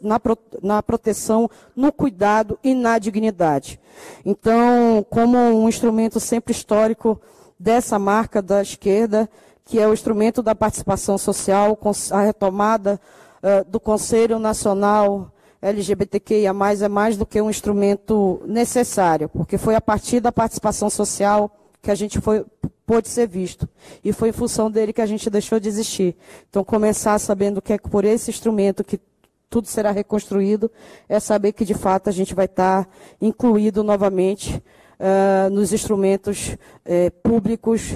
na, 0.03 0.20
pro 0.20 0.39
na 0.62 0.83
proteção, 0.83 1.49
no 1.74 1.91
cuidado 1.91 2.59
e 2.62 2.74
na 2.74 2.99
dignidade. 2.99 3.81
Então, 4.24 5.05
como 5.09 5.39
um 5.39 5.68
instrumento 5.68 6.20
sempre 6.20 6.53
histórico 6.53 7.20
dessa 7.59 7.99
marca 7.99 8.43
da 8.43 8.61
esquerda, 8.61 9.28
que 9.64 9.78
é 9.78 9.87
o 9.89 9.93
instrumento 9.93 10.43
da 10.43 10.55
participação 10.55 11.16
social, 11.16 11.78
a 12.11 12.20
retomada 12.22 13.01
uh, 13.43 13.70
do 13.70 13.78
Conselho 13.78 14.39
Nacional 14.39 15.33
LGBTQIA+, 15.62 16.53
é 16.83 16.89
mais 16.89 17.16
do 17.16 17.26
que 17.26 17.41
um 17.41 17.51
instrumento 17.51 18.43
necessário, 18.47 19.28
porque 19.28 19.59
foi 19.59 19.74
a 19.74 19.81
partir 19.81 20.20
da 20.20 20.33
participação 20.33 20.89
social 20.89 21.51
que 21.83 21.91
a 21.91 21.95
gente 21.95 22.20
foi, 22.20 22.45
pôde 22.87 23.09
ser 23.09 23.26
visto. 23.26 23.68
E 24.05 24.12
foi 24.12 24.31
em 24.31 24.33
função 24.33 24.70
dele 24.70 24.93
que 24.93 25.01
a 25.01 25.07
gente 25.07 25.31
deixou 25.31 25.59
de 25.61 25.68
existir. 25.68 26.16
Então, 26.49 26.64
começar 26.64 27.18
sabendo 27.18 27.62
que 27.62 27.72
é 27.72 27.78
por 27.78 28.05
esse 28.05 28.31
instrumento 28.31 28.85
que 28.85 29.01
tudo 29.49 29.66
será 29.66 29.91
reconstruído, 29.91 30.70
é 31.09 31.18
saber 31.18 31.53
que, 31.53 31.64
de 31.64 31.74
fato, 31.74 32.09
a 32.09 32.12
gente 32.12 32.35
vai 32.35 32.45
estar 32.45 32.89
incluído 33.20 33.83
novamente 33.83 34.62
uh, 35.01 35.51
nos 35.51 35.72
instrumentos 35.72 36.51
uh, 36.87 37.11
públicos 37.22 37.95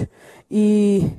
e 0.51 1.09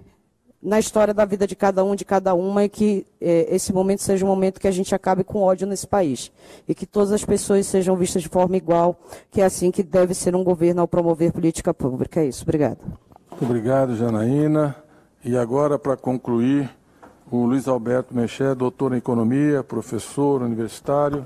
na 0.67 0.81
história 0.81 1.15
da 1.15 1.25
vida 1.25 1.47
de 1.47 1.55
cada 1.55 1.85
um, 1.85 1.95
de 1.95 2.05
cada 2.05 2.35
uma, 2.35 2.65
e 2.65 2.69
que 2.69 3.07
eh, 3.21 3.47
esse 3.55 3.73
momento 3.73 4.03
seja 4.03 4.25
um 4.25 4.29
momento 4.29 4.61
que 4.61 4.67
a 4.67 4.73
gente 4.73 4.93
acabe 4.97 5.23
com 5.23 5.41
ódio 5.41 5.65
nesse 5.65 5.87
país. 5.87 6.33
E 6.67 6.75
que 6.75 6.85
todas 6.85 7.13
as 7.13 7.25
pessoas 7.25 7.67
sejam 7.67 7.95
vistas 7.95 8.21
de 8.21 8.29
forma 8.29 8.57
igual, 8.57 8.99
que 9.31 9.41
é 9.41 9.45
assim 9.45 9.71
que 9.71 9.85
deve 9.85 10.13
ser 10.13 10.35
um 10.35 10.43
governo 10.43 10.81
ao 10.81 10.89
promover 10.89 11.31
política 11.31 11.73
pública. 11.73 12.21
É 12.21 12.27
isso. 12.27 12.43
Obrigado. 12.43 12.79
Muito 13.31 13.45
obrigado, 13.45 13.95
Janaína. 13.95 14.75
E 15.25 15.37
agora, 15.37 15.79
para 15.79 15.97
concluir, 15.97 16.69
o 17.31 17.47
Luiz 17.47 17.69
Alberto 17.69 18.13
Mexé, 18.13 18.53
doutor 18.53 18.93
em 18.93 18.97
economia, 18.97 19.63
professor 19.63 20.43
universitário 20.43 21.25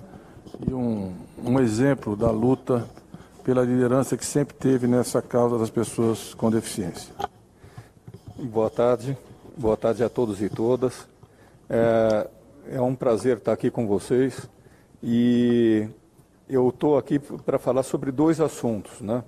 e 0.68 0.74
um, 0.74 1.14
um 1.42 1.58
exemplo 1.58 2.14
da 2.14 2.30
luta 2.30 2.86
pela 3.42 3.62
liderança 3.62 4.18
que 4.18 4.26
sempre 4.26 4.54
teve 4.54 4.86
nessa 4.86 5.22
causa 5.22 5.56
das 5.56 5.70
pessoas 5.70 6.34
com 6.34 6.50
deficiência. 6.50 7.14
Boa 8.38 8.68
tarde. 8.68 9.16
Boa 9.60 9.76
tarde 9.76 10.02
a 10.02 10.08
todos 10.08 10.40
e 10.40 10.48
todas. 10.48 11.06
É, 11.68 12.26
é 12.76 12.80
um 12.80 12.94
prazer 12.94 13.36
estar 13.36 13.52
aqui 13.52 13.70
com 13.70 13.86
vocês 13.86 14.48
e 15.02 15.86
eu 16.48 16.70
estou 16.70 16.96
aqui 16.96 17.18
para 17.18 17.58
falar 17.58 17.82
sobre 17.82 18.10
dois 18.10 18.40
assuntos, 18.40 19.02
né? 19.02 19.22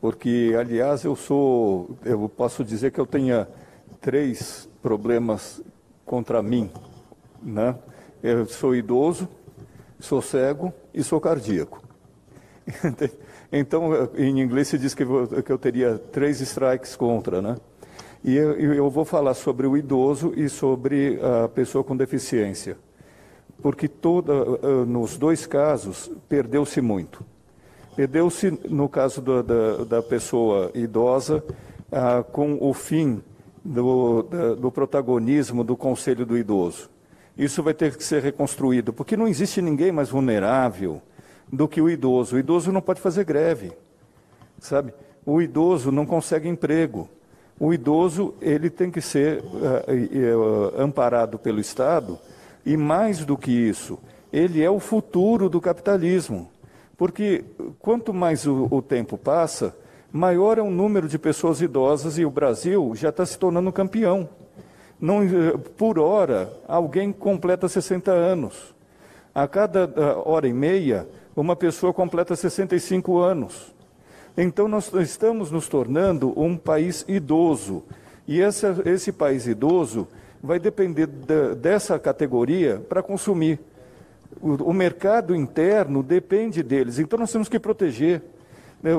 Porque, 0.00 0.56
aliás, 0.58 1.04
eu 1.04 1.14
sou, 1.14 1.94
eu 2.06 2.26
posso 2.26 2.64
dizer 2.64 2.90
que 2.90 2.98
eu 2.98 3.04
tenha 3.04 3.46
três 4.00 4.66
problemas 4.80 5.62
contra 6.06 6.42
mim, 6.42 6.70
né? 7.42 7.76
Eu 8.22 8.46
sou 8.46 8.74
idoso, 8.74 9.28
sou 10.00 10.22
cego 10.22 10.72
e 10.94 11.04
sou 11.04 11.20
cardíaco. 11.20 11.82
Então, 13.52 13.92
em 14.16 14.40
inglês 14.40 14.66
se 14.66 14.76
diz 14.76 14.92
que 14.92 15.04
eu 15.04 15.56
teria 15.56 15.98
três 15.98 16.40
strikes 16.40 16.96
contra, 16.96 17.40
né? 17.40 17.56
E 18.24 18.34
eu, 18.36 18.90
vou 18.90 19.04
falar 19.04 19.34
sobre 19.34 19.66
o 19.66 19.76
idoso 19.76 20.32
e 20.36 20.48
sobre 20.48 21.18
a 21.22 21.48
pessoa 21.48 21.84
com 21.84 21.96
deficiência. 21.96 22.76
Porque 23.62 23.88
toda, 23.88 24.32
nos 24.86 25.16
dois 25.16 25.46
casos 25.46 26.10
perdeu-se 26.28 26.80
muito. 26.80 27.24
Perdeu-se, 27.94 28.50
no 28.68 28.88
caso 28.88 29.22
da, 29.22 29.42
da, 29.42 29.84
da 29.84 30.02
pessoa 30.02 30.70
idosa, 30.74 31.42
ah, 31.90 32.22
com 32.22 32.58
o 32.60 32.74
fim 32.74 33.22
do, 33.64 34.22
do 34.58 34.70
protagonismo 34.70 35.64
do 35.64 35.76
Conselho 35.76 36.26
do 36.26 36.36
Idoso. 36.36 36.90
Isso 37.36 37.62
vai 37.62 37.74
ter 37.74 37.96
que 37.96 38.04
ser 38.04 38.22
reconstruído, 38.22 38.92
porque 38.92 39.16
não 39.16 39.28
existe 39.28 39.60
ninguém 39.60 39.92
mais 39.92 40.08
vulnerável 40.08 41.02
do 41.52 41.68
que 41.68 41.80
o 41.80 41.88
idoso. 41.88 42.36
O 42.36 42.38
idoso 42.38 42.72
não 42.72 42.80
pode 42.80 43.00
fazer 43.00 43.24
greve, 43.24 43.72
sabe? 44.58 44.92
O 45.24 45.42
idoso 45.42 45.92
não 45.92 46.06
consegue 46.06 46.48
emprego. 46.48 47.08
O 47.58 47.72
idoso 47.72 48.34
ele 48.40 48.68
tem 48.68 48.90
que 48.90 49.00
ser 49.00 49.40
uh, 49.40 50.76
uh, 50.76 50.80
amparado 50.80 51.38
pelo 51.38 51.58
Estado 51.58 52.18
e 52.64 52.76
mais 52.76 53.24
do 53.24 53.36
que 53.36 53.50
isso, 53.50 53.98
ele 54.32 54.62
é 54.62 54.70
o 54.70 54.78
futuro 54.78 55.48
do 55.48 55.60
capitalismo, 55.60 56.50
porque 56.96 57.44
quanto 57.78 58.12
mais 58.12 58.46
o, 58.46 58.68
o 58.70 58.82
tempo 58.82 59.16
passa, 59.16 59.74
maior 60.12 60.58
é 60.58 60.62
o 60.62 60.70
número 60.70 61.08
de 61.08 61.18
pessoas 61.18 61.60
idosas 61.60 62.18
e 62.18 62.24
o 62.24 62.30
Brasil 62.30 62.92
já 62.94 63.08
está 63.08 63.24
se 63.24 63.38
tornando 63.38 63.72
campeão. 63.72 64.28
Não, 65.00 65.20
por 65.76 65.98
hora, 65.98 66.52
alguém 66.66 67.12
completa 67.12 67.68
60 67.68 68.10
anos. 68.10 68.74
A 69.34 69.46
cada 69.46 69.90
hora 70.24 70.48
e 70.48 70.52
meia, 70.52 71.06
uma 71.36 71.54
pessoa 71.54 71.92
completa 71.92 72.34
65 72.34 73.18
anos. 73.18 73.75
Então, 74.36 74.68
nós 74.68 74.92
estamos 74.92 75.50
nos 75.50 75.66
tornando 75.66 76.38
um 76.38 76.58
país 76.58 77.04
idoso. 77.08 77.82
E 78.28 78.40
esse, 78.40 78.66
esse 78.84 79.10
país 79.10 79.46
idoso 79.46 80.06
vai 80.42 80.58
depender 80.58 81.06
da, 81.06 81.54
dessa 81.54 81.98
categoria 81.98 82.82
para 82.86 83.02
consumir. 83.02 83.58
O, 84.40 84.70
o, 84.70 84.72
mercado 84.74 85.34
interno 85.34 86.02
depende 86.02 86.62
deles. 86.62 86.98
Então, 86.98 87.18
nós 87.18 87.32
temos 87.32 87.48
que 87.48 87.58
proteger. 87.58 88.20
Né, 88.82 88.90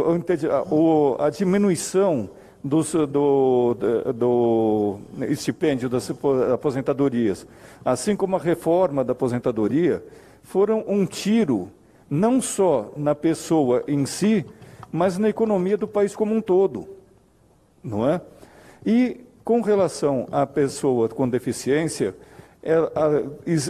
a, 1.19 1.25
a 1.25 1.29
diminuição 1.29 2.29
do, 2.63 2.81
do, 3.05 3.77
do 4.13 4.99
estipêndio 5.29 5.87
das 5.87 6.11
aposentadorias, 6.51 7.45
assim 7.85 8.15
como 8.15 8.35
a 8.35 8.39
reforma 8.39 9.03
da 9.03 9.11
aposentadoria, 9.11 10.03
foram 10.41 10.83
um 10.87 11.05
tiro 11.05 11.69
não 12.09 12.41
só 12.41 12.91
na 12.97 13.13
pessoa 13.13 13.83
em 13.87 14.05
si, 14.05 14.45
mas 14.91 15.17
na 15.17 15.29
economia 15.29 15.77
do 15.77 15.87
país 15.87 16.15
como 16.15 16.33
um 16.33 16.41
todo, 16.41 16.87
não 17.83 18.07
é? 18.07 18.21
E 18.85 19.21
com 19.43 19.61
relação 19.61 20.27
à 20.31 20.45
pessoa 20.45 21.07
com 21.09 21.27
deficiência, 21.27 22.15
é, 22.63 22.75
a, 22.75 23.23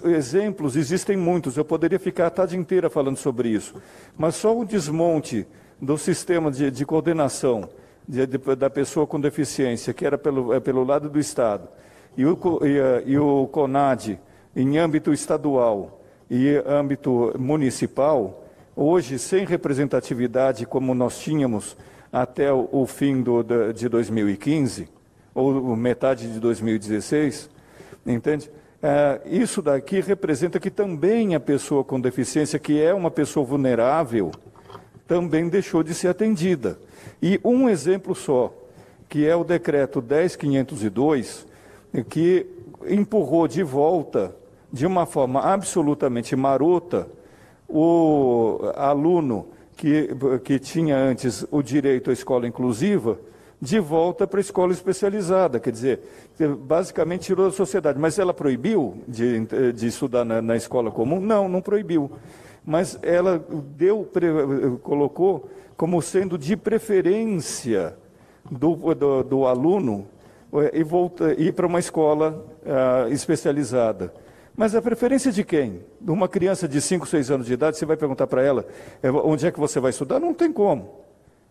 exemplos 0.09 0.75
existem 0.75 1.15
muitos. 1.15 1.57
Eu 1.57 1.65
poderia 1.65 1.99
ficar 1.99 2.27
a 2.27 2.31
tarde 2.31 2.57
inteira 2.57 2.89
falando 2.89 3.17
sobre 3.17 3.49
isso, 3.49 3.75
mas 4.17 4.35
só 4.35 4.57
o 4.57 4.65
desmonte 4.65 5.45
do 5.79 5.97
sistema 5.97 6.49
de, 6.49 6.71
de 6.71 6.85
coordenação 6.85 7.69
de, 8.07 8.25
de, 8.25 8.37
da 8.55 8.69
pessoa 8.69 9.05
com 9.05 9.19
deficiência, 9.19 9.93
que 9.93 10.05
era 10.05 10.17
pelo, 10.17 10.53
é, 10.53 10.59
pelo 10.59 10.83
lado 10.83 11.09
do 11.09 11.19
Estado, 11.19 11.67
e 12.15 12.25
o, 12.25 12.37
e, 12.63 13.11
e 13.11 13.19
o 13.19 13.47
CONAD, 13.47 14.19
em 14.55 14.77
âmbito 14.77 15.13
estadual, 15.13 16.01
e 16.29 16.61
âmbito 16.65 17.33
municipal, 17.37 18.43
hoje 18.77 19.17
sem 19.17 19.43
representatividade 19.43 20.67
como 20.67 20.93
nós 20.93 21.17
tínhamos 21.19 21.75
até 22.13 22.53
o, 22.53 22.85
fim 22.85 23.21
do, 23.23 23.43
de 23.73 23.89
2015, 23.89 24.87
ou 25.33 25.75
metade 25.75 26.31
de 26.31 26.39
2016, 26.39 27.49
entende? 28.05 28.49
É, 28.81 29.21
isso 29.25 29.61
daqui 29.61 29.99
representa 29.99 30.59
que 30.59 30.69
também 30.69 31.33
a 31.33 31.39
pessoa 31.39 31.83
com 31.83 31.99
deficiência, 31.99 32.59
que 32.59 32.79
é 32.79 32.93
uma 32.93 33.09
pessoa 33.09 33.43
vulnerável, 33.43 34.31
também 35.07 35.49
deixou 35.49 35.81
de 35.81 35.95
ser 35.95 36.09
atendida. 36.09 36.79
E 37.21 37.39
um 37.43 37.67
exemplo 37.67 38.13
só, 38.13 38.53
que 39.09 39.25
é 39.25 39.35
o 39.35 39.43
decreto 39.43 40.01
10502, 40.01 41.47
que 42.09 42.45
empurrou 42.87 43.47
de 43.47 43.63
volta 43.63 44.35
de 44.71 44.85
uma 44.85 45.05
forma 45.05 45.41
absolutamente 45.41 46.35
marota, 46.35 47.07
o 47.67 48.59
aluno 48.75 49.47
que, 49.75 50.09
que 50.43 50.59
tinha 50.59 50.97
antes 50.97 51.45
o 51.51 51.61
direito 51.61 52.09
à 52.09 52.13
escola 52.13 52.47
inclusiva, 52.47 53.19
de 53.59 53.79
volta 53.79 54.27
para 54.27 54.39
a 54.39 54.41
escola 54.41 54.71
especializada. 54.71 55.59
Quer 55.59 55.71
dizer, 55.71 55.99
basicamente 56.59 57.21
tirou 57.21 57.47
da 57.47 57.51
sociedade. 57.51 57.99
Mas 57.99 58.19
ela 58.19 58.33
proibiu 58.33 58.97
de, 59.07 59.45
de 59.73 59.87
estudar 59.87 60.23
na, 60.23 60.41
na 60.41 60.55
escola 60.55 60.91
comum? 60.91 61.19
Não, 61.19 61.49
não 61.49 61.61
proibiu. 61.61 62.11
Mas 62.65 62.99
ela 63.01 63.43
deu, 63.75 64.07
colocou 64.83 65.49
como 65.75 66.01
sendo 66.01 66.37
de 66.37 66.57
preferência 66.57 67.95
do, 68.49 68.75
do, 68.93 69.23
do 69.23 69.45
aluno 69.45 70.07
eh, 70.53 70.79
e 70.79 70.83
volta, 70.83 71.33
ir 71.33 71.53
para 71.53 71.67
uma 71.67 71.79
escola 71.79 72.45
uh, 72.63 73.11
especializada. 73.11 74.13
Mas 74.57 74.73
a 74.73 74.81
preferência 74.81 75.31
de 75.31 75.43
quem? 75.43 75.83
Uma 76.01 76.27
criança 76.27 76.67
de 76.67 76.81
5, 76.81 77.05
6 77.05 77.29
anos 77.29 77.45
de 77.45 77.53
idade, 77.53 77.77
você 77.77 77.85
vai 77.85 77.95
perguntar 77.95 78.25
para 78.25 78.41
ela 78.41 78.65
é, 79.03 79.11
onde 79.11 79.45
é 79.45 79.51
que 79.51 79.59
você 79.59 79.79
vai 79.79 79.91
estudar? 79.91 80.19
Não 80.19 80.33
tem 80.33 80.51
como. 80.51 80.95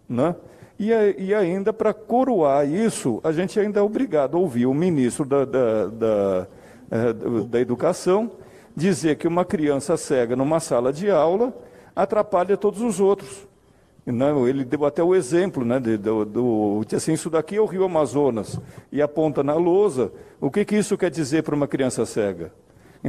Né? 0.09 0.35
E, 0.77 0.91
e 1.17 1.33
ainda, 1.33 1.73
para 1.73 1.95
coroar 1.95 2.69
isso, 2.69 3.21
a 3.23 3.31
gente 3.31 3.61
ainda 3.61 3.79
é 3.79 3.83
obrigado 3.83 4.37
a 4.37 4.41
ouvir 4.41 4.67
o 4.67 4.75
ministro 4.75 5.25
da, 5.25 5.45
da, 5.45 5.87
da, 5.87 6.47
é, 6.91 7.13
da 7.45 7.61
Educação 7.61 8.33
dizer 8.75 9.17
que 9.17 9.29
uma 9.29 9.45
criança 9.45 9.97
cega 9.97 10.35
numa 10.35 10.59
sala 10.59 10.93
de 10.93 11.09
aula 11.09 11.57
atrapalha 11.95 12.57
todos 12.57 12.83
os 12.83 12.99
outros. 12.99 13.47
Não, 14.05 14.49
ele 14.49 14.65
deu 14.65 14.85
até 14.85 15.03
o 15.03 15.15
exemplo, 15.15 15.65
né, 15.65 15.79
de, 15.79 15.97
do, 15.97 16.25
do, 16.25 16.85
assim, 16.95 17.13
isso 17.13 17.31
daqui 17.31 17.57
é 17.57 17.61
o 17.61 17.67
Rio 17.67 17.85
Amazonas, 17.85 18.61
e 18.93 19.01
aponta 19.01 19.43
na 19.43 19.55
lousa, 19.55 20.13
o 20.41 20.51
que, 20.51 20.65
que 20.65 20.77
isso 20.77 20.99
quer 20.99 21.11
dizer 21.11 21.43
para 21.43 21.55
uma 21.55 21.67
criança 21.67 22.05
cega? 22.05 22.53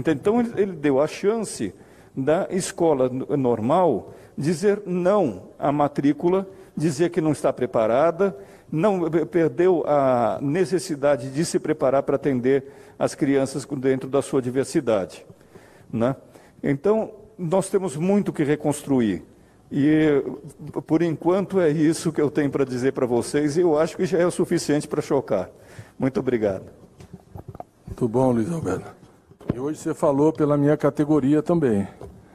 Então, 0.06 0.40
ele 0.40 0.74
deu 0.74 1.02
a 1.02 1.08
chance 1.08 1.74
da 2.16 2.48
escola 2.52 3.10
normal 3.10 4.14
dizer 4.38 4.84
não 4.86 5.50
à 5.58 5.72
matrícula, 5.72 6.48
dizer 6.76 7.10
que 7.10 7.20
não 7.20 7.32
está 7.32 7.52
preparada, 7.52 8.38
não 8.72 9.10
perdeu 9.10 9.84
a 9.88 10.38
necessidade 10.40 11.32
de 11.32 11.44
se 11.44 11.58
preparar 11.58 12.04
para 12.04 12.16
atender 12.16 12.66
as 13.00 13.16
crianças 13.16 13.66
dentro 13.66 14.08
da 14.08 14.22
sua 14.22 14.40
diversidade. 14.40 15.26
Né? 15.92 16.16
Então, 16.62 17.12
nós 17.36 17.68
temos 17.68 17.96
muito 17.96 18.32
que 18.32 18.44
reconstruir. 18.44 19.24
E, 19.72 20.24
por 20.86 21.02
enquanto, 21.02 21.60
é 21.60 21.72
isso 21.72 22.12
que 22.12 22.22
eu 22.22 22.30
tenho 22.30 22.52
para 22.52 22.66
dizer 22.66 22.94
para 22.94 23.08
vocês, 23.08 23.58
e 23.58 23.62
eu 23.62 23.80
acho 23.80 23.98
que 23.98 24.06
já 24.06 24.20
é 24.20 24.26
o 24.26 24.32
suficiente 24.32 24.88
para 24.88 25.02
chocar. 25.02 25.50
Muito 25.98 26.20
obrigado. 26.20 26.66
Muito 27.88 28.08
bom, 28.08 28.32
Luiz 28.32 28.52
Alberto. 28.52 28.97
E 29.58 29.60
hoje 29.60 29.80
você 29.80 29.92
falou 29.92 30.32
pela 30.32 30.56
minha 30.56 30.78
categoria 30.78 31.42
também. 31.42 31.88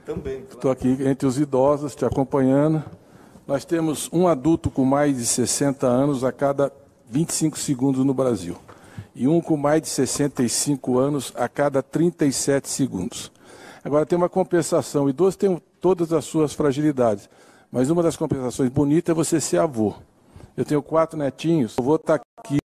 Também. 0.04 0.38
Claro. 0.38 0.54
Estou 0.54 0.70
aqui 0.72 0.88
entre 1.06 1.24
os 1.24 1.38
idosos, 1.38 1.94
te 1.94 2.04
acompanhando. 2.04 2.82
Nós 3.46 3.64
temos 3.64 4.10
um 4.12 4.26
adulto 4.26 4.68
com 4.68 4.84
mais 4.84 5.16
de 5.16 5.24
60 5.24 5.86
anos 5.86 6.24
a 6.24 6.32
cada 6.32 6.72
25 7.08 7.56
segundos 7.56 8.04
no 8.04 8.12
Brasil. 8.12 8.56
E 9.14 9.28
um 9.28 9.40
com 9.40 9.56
mais 9.56 9.82
de 9.82 9.88
65 9.88 10.98
anos 10.98 11.32
a 11.36 11.48
cada 11.48 11.80
37 11.80 12.68
segundos. 12.68 13.30
Agora 13.84 14.04
tem 14.04 14.18
uma 14.18 14.28
compensação. 14.28 15.04
O 15.04 15.10
idoso 15.10 15.38
tem 15.38 15.62
todas 15.80 16.12
as 16.12 16.24
suas 16.24 16.52
fragilidades. 16.52 17.30
Mas 17.70 17.88
uma 17.88 18.02
das 18.02 18.16
compensações 18.16 18.68
bonitas 18.68 19.12
é 19.12 19.14
você 19.14 19.40
ser 19.40 19.58
avô. 19.58 19.94
Eu 20.56 20.64
tenho 20.64 20.82
quatro 20.82 21.16
netinhos, 21.16 21.76
eu 21.78 21.84
vou 21.84 21.94
estar 21.94 22.20
aqui 22.36 22.58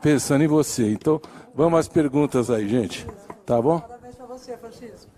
pensando 0.00 0.42
em 0.42 0.48
você. 0.48 0.90
Então, 0.90 1.20
vamos 1.54 1.78
às 1.78 1.86
perguntas 1.86 2.48
aí, 2.48 2.66
gente. 2.66 3.06
Tá 3.48 3.62
bom? 3.62 3.80
Parabéns 3.80 4.14
para 4.14 4.26
você, 4.26 4.58
Francisco. 4.58 5.10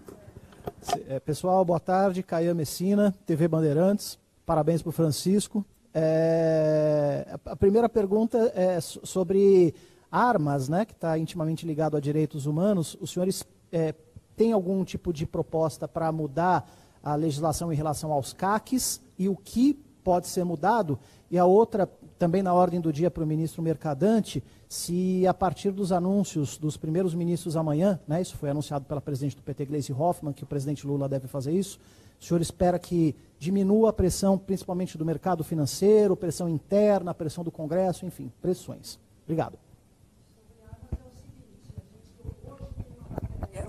É, 1.08 1.18
pessoal, 1.18 1.64
boa 1.64 1.80
tarde. 1.80 2.22
Caia 2.22 2.54
Messina, 2.54 3.12
TV 3.26 3.48
Bandeirantes. 3.48 4.20
Parabéns 4.46 4.80
para 4.80 4.90
o 4.90 4.92
Francisco. 4.92 5.66
É, 5.92 7.36
a 7.44 7.56
primeira 7.56 7.88
pergunta 7.88 8.52
é 8.54 8.80
sobre 8.80 9.74
armas, 10.12 10.68
né, 10.68 10.84
que 10.84 10.92
está 10.92 11.18
intimamente 11.18 11.66
ligado 11.66 11.96
a 11.96 12.00
direitos 12.00 12.46
humanos. 12.46 12.96
Os 13.00 13.10
senhores 13.10 13.44
é, 13.72 13.96
tem 14.36 14.52
algum 14.52 14.84
tipo 14.84 15.12
de 15.12 15.26
proposta 15.26 15.88
para 15.88 16.12
mudar 16.12 16.70
a 17.02 17.16
legislação 17.16 17.72
em 17.72 17.76
relação 17.76 18.12
aos 18.12 18.32
CACs 18.32 19.00
e 19.18 19.28
o 19.28 19.34
que 19.34 19.74
pode 20.04 20.28
ser 20.28 20.44
mudado. 20.44 21.00
E 21.32 21.36
a 21.36 21.44
outra, 21.44 21.90
também 22.20 22.42
na 22.42 22.52
ordem 22.52 22.82
do 22.82 22.92
dia 22.92 23.10
para 23.10 23.24
o 23.24 23.26
ministro 23.26 23.62
Mercadante, 23.62 24.44
se 24.68 25.26
a 25.26 25.32
partir 25.32 25.70
dos 25.70 25.90
anúncios 25.90 26.58
dos 26.58 26.76
primeiros 26.76 27.14
ministros 27.14 27.56
amanhã, 27.56 27.98
né, 28.06 28.20
isso 28.20 28.36
foi 28.36 28.50
anunciado 28.50 28.84
pela 28.84 29.00
presidente 29.00 29.34
do 29.34 29.42
PT, 29.42 29.64
Gleisi 29.64 29.90
Hoffmann, 29.90 30.34
que 30.34 30.44
o 30.44 30.46
presidente 30.46 30.86
Lula 30.86 31.08
deve 31.08 31.26
fazer 31.26 31.52
isso, 31.52 31.80
o 32.20 32.22
senhor 32.22 32.42
espera 32.42 32.78
que 32.78 33.16
diminua 33.38 33.88
a 33.88 33.92
pressão, 33.94 34.36
principalmente 34.36 34.98
do 34.98 35.04
mercado 35.04 35.42
financeiro, 35.42 36.14
pressão 36.14 36.46
interna, 36.46 37.14
pressão 37.14 37.42
do 37.42 37.50
Congresso, 37.50 38.04
enfim, 38.04 38.30
pressões. 38.42 38.98
Obrigado. 39.24 39.58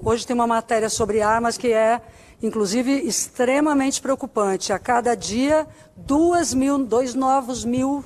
Hoje 0.03 0.27
tem 0.27 0.33
uma 0.33 0.47
matéria 0.47 0.89
sobre 0.89 1.21
armas 1.21 1.57
que 1.57 1.71
é, 1.71 2.01
inclusive, 2.43 2.91
extremamente 2.91 4.01
preocupante. 4.01 4.73
A 4.73 4.79
cada 4.79 5.15
dia, 5.15 5.65
duas, 5.95 6.53
mil, 6.53 6.85
dois 6.85 7.15
novos 7.15 7.63
mil, 7.63 8.03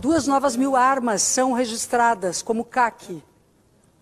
duas 0.00 0.26
novas 0.26 0.56
mil 0.56 0.74
armas 0.74 1.22
são 1.22 1.52
registradas 1.52 2.42
como 2.42 2.64
CAC. 2.64 3.22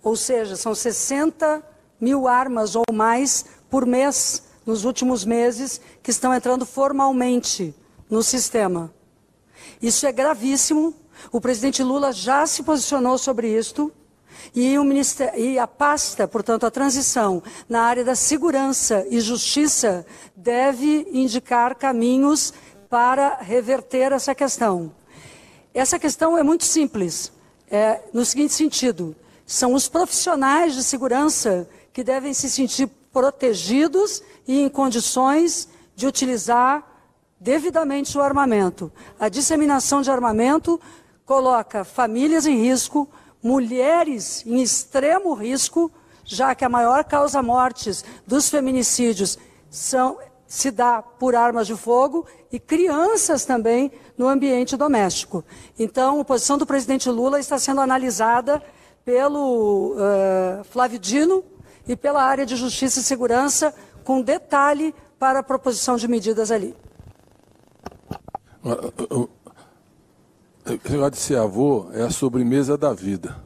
Ou 0.02 0.16
seja, 0.16 0.56
são 0.56 0.74
60 0.74 1.62
mil 2.00 2.28
armas 2.28 2.74
ou 2.76 2.84
mais 2.92 3.44
por 3.68 3.84
mês 3.84 4.44
nos 4.64 4.84
últimos 4.84 5.24
meses 5.24 5.80
que 6.02 6.10
estão 6.10 6.34
entrando 6.34 6.64
formalmente 6.64 7.74
no 8.08 8.22
sistema. 8.22 8.92
Isso 9.80 10.06
é 10.06 10.12
gravíssimo. 10.12 10.94
O 11.32 11.40
presidente 11.40 11.82
Lula 11.82 12.12
já 12.12 12.46
se 12.46 12.62
posicionou 12.62 13.18
sobre 13.18 13.48
isto. 13.48 13.92
E, 14.54 14.76
e, 15.36 15.58
a 15.58 15.66
pasta, 15.66 16.28
portanto, 16.28 16.66
a 16.66 16.70
transição 16.70 17.42
na 17.68 17.82
área 17.82 18.04
da 18.04 18.14
segurança 18.14 19.04
e 19.10 19.18
justiça 19.20 20.06
deve 20.36 21.08
indicar 21.12 21.74
caminhos 21.74 22.52
para 22.88 23.38
reverter 23.40 24.12
essa 24.12 24.34
questão. 24.34 24.92
Essa 25.76 25.98
questão 25.98 26.38
é 26.38 26.42
muito 26.42 26.64
simples, 26.64 27.30
é, 27.70 28.00
no 28.10 28.24
seguinte 28.24 28.54
sentido: 28.54 29.14
são 29.44 29.74
os 29.74 29.90
profissionais 29.90 30.74
de 30.74 30.82
segurança 30.82 31.68
que 31.92 32.02
devem 32.02 32.32
se 32.32 32.48
sentir 32.48 32.86
protegidos 33.12 34.22
e 34.48 34.62
em 34.62 34.70
condições 34.70 35.68
de 35.94 36.06
utilizar 36.06 36.82
devidamente 37.38 38.16
o 38.16 38.22
armamento. 38.22 38.90
A 39.20 39.28
disseminação 39.28 40.00
de 40.00 40.10
armamento 40.10 40.80
coloca 41.26 41.84
famílias 41.84 42.46
em 42.46 42.56
risco, 42.56 43.06
mulheres 43.42 44.46
em 44.46 44.62
extremo 44.62 45.34
risco, 45.34 45.92
já 46.24 46.54
que 46.54 46.64
a 46.64 46.70
maior 46.70 47.04
causa 47.04 47.42
mortes 47.42 48.02
dos 48.26 48.48
feminicídios 48.48 49.38
são, 49.68 50.16
se 50.46 50.70
dá 50.70 51.02
por 51.02 51.34
armas 51.34 51.66
de 51.66 51.74
fogo 51.74 52.26
e 52.52 52.58
crianças 52.58 53.44
também 53.44 53.90
no 54.16 54.28
ambiente 54.28 54.76
doméstico. 54.76 55.44
Então, 55.78 56.20
a 56.20 56.24
posição 56.24 56.56
do 56.56 56.66
presidente 56.66 57.10
Lula 57.10 57.40
está 57.40 57.58
sendo 57.58 57.80
analisada 57.80 58.62
pelo 59.04 59.94
uh, 59.94 60.64
Flávio 60.64 60.98
Dino 60.98 61.44
e 61.86 61.96
pela 61.96 62.22
área 62.22 62.46
de 62.46 62.56
Justiça 62.56 63.00
e 63.00 63.02
Segurança, 63.02 63.74
com 64.04 64.20
detalhe 64.20 64.94
para 65.18 65.40
a 65.40 65.42
proposição 65.42 65.96
de 65.96 66.08
medidas 66.08 66.50
ali. 66.50 66.74
Esse 70.66 70.92
negócio 70.92 71.10
de 71.12 71.18
ser 71.18 71.38
avô 71.38 71.88
é 71.92 72.02
a 72.02 72.10
sobremesa 72.10 72.76
da 72.76 72.92
vida. 72.92 73.45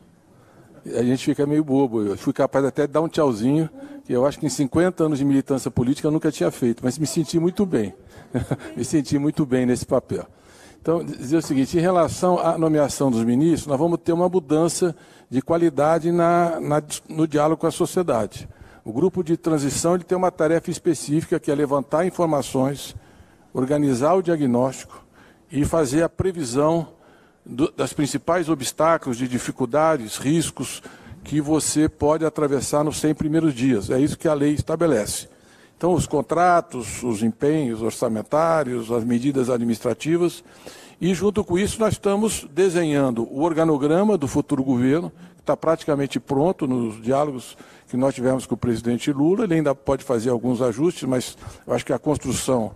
A 0.99 1.03
gente 1.03 1.25
fica 1.25 1.47
meio 1.47 1.63
bobo. 1.65 2.03
Eu 2.03 2.17
fui 2.17 2.33
capaz 2.33 2.65
até 2.65 2.87
de 2.87 2.93
dar 2.93 3.01
um 3.01 3.09
tchauzinho, 3.09 3.69
que 4.05 4.13
eu 4.13 4.27
acho 4.27 4.39
que 4.39 4.47
em 4.47 4.51
50 4.51 5.05
anos 5.05 5.19
de 5.19 5.25
militância 5.25 5.71
política 5.71 6.09
eu 6.09 6.13
nunca 6.13 6.31
tinha 6.31 6.51
feito, 6.51 6.83
mas 6.83 6.99
me 6.99 7.07
senti 7.07 7.39
muito 7.39 7.65
bem. 7.67 7.95
me 8.77 8.85
senti 8.85 9.19
muito 9.19 9.45
bem 9.45 9.67
nesse 9.67 9.87
papel. 9.87 10.27
Então, 10.81 11.05
dizer 11.05 11.37
o 11.37 11.43
seguinte, 11.43 11.77
em 11.77 11.81
relação 11.81 12.39
à 12.39 12.57
nomeação 12.57 13.11
dos 13.11 13.23
ministros, 13.23 13.67
nós 13.67 13.79
vamos 13.79 13.99
ter 14.03 14.13
uma 14.13 14.29
mudança 14.29 14.97
de 15.29 15.43
qualidade 15.43 16.11
na, 16.11 16.59
na, 16.59 16.83
no 17.09 17.29
diálogo 17.29 17.61
com 17.61 17.67
a 17.67 17.71
sociedade. 17.71 18.49
O 18.83 18.93
grupo 18.93 19.23
de 19.23 19.37
transição 19.37 19.95
ele 19.95 20.05
tem 20.05 20.17
uma 20.17 20.31
tarefa 20.31 20.71
específica 20.71 21.39
que 21.39 21.51
é 21.51 21.55
levantar 21.55 22.07
informações, 22.07 22.97
organizar 23.53 24.15
o 24.15 24.23
diagnóstico 24.23 25.05
e 25.53 25.67
fazer 25.67 26.03
a 26.03 26.09
previsão 26.09 26.89
do, 27.45 27.71
das 27.71 27.93
principais 27.93 28.49
obstáculos, 28.49 29.19
de 29.19 29.27
dificuldades, 29.29 30.17
riscos 30.17 30.83
que 31.23 31.41
você 31.41 31.89
pode 31.89 32.25
atravessar 32.25 32.85
nos 32.85 32.99
100 32.99 33.15
primeiros 33.15 33.55
dias. 33.55 33.91
É 33.91 34.01
isso 34.01 34.19
que 34.19 34.29
a 34.29 34.35
lei 34.35 34.55
estabelece. 34.55 35.29
Então, 35.77 35.95
os 35.95 36.07
contratos, 36.07 37.03
os 37.03 37.23
empenhos 37.23 37.81
orçamentários, 37.83 38.93
as 38.93 39.05
medidas 39.05 39.49
administrativas, 39.49 40.45
e 41.01 41.15
junto 41.15 41.43
com 41.43 41.59
isso 41.59 41.81
nós 41.81 41.95
estamos 41.95 42.47
desenhando 42.53 43.23
o 43.23 43.43
organograma 43.43 44.19
do 44.19 44.29
futuro 44.29 44.63
governo, 44.63 45.11
que 45.37 45.41
está 45.41 45.57
praticamente 45.57 46.21
pronto 46.21 46.67
nos 46.67 47.03
diálogos 47.03 47.57
que 47.89 47.97
nós 47.97 48.15
tivemos 48.15 48.45
com 48.45 48.55
o 48.55 48.59
presidente 48.59 49.11
Lula. 49.11 49.45
Ele 49.45 49.55
ainda 49.55 49.75
pode 49.75 50.05
fazer 50.05 50.29
alguns 50.29 50.61
ajustes, 50.61 51.05
mas 51.05 51.39
eu 51.67 51.73
acho 51.73 51.87
que 51.87 51.93
a 51.95 51.99
construção 51.99 52.73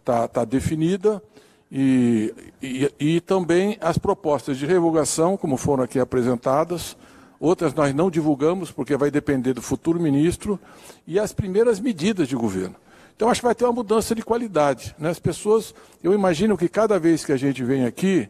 está 0.00 0.26
tá 0.26 0.44
definida. 0.44 1.22
E, 1.70 2.32
e, 2.62 2.92
e, 2.98 3.20
também 3.20 3.76
as 3.80 3.98
propostas 3.98 4.56
de 4.56 4.66
revogação, 4.66 5.36
como 5.36 5.56
foram 5.56 5.82
aqui 5.82 5.98
apresentadas, 5.98 6.96
outras 7.40 7.74
nós 7.74 7.92
não 7.94 8.10
divulgamos, 8.10 8.70
porque 8.70 8.96
vai 8.96 9.10
depender 9.10 9.52
do 9.52 9.62
futuro 9.62 10.00
ministro, 10.00 10.60
e 11.06 11.18
as 11.18 11.32
primeiras 11.32 11.80
medidas 11.80 12.28
de 12.28 12.36
governo. 12.36 12.76
Então, 13.16 13.30
acho 13.30 13.40
que 13.40 13.46
vai 13.46 13.54
ter 13.54 13.64
uma 13.64 13.72
mudança 13.72 14.14
de 14.14 14.22
qualidade. 14.22 14.94
Né? 14.98 15.08
As 15.08 15.18
pessoas, 15.18 15.74
eu 16.04 16.12
imagino 16.12 16.56
que 16.56 16.68
cada 16.68 16.98
vez 16.98 17.24
que 17.24 17.32
a 17.32 17.36
gente 17.36 17.64
vem 17.64 17.84
aqui 17.84 18.28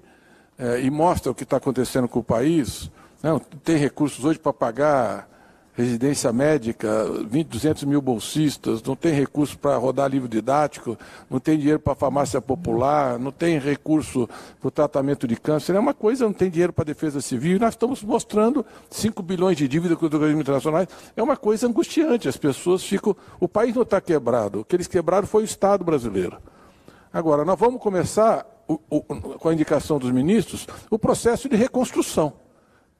é, 0.59 0.81
e 0.81 0.91
mostra 0.91 1.31
o 1.31 1.35
que 1.35 1.43
está 1.43 1.57
acontecendo 1.57 2.09
com 2.09 2.21
o 2.21 2.25
país, 2.25 2.91
né? 3.23 3.39
tem 3.65 3.77
recursos 3.77 4.25
hoje 4.25 4.39
para 4.39 4.53
pagar 4.53 5.29
residência 5.77 6.33
médica, 6.33 7.05
20, 7.29 7.49
200 7.49 7.85
mil 7.85 8.01
bolsistas, 8.01 8.83
não 8.83 8.97
tem 8.97 9.13
recurso 9.13 9.59
para 9.59 9.77
rodar 9.77 10.11
livro 10.11 10.27
didático, 10.27 10.97
não 11.29 11.39
tem 11.39 11.59
dinheiro 11.59 11.79
para 11.79 11.95
farmácia 11.95 12.41
popular, 12.41 13.19
não 13.19 13.31
tem 13.31 13.59
recurso 13.59 14.27
para 14.59 14.69
o 14.69 14.71
tratamento 14.71 15.29
de 15.29 15.37
câncer. 15.37 15.77
É 15.77 15.79
uma 15.79 15.93
coisa, 15.93 16.25
não 16.25 16.33
tem 16.33 16.49
dinheiro 16.49 16.73
para 16.73 16.83
a 16.83 16.87
defesa 16.87 17.21
civil. 17.21 17.57
E 17.57 17.59
nós 17.59 17.75
estamos 17.75 18.03
mostrando 18.03 18.65
5 18.91 19.23
bilhões 19.23 19.59
de 19.59 19.69
dívida 19.69 19.95
com 19.95 20.07
os 20.07 20.13
organismos 20.13 20.41
internacionais. 20.41 20.89
É 21.15 21.23
uma 21.23 21.37
coisa 21.37 21.67
angustiante. 21.67 22.27
As 22.27 22.39
pessoas 22.39 22.83
ficam. 22.83 23.15
O 23.39 23.47
país 23.47 23.75
não 23.75 23.83
está 23.83 24.01
quebrado. 24.01 24.61
O 24.61 24.65
que 24.65 24.75
eles 24.75 24.87
quebraram 24.87 25.27
foi 25.27 25.43
o 25.43 25.45
Estado 25.45 25.85
brasileiro. 25.85 26.39
Agora, 27.13 27.45
nós 27.45 27.59
vamos 27.59 27.83
começar, 27.83 28.47
o, 28.67 28.81
o, 28.89 29.03
com 29.03 29.49
a 29.49 29.53
indicação 29.53 29.99
dos 29.99 30.11
ministros, 30.11 30.67
o 30.91 30.99
processo 30.99 31.51
de 31.51 31.57
reconstrução. 31.57 32.46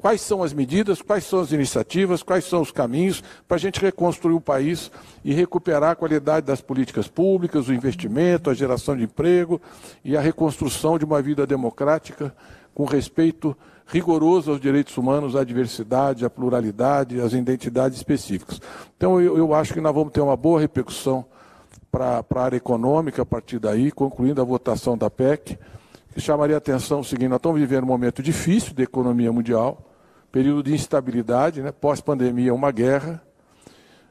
Quais 0.07 0.21
são 0.21 0.41
as 0.41 0.53
medidas, 0.53 1.03
quais 1.03 1.25
são 1.25 1.41
as 1.41 1.51
iniciativas, 1.51 2.23
quais 2.23 2.45
são 2.45 2.63
os 2.63 2.71
caminhos 2.71 3.25
para 3.49 3.57
a 3.57 3.59
gente 3.59 3.81
reconstruir 3.81 4.35
o 4.35 4.41
país 4.41 4.89
e 5.25 5.35
recuperar 5.35 5.91
a 5.91 5.97
qualidade 5.97 6.47
das 6.47 6.61
políticas 6.61 7.09
públicas, 7.09 7.67
o 7.67 7.73
investimento, 7.73 8.49
a 8.49 8.55
geração 8.55 8.97
de 8.97 9.03
emprego 9.03 9.61
e 10.05 10.17
a 10.17 10.21
reconstrução 10.21 10.97
de 10.97 11.05
uma 11.05 11.21
vida 11.21 11.45
democrática 11.45 12.33
com 12.73 12.85
respeito 12.85 13.57
rigoroso 13.85 14.53
aos 14.53 14.61
direitos 14.61 14.97
humanos, 14.97 15.35
à 15.35 15.43
diversidade, 15.43 16.25
à 16.25 16.31
pluralidade, 16.31 17.21
às 17.21 17.33
identidades 17.33 17.99
específicas. 17.99 18.61
Então, 18.97 19.21
eu, 19.21 19.37
eu 19.37 19.53
acho 19.53 19.75
que 19.75 19.81
nós 19.81 19.93
vamos 19.93 20.13
ter 20.13 20.21
uma 20.21 20.37
boa 20.37 20.61
repercussão 20.61 21.25
para 21.91 22.25
a 22.33 22.41
área 22.41 22.57
econômica 22.57 23.23
a 23.23 23.27
partir 23.27 23.59
daí, 23.59 23.91
concluindo 23.91 24.41
a 24.41 24.45
votação 24.45 24.97
da 24.97 25.11
PEC 25.11 25.59
chamaria 26.21 26.57
a 26.57 26.59
atenção 26.59 27.01
o 27.01 27.05
seguinte: 27.05 27.29
nós 27.29 27.39
estamos 27.39 27.61
vivendo 27.61 27.85
um 27.85 27.89
momento 27.89 28.23
difícil 28.23 28.75
da 28.75 28.83
economia 28.83 29.33
mundial, 29.33 29.96
período 30.37 30.65
de 30.65 30.75
instabilidade, 30.75 31.63
né? 31.63 31.73
pós-pandemia, 31.73 32.53
uma 32.53 32.71
guerra, 32.71 33.23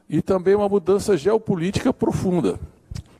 e 0.08 0.20
também 0.20 0.56
uma 0.56 0.68
mudança 0.68 1.16
geopolítica 1.16 1.92
profunda, 1.92 2.58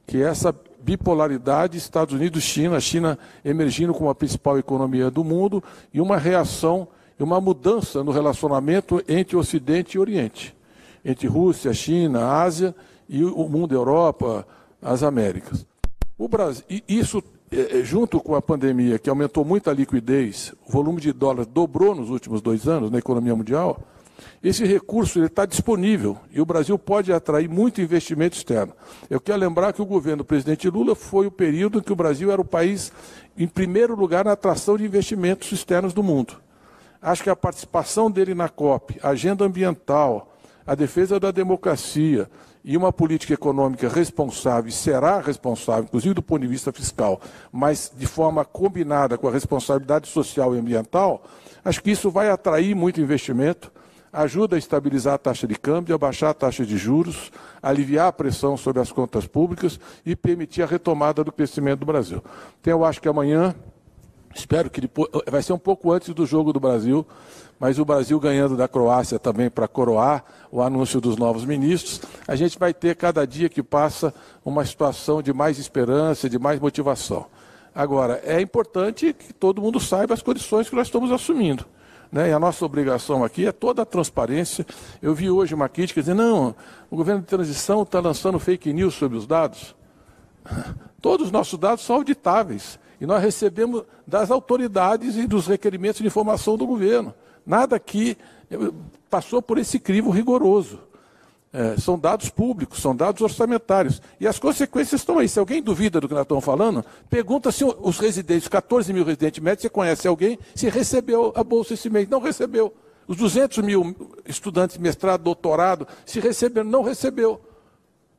que 0.04 0.16
é 0.16 0.26
essa 0.26 0.52
bipolaridade 0.80 1.78
Estados 1.78 2.14
Unidos-China, 2.14 2.80
China 2.80 3.16
emergindo 3.44 3.94
como 3.94 4.11
a 4.11 4.14
principal 4.14 4.59
economia 4.59 5.09
do 5.09 5.22
mundo, 5.22 5.62
e 5.94 6.00
uma 6.00 6.16
reação 6.16 6.88
e 7.16 7.22
uma 7.22 7.40
mudança 7.40 8.02
no 8.02 8.11
relacionamento 8.11 9.00
entre 9.07 9.36
Ocidente 9.36 9.96
e 9.96 10.00
Oriente, 10.00 10.52
entre 11.04 11.28
Rússia, 11.28 11.72
China, 11.72 12.26
Ásia 12.26 12.74
e 13.09 13.22
o 13.22 13.48
mundo, 13.48 13.72
Europa, 13.72 14.44
as 14.82 15.04
Américas. 15.04 15.64
O 16.18 16.26
Brasil, 16.26 16.64
isso 16.88 17.22
é, 17.51 17.78
é, 17.78 17.84
junto 17.84 18.20
com 18.20 18.34
a 18.34 18.42
pandemia, 18.42 18.99
que 18.99 19.09
aumentou 19.09 19.44
muito 19.44 19.70
a 19.70 19.72
liquidez, 19.72 20.53
o 20.66 20.72
volume 20.72 21.01
de 21.01 21.12
dólares 21.12 21.47
dobrou 21.47 21.94
nos 21.94 22.11
últimos 22.11 22.40
dois 22.42 22.66
anos 22.66 22.90
na 22.90 22.99
economia 22.99 23.36
mundial, 23.36 23.80
esse 24.42 24.64
recurso 24.64 25.22
está 25.22 25.47
disponível 25.47 26.16
e 26.32 26.40
o 26.40 26.47
Brasil 26.47 26.78
pode 26.78 27.12
atrair 27.12 27.49
muito 27.49 27.80
investimento 27.80 28.36
externo. 28.36 28.72
Eu 29.11 29.20
quero 29.20 29.38
lembrar 29.38 29.72
que 29.72 29.82
o 29.82 29.86
governo 29.86 30.18
do 30.18 30.24
presidente 30.24 30.68
Lula 30.68 30.94
foi 30.94 31.26
o 31.26 31.30
período 31.30 31.78
em 31.78 31.82
que 31.82 31.92
o 31.92 31.97
Brasil 31.97 32.32
era 32.32 32.40
o 32.40 32.44
país 32.44 32.92
em 33.36 33.47
primeiro 33.47 33.94
lugar 33.94 34.24
na 34.24 34.32
atração 34.32 34.76
de 34.76 34.84
investimentos 34.84 35.53
externos 35.53 35.92
do 35.92 36.03
mundo. 36.03 36.40
Acho 37.01 37.22
que 37.22 37.30
a 37.30 37.36
participação 37.36 38.11
dele 38.11 38.34
na 38.34 38.49
COP, 38.49 38.99
agenda 39.03 39.44
ambiental, 39.44 40.34
a 40.66 40.74
defesa 40.74 41.20
da 41.20 41.30
democracia 41.30 42.28
e 42.67 42.77
uma 42.77 42.93
política 42.93 43.33
econômica 43.33 43.89
responsável, 43.89 44.73
será 44.73 45.21
responsável, 45.21 45.85
inclusive 45.85 46.14
do 46.14 46.23
ponto 46.23 46.43
de 46.43 46.49
vista 46.49 46.73
fiscal, 46.73 47.21
mas 47.53 47.93
de 47.97 48.07
forma 48.09 48.45
combinada 48.45 49.17
com 49.17 49.29
a 49.29 49.31
responsabilidade 49.31 50.09
social 50.09 50.53
e 50.53 50.59
ambiental, 50.59 51.23
acho 51.64 51.81
que 51.81 51.93
isso 51.93 52.11
vai 52.11 52.29
atrair 52.29 52.75
muito 52.75 53.01
investimento, 53.01 53.71
ajuda 54.12 54.57
a 54.57 54.59
estabilizar 54.59 55.14
a 55.14 55.19
taxa 55.19 55.47
de 55.47 55.55
câmbio, 55.55 55.95
a 55.95 55.99
baixar 55.99 56.31
a 56.31 56.35
taxa 56.35 56.67
de 56.67 56.77
juros, 56.77 57.31
aliviar 57.62 58.09
a 58.09 58.12
pressão 58.12 58.57
sobre 58.57 58.83
as 58.83 58.91
contas 58.91 59.29
públicas 59.29 59.79
e 60.05 60.17
permitir 60.17 60.62
a 60.62 60.67
retomada 60.67 61.23
do 61.23 61.31
crescimento 61.31 61.81
do 61.81 61.87
Brasil. 61.87 62.21
Então, 62.61 62.73
eu 62.73 62.85
acho 62.85 63.01
que 63.01 63.09
amanhã, 63.09 63.55
espero 64.35 64.69
que 64.71 64.81
depois, 64.81 65.09
vai 65.31 65.41
ser 65.41 65.53
um 65.53 65.59
pouco 65.59 65.93
antes 65.93 66.12
do 66.12 66.27
jogo 66.27 66.53
do 66.53 66.59
Brasil, 66.59 67.07
mas 67.59 67.78
o 67.78 67.84
Brasil 67.84 68.18
ganhando 68.20 68.57
da 68.57 68.68
Croácia 68.68 69.18
também 69.18 69.48
para 69.48 69.66
coroar 69.66 70.24
o 70.50 70.61
anúncio 70.61 71.00
dos 71.00 71.16
novos 71.16 71.44
ministros, 71.44 72.00
a 72.26 72.36
gente 72.36 72.59
vai 72.59 72.74
ter 72.74 72.94
cada 72.96 73.26
dia 73.26 73.48
que 73.48 73.62
passa 73.62 74.12
uma 74.44 74.64
situação 74.64 75.22
de 75.22 75.32
mais 75.32 75.59
esperança, 75.59 76.28
de 76.28 76.38
mais 76.38 76.61
motivação. 76.61 77.26
Agora, 77.74 78.20
é 78.24 78.40
importante 78.40 79.12
que 79.12 79.32
todo 79.32 79.61
mundo 79.61 79.78
saiba 79.78 80.14
as 80.14 80.22
condições 80.22 80.68
que 80.68 80.74
nós 80.74 80.86
estamos 80.86 81.11
assumindo. 81.11 81.64
Né? 82.11 82.30
E 82.30 82.32
a 82.32 82.38
nossa 82.38 82.64
obrigação 82.64 83.24
aqui 83.24 83.46
é 83.46 83.52
toda 83.52 83.82
a 83.82 83.86
transparência. 83.86 84.66
Eu 85.02 85.14
vi 85.14 85.30
hoje 85.30 85.54
uma 85.54 85.68
crítica 85.68 86.00
dizendo, 86.00 86.22
não, 86.22 86.54
o 86.90 86.96
governo 86.96 87.20
de 87.20 87.26
transição 87.26 87.82
está 87.82 88.00
lançando 88.00 88.38
fake 88.38 88.72
news 88.72 88.94
sobre 88.94 89.18
os 89.18 89.26
dados. 89.26 89.74
Todos 91.02 91.26
os 91.26 91.32
nossos 91.32 91.59
dados 91.59 91.84
são 91.84 91.96
auditáveis. 91.96 92.78
E 93.00 93.07
nós 93.07 93.22
recebemos 93.22 93.82
das 94.07 94.30
autoridades 94.30 95.16
e 95.16 95.26
dos 95.26 95.46
requerimentos 95.46 96.00
de 96.00 96.07
informação 96.07 96.57
do 96.57 96.66
governo. 96.66 97.14
Nada 97.47 97.76
aqui 97.76 98.18
eh, 98.51 98.57
passou 99.09 99.40
por 99.40 99.59
esse 99.59 99.78
crivo 99.78 100.11
rigoroso. 100.11 100.80
É, 101.53 101.74
são 101.78 101.99
dados 101.99 102.28
públicos, 102.28 102.82
são 102.82 102.94
dados 102.94 103.22
orçamentários. 103.22 104.03
E 104.20 104.26
as 104.26 104.38
consequências 104.38 105.01
estão 105.01 105.18
aí. 105.18 105.26
Se 105.26 105.38
alguém 105.38 105.62
duvida 105.62 105.99
do 105.99 106.07
que 106.07 106.12
nós 106.12 106.24
estamos 106.24 106.44
falando, 106.44 106.84
pergunta 107.09 107.51
se 107.51 107.64
os 107.64 107.99
residentes, 107.99 108.47
14 108.47 108.92
mil 108.92 109.05
residentes 109.05 109.42
médicos, 109.42 109.62
você 109.62 109.70
conhece 109.70 110.07
alguém, 110.07 110.38
se 110.55 110.68
recebeu 110.68 111.32
a 111.34 111.42
bolsa 111.42 111.72
esse 111.72 111.88
mês. 111.88 112.09
Não 112.11 112.20
recebeu. 112.20 112.74
Os 113.09 113.16
200 113.16 113.59
mil 113.64 113.97
estudantes 114.26 114.76
de 114.76 114.82
mestrado, 114.82 115.22
doutorado, 115.22 115.88
se 116.05 116.20
receberam, 116.20 116.68
não 116.68 116.82
recebeu. 116.82 117.40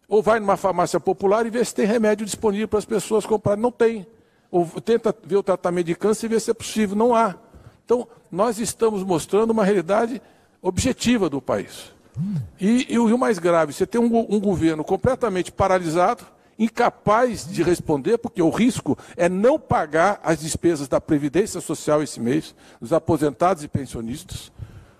Ou 0.07 0.23
vai 0.23 0.39
numa 0.39 0.57
farmácia 0.57 0.99
popular 0.99 1.45
e 1.45 1.51
vê 1.51 1.63
se 1.63 1.75
tem 1.75 1.86
remédio 1.86 2.25
disponível 2.25 2.67
para 2.67 2.80
as 2.80 2.86
pessoas 2.86 3.23
comprarem. 3.23 3.61
Não 3.61 3.71
tem. 3.71 4.07
Ou 4.49 4.65
tenta 4.82 5.13
ver 5.23 5.36
o 5.36 5.43
tratamento 5.43 5.86
de 5.86 5.95
câncer 5.95 6.25
e 6.25 6.30
ver 6.30 6.39
se 6.39 6.49
é 6.49 6.55
possível. 6.55 6.95
Não 6.95 7.13
há. 7.13 7.36
Então, 7.86 8.07
nós 8.32 8.59
estamos 8.59 9.03
mostrando 9.03 9.51
uma 9.51 9.63
realidade 9.63 10.21
objetiva 10.61 11.30
do 11.30 11.41
país. 11.41 11.91
E, 12.59 12.93
e 12.93 12.97
o 12.97 13.17
mais 13.17 13.38
grave, 13.38 13.73
você 13.73 13.86
tem 13.86 14.01
um, 14.01 14.25
um 14.30 14.39
governo 14.39 14.84
completamente 14.84 15.51
paralisado, 15.51 16.25
incapaz 16.57 17.47
de 17.47 17.61
responder, 17.61 18.17
porque 18.17 18.41
o 18.41 18.49
risco 18.49 18.97
é 19.15 19.30
não 19.30 19.59
pagar 19.59 20.19
as 20.23 20.39
despesas 20.39 20.88
da 20.88 20.99
Previdência 20.99 21.61
Social 21.61 22.01
esse 22.01 22.19
mês, 22.19 22.55
dos 22.82 22.91
aposentados 22.91 23.63
e 23.63 23.67
pensionistas, 23.67 24.51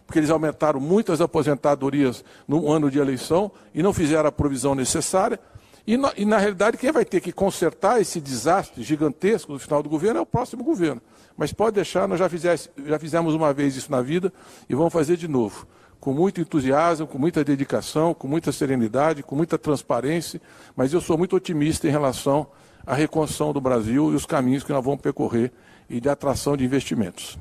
porque 0.06 0.20
eles 0.20 0.30
aumentaram 0.30 0.80
muitas 0.80 1.20
aposentadorias 1.20 2.24
no 2.48 2.72
ano 2.72 2.92
de 2.92 3.00
eleição 3.00 3.52
e 3.74 3.82
não 3.82 3.92
fizeram 3.92 4.30
a 4.30 4.32
provisão 4.32 4.76
necessária. 4.76 5.40
E, 5.86 5.98
e, 6.18 6.26
na 6.26 6.38
realidade, 6.38 6.78
quem 6.78 6.92
vai 6.92 7.04
ter 7.04 7.20
que 7.20 7.32
consertar 7.32 8.00
esse 8.00 8.22
desastre 8.22 8.84
gigantesco 8.84 9.54
no 9.54 9.60
final 9.60 9.82
do 9.82 9.90
governo 9.90 10.20
é 10.20 10.22
o 10.22 10.26
próximo 10.26 10.64
governo. 10.64 11.02
Mas 11.38 11.54
pode 11.54 11.76
deixar, 11.76 12.08
nós 12.08 12.18
já, 12.18 12.28
fizesse, 12.28 12.70
já 12.86 12.98
fizemos 12.98 13.36
uma 13.36 13.54
vez 13.54 13.76
isso 13.76 13.92
na 13.92 14.02
vida 14.02 14.34
e 14.68 14.74
vamos 14.74 14.92
fazer 14.92 15.16
de 15.16 15.28
novo. 15.28 15.68
Com 16.00 16.12
muito 16.12 16.42
entusiasmo, 16.42 17.06
com 17.06 17.20
muita 17.20 17.44
dedicação, 17.44 18.14
com 18.14 18.28
muita 18.28 18.52
serenidade, 18.52 19.22
com 19.22 19.36
muita 19.36 19.58
transparência, 19.58 20.42
mas 20.76 20.94
eu 20.94 21.00
sou 21.00 21.18
muito 21.18 21.36
otimista 21.36 21.88
em 21.88 21.92
relação 21.92 22.48
à 22.86 22.96
reconstrução 22.96 23.54
do 23.54 23.62
Brasil 23.62 24.12
e 24.12 24.16
os 24.16 24.26
caminhos 24.26 24.64
que 24.64 24.72
nós 24.72 24.84
vamos 24.84 25.02
percorrer 25.02 25.52
e 25.88 26.02
de 26.02 26.10
atração 26.10 26.58
de 26.58 26.66
investimentos. 26.66 27.38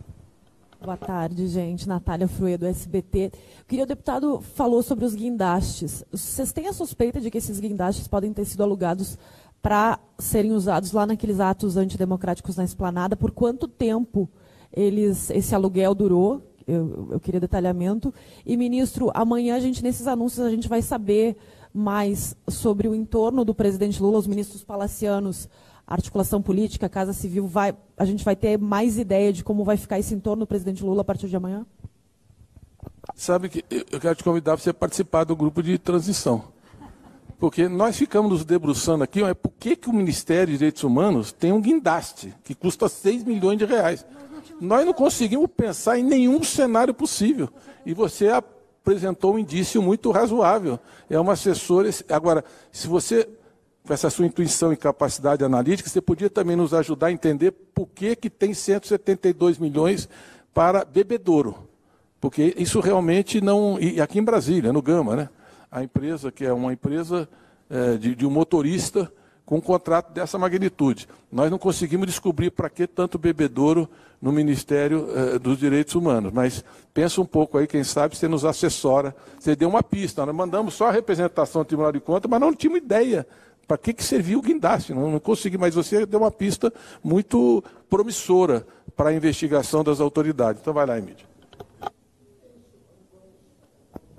Boa 0.80 0.96
tarde, 0.96 1.48
gente. 1.48 1.88
Natália 1.88 2.28
Fruê, 2.28 2.56
do 2.58 2.66
SBT. 2.66 3.32
Queria, 3.66 3.84
o 3.84 3.88
deputado 3.88 4.40
falou 4.54 4.82
sobre 4.82 5.04
os 5.04 5.14
guindastes. 5.14 6.04
Vocês 6.12 6.52
têm 6.52 6.68
a 6.68 6.72
suspeita 6.72 7.18
de 7.20 7.30
que 7.30 7.38
esses 7.38 7.58
guindastes 7.58 8.06
podem 8.06 8.32
ter 8.32 8.44
sido 8.44 8.62
alugados 8.62 9.18
para 9.66 9.98
serem 10.16 10.52
usados 10.52 10.92
lá 10.92 11.04
naqueles 11.04 11.40
atos 11.40 11.76
antidemocráticos 11.76 12.54
na 12.54 12.62
esplanada. 12.62 13.16
Por 13.16 13.32
quanto 13.32 13.66
tempo 13.66 14.30
eles, 14.72 15.28
esse 15.30 15.56
aluguel 15.56 15.92
durou? 15.92 16.40
Eu, 16.64 17.08
eu 17.10 17.18
queria 17.18 17.40
detalhamento. 17.40 18.14
E, 18.46 18.56
ministro, 18.56 19.10
amanhã 19.12 19.56
a 19.56 19.58
gente, 19.58 19.82
nesses 19.82 20.06
anúncios, 20.06 20.46
a 20.46 20.50
gente 20.50 20.68
vai 20.68 20.82
saber 20.82 21.36
mais 21.74 22.36
sobre 22.46 22.86
o 22.86 22.94
entorno 22.94 23.44
do 23.44 23.52
presidente 23.52 24.00
Lula, 24.00 24.18
os 24.18 24.28
ministros 24.28 24.62
palacianos, 24.62 25.48
articulação 25.84 26.40
política, 26.40 26.88
Casa 26.88 27.12
Civil, 27.12 27.48
vai, 27.48 27.76
a 27.96 28.04
gente 28.04 28.24
vai 28.24 28.36
ter 28.36 28.56
mais 28.56 29.00
ideia 29.00 29.32
de 29.32 29.42
como 29.42 29.64
vai 29.64 29.76
ficar 29.76 29.98
esse 29.98 30.14
entorno 30.14 30.44
do 30.44 30.46
presidente 30.46 30.84
Lula 30.84 31.00
a 31.00 31.04
partir 31.04 31.26
de 31.26 31.34
amanhã? 31.34 31.66
Sabe 33.16 33.48
que 33.48 33.64
eu 33.90 33.98
quero 33.98 34.14
te 34.14 34.22
convidar 34.22 34.52
para 34.52 34.62
você 34.62 34.72
participar 34.72 35.24
do 35.24 35.34
grupo 35.34 35.60
de 35.60 35.76
transição. 35.76 36.54
Porque 37.38 37.68
nós 37.68 37.96
ficamos 37.96 38.30
nos 38.30 38.44
debruçando 38.44 39.04
aqui, 39.04 39.22
mas 39.22 39.34
por 39.34 39.52
que, 39.58 39.76
que 39.76 39.88
o 39.88 39.92
Ministério 39.92 40.52
de 40.52 40.58
Direitos 40.58 40.82
Humanos 40.82 41.32
tem 41.32 41.52
um 41.52 41.60
guindaste 41.60 42.34
que 42.42 42.54
custa 42.54 42.88
6 42.88 43.24
milhões 43.24 43.58
de 43.58 43.66
reais? 43.66 44.06
Nós 44.58 44.86
não 44.86 44.94
conseguimos 44.94 45.48
pensar 45.54 45.98
em 45.98 46.02
nenhum 46.02 46.42
cenário 46.42 46.94
possível. 46.94 47.50
E 47.84 47.92
você 47.92 48.28
apresentou 48.28 49.34
um 49.34 49.38
indício 49.38 49.82
muito 49.82 50.10
razoável. 50.10 50.78
É 51.10 51.20
uma 51.20 51.34
assessora. 51.34 51.90
Agora, 52.08 52.42
se 52.72 52.86
você, 52.86 53.28
com 53.86 53.92
essa 53.92 54.08
sua 54.08 54.24
intuição 54.24 54.72
e 54.72 54.76
capacidade 54.76 55.44
analítica, 55.44 55.90
você 55.90 56.00
podia 56.00 56.30
também 56.30 56.56
nos 56.56 56.72
ajudar 56.72 57.08
a 57.08 57.12
entender 57.12 57.50
por 57.50 57.86
que, 57.86 58.16
que 58.16 58.30
tem 58.30 58.54
172 58.54 59.58
milhões 59.58 60.08
para 60.54 60.86
bebedouro. 60.86 61.68
Porque 62.18 62.54
isso 62.56 62.80
realmente 62.80 63.42
não. 63.42 63.78
E 63.78 64.00
aqui 64.00 64.18
em 64.18 64.24
Brasília, 64.24 64.72
no 64.72 64.80
Gama, 64.80 65.16
né? 65.16 65.28
A 65.76 65.82
empresa, 65.82 66.32
que 66.32 66.42
é 66.42 66.52
uma 66.54 66.72
empresa 66.72 67.28
é, 67.68 67.98
de, 67.98 68.14
de 68.14 68.26
um 68.26 68.30
motorista 68.30 69.12
com 69.44 69.58
um 69.58 69.60
contrato 69.60 70.10
dessa 70.10 70.38
magnitude. 70.38 71.06
Nós 71.30 71.50
não 71.50 71.58
conseguimos 71.58 72.06
descobrir 72.06 72.50
para 72.50 72.70
que 72.70 72.86
tanto 72.86 73.18
bebedouro 73.18 73.86
no 74.20 74.32
Ministério 74.32 75.06
eh, 75.14 75.38
dos 75.38 75.58
Direitos 75.58 75.94
Humanos, 75.94 76.32
mas 76.32 76.64
pensa 76.92 77.20
um 77.20 77.26
pouco 77.26 77.58
aí, 77.58 77.66
quem 77.66 77.84
sabe 77.84 78.16
você 78.16 78.26
nos 78.26 78.44
assessora. 78.44 79.14
Você 79.38 79.54
deu 79.54 79.68
uma 79.68 79.82
pista, 79.82 80.26
nós 80.26 80.34
mandamos 80.34 80.74
só 80.74 80.88
a 80.88 80.90
representação 80.90 81.62
do 81.62 81.66
Tribunal 81.66 81.92
de 81.92 82.00
Contas, 82.00 82.28
mas 82.28 82.40
não 82.40 82.52
tínhamos 82.52 82.80
ideia 82.80 83.24
para 83.68 83.76
que, 83.76 83.92
que 83.92 84.02
servia 84.02 84.38
o 84.38 84.42
guindaste, 84.42 84.94
não, 84.94 85.12
não 85.12 85.20
consegui, 85.20 85.58
mas 85.58 85.74
você 85.74 86.06
deu 86.06 86.20
uma 86.20 86.30
pista 86.30 86.72
muito 87.04 87.62
promissora 87.88 88.66
para 88.96 89.10
a 89.10 89.14
investigação 89.14 89.84
das 89.84 90.00
autoridades. 90.00 90.60
Então 90.60 90.72
vai 90.72 90.86
lá, 90.86 90.98
Emílio. 90.98 91.26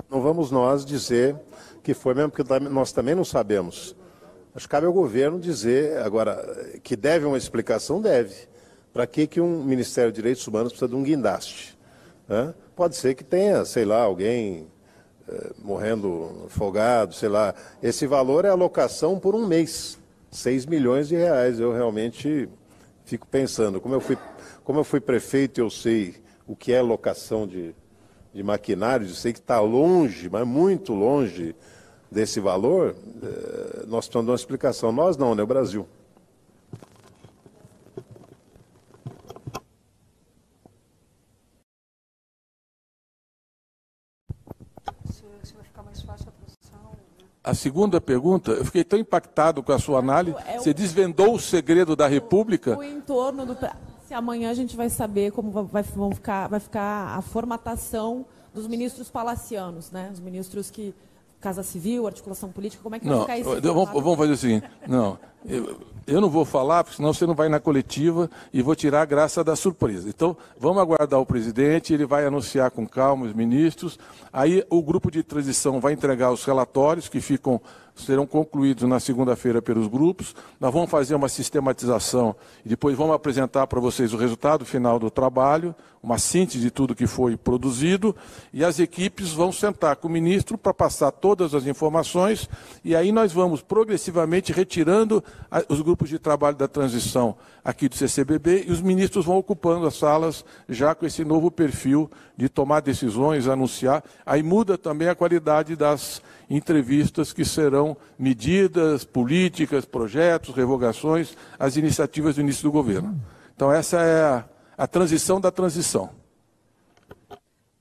Não 0.10 0.22
vamos 0.22 0.51
nós 0.51 0.86
dizer 0.86 1.36
que 1.88 1.94
foi 1.94 2.14
mesmo, 2.14 2.32
porque 2.32 2.44
nós 2.70 2.92
também 2.92 3.16
não 3.16 3.24
sabemos. 3.24 3.96
Acho 4.54 4.68
que 4.68 4.72
cabe 4.72 4.86
ao 4.86 4.92
governo 4.92 5.40
dizer, 5.40 6.00
agora, 6.00 6.36
que 6.84 6.98
deve 6.98 7.26
uma 7.26 7.38
explicação, 7.38 8.02
deve. 8.02 8.36
Para 8.92 9.08
que, 9.08 9.26
que 9.26 9.40
um 9.40 9.64
Ministério 9.64 10.12
de 10.12 10.18
Direitos 10.18 10.46
Humanos 10.46 10.74
precisa 10.74 10.90
de 10.90 10.96
um 10.96 11.02
guindaste? 11.02 11.80
Né? 12.28 12.54
Pode 12.76 12.98
ser 12.98 13.16
que 13.16 13.24
tenha, 13.24 13.64
sei 13.64 13.86
lá, 13.86 14.02
alguém 14.02 14.68
eh, 15.30 15.52
morrendo 15.60 16.44
afogado, 16.48 17.14
sei 17.14 17.30
lá. 17.30 17.56
Esse 17.82 18.06
valor 18.06 18.44
é 18.44 18.50
alocação 18.50 19.18
por 19.18 19.34
um 19.34 19.48
mês, 19.48 19.98
6 20.30 20.66
milhões 20.66 21.08
de 21.08 21.16
reais. 21.16 21.58
Eu 21.58 21.72
realmente 21.72 22.50
fico 23.06 23.26
pensando, 23.26 23.80
como 23.80 23.96
eu 23.96 24.02
fui, 24.02 24.18
como 24.66 24.82
eu 24.82 24.84
fui 24.84 25.00
prefeito, 25.00 25.62
eu 25.62 25.70
sei 25.70 26.16
o 26.46 26.54
que 26.54 26.74
é 26.74 26.82
locação 26.82 27.48
de, 27.48 27.74
de 28.34 28.44
maquinários, 28.44 29.10
eu 29.10 29.16
sei 29.16 29.32
que 29.32 29.40
está 29.40 29.62
longe, 29.62 30.30
mas 30.30 30.46
muito 30.46 30.94
longe 30.94 31.56
desse 32.12 32.39
valor, 32.39 32.95
eh, 33.22 33.86
nós 33.88 34.05
precisamos 34.05 34.26
de 34.26 34.32
uma 34.32 34.36
explicação. 34.36 34.91
Nós 34.91 35.18
não, 35.18 35.36
né? 35.36 35.43
O 35.43 35.47
Brasil. 35.47 35.88
A 47.43 47.53
segunda 47.53 48.01
pergunta, 48.01 48.51
eu 48.51 48.66
fiquei 48.66 48.84
tão 48.84 48.99
impactado 48.99 49.64
com 49.64 49.72
a 49.72 49.80
sua 49.80 49.99
análise. 49.99 50.38
É 50.45 50.58
Você 50.58 50.74
desvendou 50.74 51.34
o 51.34 51.39
segredo 51.39 51.95
da 51.95 52.05
República? 52.05 52.78
O 52.78 52.84
entorno 52.84 53.45
do 53.45 53.55
se 54.05 54.14
amanhã 54.14 54.49
a 54.49 54.53
gente 54.53 54.76
vai 54.76 54.89
saber 54.89 55.32
como 55.32 55.66
vai, 55.66 55.84
vão 55.84 56.12
ficar, 56.12 56.47
vai 56.47 56.60
ficar 56.60 57.18
a 57.18 57.22
formatação 57.22 58.26
dos 58.53 58.68
ministros 58.68 59.10
palacianos, 59.10 59.91
né? 59.91 60.10
Os 60.14 60.20
ministros 60.20 60.70
que 60.70 60.93
Casa 61.40 61.64
Civil, 61.64 62.08
articulação 62.08 62.50
política? 62.50 62.82
Como 62.82 62.96
é 62.96 63.00
que 63.00 63.06
não, 63.06 63.26
vai 63.26 63.38
ficar 63.42 63.52
esse 63.52 63.62
vamos, 63.62 63.92
vamos 63.92 64.18
fazer 64.18 64.32
o 64.32 64.38
seguinte. 64.38 64.70
Não, 64.88 65.20
eu, 65.46 65.80
eu 66.08 66.20
não 66.20 66.30
vou 66.30 66.46
falar, 66.46 66.84
porque 66.84 66.98
senão 66.98 67.14
você 67.14 67.28
não 67.28 67.36
vai 67.36 67.48
na 67.50 67.60
coletiva 67.60 68.30
e 68.52 68.62
vou 68.62 68.76
tirar 68.76 69.02
a 69.02 69.06
graça 69.06 69.44
da 69.44 69.56
surpresa. 69.56 70.10
Então, 70.10 70.36
vamos 70.60 70.82
aguardar 70.82 71.20
o 71.20 71.26
presidente, 71.26 71.94
ele 71.94 72.06
vai 72.06 72.26
anunciar 72.26 72.72
com 72.72 72.88
calma 72.88 73.26
os 73.26 73.34
ministros. 73.34 74.00
Aí 74.32 74.64
o 74.70 74.82
grupo 74.82 75.12
de 75.12 75.22
transição 75.22 75.80
vai 75.80 75.94
entregar 75.94 76.32
os 76.32 76.44
relatórios 76.44 77.08
que 77.08 77.22
ficam 77.22 77.62
serão 77.98 78.26
concluídos 78.26 78.88
na 78.88 79.00
segunda-feira 79.00 79.62
pelos 79.62 79.88
grupos. 79.88 80.36
Nós 80.60 80.74
vamos 80.74 80.89
fazer 80.89 81.16
uma 81.16 81.30
sistematização 81.30 82.36
e 82.66 82.70
depois 82.70 82.95
vamos 82.98 83.16
apresentar 83.16 83.68
para 83.68 83.80
vocês 83.80 84.14
o 84.14 84.18
resultado 84.18 84.66
final 84.66 85.00
do 85.00 85.10
trabalho, 85.10 85.76
uma 86.02 86.18
síntese 86.18 86.60
de 86.60 86.72
tudo 86.72 86.95
que 86.95 87.08
foi 87.08 87.36
produzido, 87.36 88.16
e 88.54 88.64
as 88.64 88.80
equipes 88.80 89.34
vão 89.34 89.52
sentar 89.52 89.95
com 89.95 90.08
o 90.08 90.12
ministro 90.12 90.58
para 90.58 90.74
passar 90.74 91.12
todas 91.12 91.54
as 91.54 91.66
informações, 91.66 92.48
e 92.84 92.95
aí 92.95 93.12
nós 93.12 93.34
vamos 93.34 93.62
progressivamente 93.62 94.54
retirando 94.54 95.24
os 95.68 95.82
grupos 95.82 96.08
de 96.08 96.20
trabalho 96.20 96.56
da 96.56 96.68
transição 96.68 97.36
aqui 97.64 97.89
do 97.89 97.95
CCBB, 97.95 98.66
e 98.68 98.72
os 98.72 98.80
ministros 98.80 99.26
vão 99.26 99.38
ocupando 99.38 99.86
as 99.86 99.95
salas 99.95 100.45
já 100.70 100.95
com 100.95 101.06
esse 101.06 101.26
novo 101.26 101.52
perfil 101.52 102.10
de 102.38 102.48
tomar 102.48 102.80
decisões, 102.80 103.48
anunciar. 103.48 104.04
Aí 104.26 104.41
muda 104.41 104.78
também 104.78 105.10
a 105.10 105.16
qualidade 105.16 105.76
das 105.76 106.22
entrevistas 106.50 107.34
que 107.34 107.43
serão 107.43 107.98
medidas, 108.18 109.04
políticas, 109.04 109.86
projetos, 109.86 110.56
revogações, 110.56 111.36
as 111.60 111.78
iniciativas 111.78 112.36
do 112.36 112.41
início 112.41 112.64
do 112.64 112.72
governo. 112.72 113.20
Então, 113.56 113.72
essa 113.72 114.02
é 114.02 114.24
a, 114.24 114.45
a 114.78 114.88
transição 114.88 115.41
da 115.41 115.52
transição. 115.52 116.10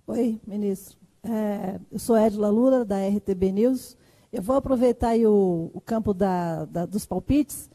Oi, 0.06 0.40
ministro. 0.46 0.96
É, 1.22 1.80
eu 1.90 1.98
sou 1.98 2.16
Edila 2.16 2.48
Lula, 2.48 2.84
da 2.84 2.96
RTB 3.08 3.52
News. 3.52 3.96
Eu 4.32 4.42
vou 4.42 4.56
aproveitar 4.56 5.16
o, 5.18 5.70
o, 5.72 5.80
campo 5.80 6.14
da, 6.14 6.64
da, 6.64 6.86
dos 6.86 7.04
palpites 7.04 7.70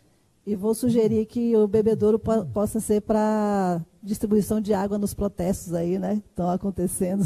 e 0.45 0.55
vou 0.55 0.73
sugerir 0.73 1.25
que 1.25 1.55
o 1.55 1.67
bebedouro 1.67 2.17
po 2.17 2.45
possa 2.45 2.79
ser 2.79 3.01
para 3.01 3.81
distribuição 4.01 4.59
de 4.61 4.73
água 4.73 4.97
nos 4.97 5.13
protestos 5.13 5.73
aí, 5.73 5.99
né? 5.99 6.21
Estão 6.29 6.49
acontecendo. 6.49 7.25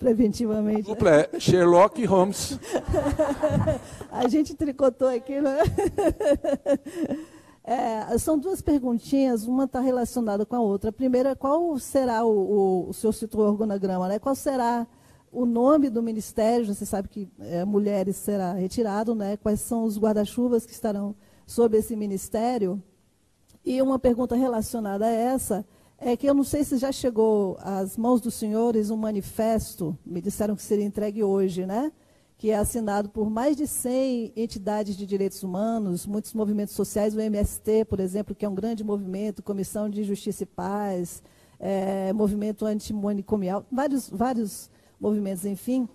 Preventivamente. 0.00 0.82
Dupla 0.82 1.10
é 1.10 1.38
Sherlock 1.38 2.02
Holmes. 2.06 2.58
A 4.10 4.26
gente 4.26 4.54
tricotou 4.54 5.08
aqui, 5.08 5.40
né? 5.40 5.58
É, 7.62 8.18
são 8.18 8.36
duas 8.38 8.60
perguntinhas, 8.60 9.46
uma 9.46 9.64
está 9.64 9.80
relacionada 9.80 10.44
com 10.44 10.56
a 10.56 10.60
outra. 10.60 10.88
A 10.88 10.92
primeira, 10.92 11.36
qual 11.36 11.78
será 11.78 12.24
o, 12.24 12.30
o, 12.30 12.88
o 12.88 12.92
seu 12.92 13.12
citou 13.12 13.42
organograma, 13.42 14.08
né? 14.08 14.18
Qual 14.18 14.34
será 14.34 14.86
o 15.30 15.44
nome 15.44 15.88
do 15.88 16.02
ministério? 16.02 16.66
Você 16.66 16.84
sabe 16.86 17.08
que 17.08 17.28
é, 17.38 17.64
mulheres 17.64 18.16
será 18.16 18.54
retirado, 18.54 19.14
né? 19.14 19.36
Quais 19.36 19.60
são 19.60 19.84
os 19.84 19.98
guarda-chuvas 19.98 20.66
que 20.66 20.72
estarão 20.72 21.14
sob 21.46 21.76
esse 21.76 21.94
ministério? 21.94 22.82
E 23.64 23.80
uma 23.80 23.98
pergunta 24.00 24.34
relacionada 24.34 25.04
a 25.04 25.10
essa 25.10 25.64
é 26.00 26.16
que 26.16 26.26
eu 26.26 26.32
não 26.32 26.42
sei 26.42 26.64
se 26.64 26.78
já 26.78 26.90
chegou 26.90 27.58
às 27.60 27.96
mãos 27.96 28.22
dos 28.22 28.34
senhores 28.34 28.90
um 28.90 28.96
manifesto, 28.96 29.96
me 30.04 30.22
disseram 30.22 30.56
que 30.56 30.62
seria 30.62 30.84
entregue 30.84 31.22
hoje, 31.22 31.66
né? 31.66 31.92
Que 32.38 32.50
é 32.50 32.56
assinado 32.56 33.10
por 33.10 33.28
mais 33.28 33.54
de 33.54 33.66
100 33.66 34.32
entidades 34.34 34.96
de 34.96 35.04
direitos 35.04 35.42
humanos, 35.42 36.06
muitos 36.06 36.32
movimentos 36.32 36.74
sociais, 36.74 37.14
o 37.14 37.20
MST, 37.20 37.84
por 37.84 38.00
exemplo, 38.00 38.34
que 38.34 38.46
é 38.46 38.48
um 38.48 38.54
grande 38.54 38.82
movimento, 38.82 39.42
Comissão 39.42 39.90
de 39.90 40.02
Justiça 40.02 40.44
e 40.44 40.46
Paz, 40.46 41.22
é, 41.58 42.14
movimento 42.14 42.64
antimanicomial, 42.64 43.66
vários, 43.70 44.08
vários 44.08 44.70
movimentos, 44.98 45.44
enfim, 45.44 45.86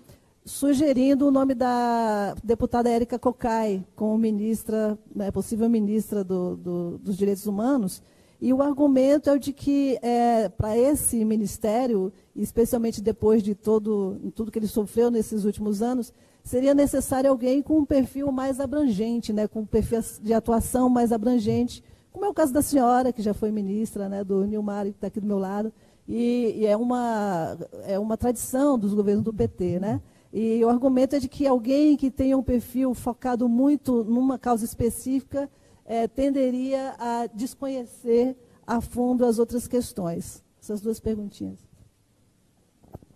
sugerindo 0.46 1.28
o 1.28 1.32
nome 1.32 1.56
da 1.56 2.36
deputada 2.44 2.88
Érica 2.88 3.18
Cocai 3.18 3.84
como 3.96 4.16
ministra, 4.20 4.96
né, 5.16 5.32
possível 5.32 5.68
ministra 5.68 6.24
do, 6.24 6.56
do, 6.56 6.98
dos 7.00 7.18
Direitos 7.18 7.48
Humanos, 7.48 8.04
e 8.42 8.54
o 8.54 8.62
argumento 8.62 9.30
é 9.30 9.34
o 9.34 9.40
de 9.40 9.54
que, 9.54 9.98
é, 10.02 10.50
para 10.50 10.78
esse 10.78 11.24
ministério, 11.24 12.12
especialmente 12.36 13.02
depois 13.02 13.42
de 13.42 13.56
todo, 13.56 14.20
tudo 14.36 14.52
que 14.52 14.60
ele 14.60 14.68
sofreu 14.68 15.10
nesses 15.10 15.46
últimos 15.46 15.82
anos, 15.82 16.14
seria 16.44 16.74
necessário 16.74 17.30
alguém 17.30 17.62
com 17.62 17.80
um 17.80 17.86
perfil 17.86 18.32
mais 18.32 18.60
abrangente, 18.60 19.34
né, 19.34 19.48
com 19.48 19.62
um 19.62 19.66
perfil 19.66 20.00
de 20.22 20.34
atuação 20.34 20.90
mais 20.90 21.12
abrangente, 21.12 21.84
como 22.12 22.26
é 22.26 22.30
o 22.30 22.34
caso 22.34 22.54
da 22.54 22.62
senhora, 22.62 23.12
que 23.12 23.22
já 23.22 23.34
foi 23.34 23.52
ministra, 23.52 24.08
né, 24.08 24.24
do 24.24 24.46
Nilmar, 24.46 24.86
que 24.86 24.92
está 24.92 25.08
aqui 25.08 25.20
do 25.20 25.28
meu 25.28 25.40
lado, 25.40 25.74
e, 26.08 26.54
e, 26.58 26.66
é, 26.66 26.78
uma, 26.78 27.58
é 27.84 27.98
uma 27.98 28.16
tradição 28.16 28.78
dos 28.78 28.94
governos 28.94 29.24
do 29.24 29.34
PT. 29.34 29.80
Né? 29.80 30.02
E 30.32 30.64
o 30.64 30.70
argumento 30.70 31.16
é 31.16 31.20
de 31.20 31.28
que 31.28 31.48
alguém 31.48 31.98
que 31.98 32.12
tenha 32.12 32.38
um 32.38 32.44
perfil 32.44 32.94
focado 32.94 33.50
muito 33.50 34.04
numa 34.04 34.38
causa 34.38 34.64
específica 34.64 35.50
é, 35.86 36.08
tenderia 36.08 36.96
a 36.98 37.28
desconhecer 37.34 38.36
a 38.66 38.82
fundo 38.82 39.26
as 39.26 39.38
outras 39.40 39.68
questões. 39.68 40.44
Essas 40.62 40.82
duas 40.82 41.00
perguntinhas. 41.00 41.60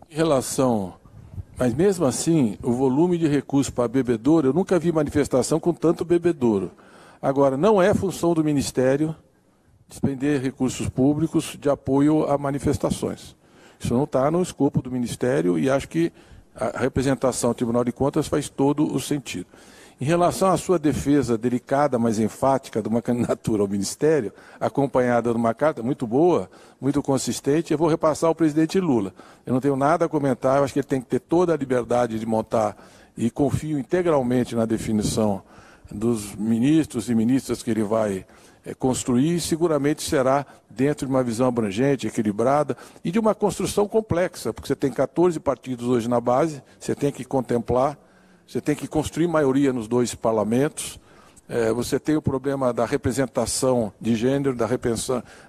Em 0.10 0.16
relação. 0.16 0.94
Mas 1.58 1.74
mesmo 1.74 2.06
assim, 2.06 2.58
o 2.64 2.72
volume 2.72 3.18
de 3.18 3.28
recursos 3.28 3.74
para 3.74 3.88
bebedouro, 3.88 4.50
eu 4.50 4.54
nunca 4.54 4.80
vi 4.80 4.92
manifestação 4.92 5.60
com 5.60 5.74
tanto 5.74 6.06
bebedouro. 6.06 6.72
Agora, 7.22 7.58
não 7.58 7.82
é 7.82 7.94
função 7.94 8.34
do 8.34 8.44
Ministério 8.44 9.16
despender 9.90 10.40
recursos 10.40 10.88
públicos 10.88 11.58
de 11.60 11.68
apoio 11.68 12.26
a 12.30 12.38
manifestações. 12.38 13.36
Isso 13.80 13.94
não 13.94 14.04
está 14.04 14.30
no 14.30 14.42
escopo 14.42 14.82
do 14.82 14.92
Ministério 14.92 15.58
e 15.58 15.70
acho 15.70 15.90
que 15.90 16.14
a 16.54 16.80
representação 16.80 17.50
ao 17.50 17.56
Tribunal 17.56 17.84
de 17.84 17.92
Contas 17.92 18.28
faz 18.28 18.48
todo 18.50 18.94
o 18.94 19.00
sentido. 19.00 19.48
Em 20.02 20.06
relação 20.06 20.50
à 20.50 20.56
sua 20.56 20.80
defesa 20.80 21.38
delicada, 21.38 22.00
mas 22.00 22.20
enfática 22.20 22.82
de 22.82 22.88
uma 22.88 23.02
candidatura 23.04 23.64
ao 23.64 23.68
Ministério, 23.68 24.32
acompanhada 24.58 25.30
de 25.30 25.36
uma 25.36 25.54
carta 25.54 25.84
muito 25.84 26.08
boa, 26.08 26.50
muito 26.80 27.02
consistente, 27.04 27.74
eu 27.74 27.78
vou 27.78 27.90
repassar 27.90 28.30
ao 28.30 28.36
presidente 28.36 28.80
Lula. 28.80 29.14
Eu 29.46 29.54
não 29.54 29.60
tenho 29.60 29.76
nada 29.76 30.06
a 30.06 30.10
comentar, 30.10 30.58
eu 30.58 30.64
acho 30.64 30.72
que 30.72 30.80
ele 30.80 30.88
tem 30.88 31.02
que 31.02 31.08
ter 31.08 31.20
toda 31.20 31.54
a 31.54 31.58
liberdade 31.58 32.18
de 32.18 32.26
montar 32.26 32.78
e 33.18 33.30
confio 33.30 33.78
integralmente 33.78 34.56
na 34.56 34.66
definição 34.66 35.42
dos 35.92 36.34
ministros 36.34 37.10
e 37.10 37.16
ministras 37.16 37.62
que 37.62 37.70
ele 37.70 37.84
vai 37.84 38.26
é, 38.66 38.74
construir 38.74 39.36
e 39.36 39.42
seguramente 39.42 40.02
será 40.02 40.46
dentro 40.70 41.08
de 41.08 41.12
uma 41.12 41.24
visão 41.24 41.48
abrangente, 41.48 42.08
equilibrada 42.08 42.78
e 43.04 43.12
de 43.12 43.20
uma 43.20 43.36
construção 43.36 43.86
complexa, 43.86 44.54
porque 44.54 44.68
você 44.68 44.76
tem 44.78 44.94
14 44.94 45.42
partidos 45.42 45.88
hoje 45.88 46.08
na 46.08 46.22
base, 46.22 46.64
você 46.80 46.96
tem 46.96 47.12
que 47.12 47.26
contemplar 47.26 47.98
você 48.50 48.60
tem 48.60 48.76
que 48.76 48.88
construir 48.88 49.28
maioria 49.28 49.72
nos 49.72 49.88
dois 49.88 50.16
parlamentos. 50.16 51.00
É, 51.48 51.72
você 51.72 52.00
tem 52.00 52.16
o 52.16 52.22
problema 52.22 52.74
da 52.74 52.84
representação 52.84 53.94
de 54.02 54.16
gênero, 54.16 54.56
da, 54.56 54.68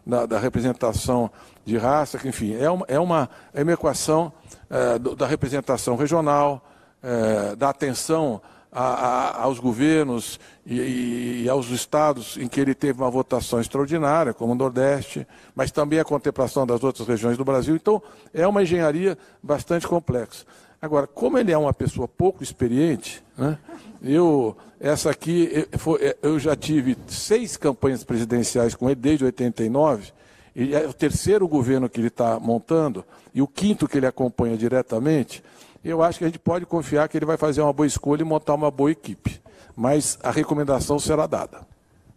da, 0.07 0.27
da 0.27 0.39
representação 0.39 1.31
de 1.65 1.79
raça, 1.79 2.19
que, 2.19 2.29
enfim, 2.29 2.55
é 2.55 2.71
uma, 2.71 2.85
é 2.87 3.01
uma, 3.01 3.31
é 3.55 3.63
uma 3.63 3.73
equação 3.73 4.31
é, 4.69 4.99
do, 4.99 5.17
da 5.17 5.27
representação 5.27 5.97
regional, 5.97 6.63
é, 7.03 7.57
da 7.57 7.71
atenção 7.71 8.39
a, 8.71 8.83
a, 8.83 9.43
aos 9.45 9.59
governos 9.59 10.39
e, 10.67 11.45
e, 11.45 11.49
aos 11.49 11.71
estados 11.71 12.37
em 12.37 12.49
que 12.49 12.61
ele 12.61 12.75
teve 12.75 13.01
uma 13.01 13.11
votação 13.11 13.63
extraordinária, 13.63 14.35
como 14.35 14.53
o 14.53 14.55
Nordeste, 14.55 15.27
mas 15.55 15.71
também 15.71 15.99
a 16.01 16.05
contemplação 16.05 16.67
das 16.67 16.85
outras 16.85 17.09
regiões 17.09 17.39
do 17.39 17.47
Brasil. 17.47 17.75
Então, 17.75 18.03
é 18.35 18.47
uma 18.47 18.63
engenharia 18.63 19.17
bastante 19.43 19.89
complexa. 19.89 20.45
Agora, 20.83 21.07
como 21.07 21.37
ele 21.37 21.53
é 21.53 21.59
uma 21.59 21.75
pessoa 21.75 22.09
pouco 22.09 22.43
experiente, 22.43 23.23
né, 23.37 23.59
eu, 24.03 24.57
essa 24.81 25.11
aqui, 25.11 25.67
eu, 25.71 26.17
eu 26.23 26.39
já 26.39 26.57
tive 26.57 26.97
seis 27.07 27.57
campanhas 27.57 28.03
presidenciais 28.03 28.75
com 28.75 28.89
ele 28.89 29.01
desde 29.01 29.25
89, 29.25 30.13
e 30.57 30.75
é 30.75 30.87
o 30.87 30.93
terceiro 30.93 31.47
governo 31.47 31.89
que 31.89 32.01
ele 32.01 32.09
está 32.09 32.41
montando, 32.41 33.05
e 33.35 33.43
o 33.43 33.47
quinto 33.47 33.87
que 33.87 33.99
ele 33.99 34.07
acompanha 34.07 34.57
diretamente, 34.57 35.43
eu 35.85 36.03
acho 36.03 36.19
que 36.19 36.25
a 36.25 36.29
gente 36.29 36.39
pode 36.39 36.65
confiar 36.65 37.09
que 37.09 37.17
ele 37.17 37.27
vai 37.27 37.37
fazer 37.37 37.61
uma 37.61 37.73
boa 37.73 37.87
escolha 37.87 38.23
e 38.23 38.25
montar 38.25 38.55
uma 38.55 38.71
boa 38.71 38.91
equipe. 38.91 39.41
Mas 39.75 40.19
a 40.23 40.31
recomendação 40.31 40.99
será 40.99 41.27
dada. 41.27 41.61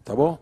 Tá 0.04 0.14
bom? 0.14 0.38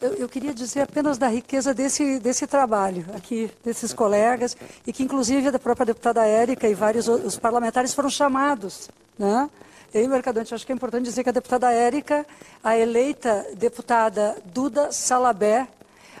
Eu, 0.00 0.14
eu, 0.14 0.28
queria 0.28 0.52
dizer 0.52 0.82
apenas 0.82 1.18
da 1.18 1.28
riqueza 1.28 1.72
desse, 1.72 2.18
desse 2.18 2.46
trabalho 2.46 3.06
aqui, 3.14 3.50
desses 3.64 3.92
colegas, 3.92 4.56
e 4.86 4.92
que 4.92 5.02
inclusive 5.02 5.48
a 5.48 5.58
própria 5.58 5.86
deputada 5.86 6.26
Érica 6.26 6.68
e 6.68 6.74
vários 6.74 7.08
os 7.08 7.38
parlamentares 7.38 7.94
foram 7.94 8.10
chamados. 8.10 8.88
Né? 9.18 9.48
E 9.92 9.98
aí, 9.98 10.08
Mercadante, 10.08 10.54
acho 10.54 10.66
que 10.66 10.72
é 10.72 10.74
importante 10.74 11.04
dizer 11.04 11.22
que 11.22 11.28
a 11.28 11.32
deputada 11.32 11.72
Érica, 11.72 12.26
a 12.62 12.76
eleita 12.76 13.46
deputada 13.56 14.36
Duda 14.46 14.90
Salabé, 14.90 15.68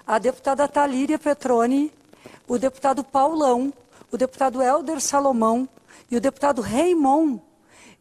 a 0.06 0.18
deputada 0.18 0.68
Talíria 0.68 1.18
Petroni, 1.18 1.92
o 2.46 2.58
deputado 2.58 3.02
Paulão, 3.02 3.72
o 4.12 4.16
deputado 4.16 4.62
Helder 4.62 5.00
Salomão 5.00 5.68
e 6.10 6.16
o 6.16 6.20
deputado 6.20 6.62
Raimon, 6.62 7.38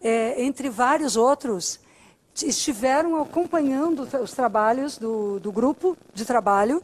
é, 0.01 0.43
entre 0.43 0.69
vários 0.69 1.15
outros, 1.15 1.79
estiveram 2.35 3.21
acompanhando 3.21 4.07
os 4.21 4.31
trabalhos 4.33 4.97
do, 4.97 5.39
do 5.39 5.51
grupo 5.51 5.95
de 6.13 6.25
trabalho 6.25 6.81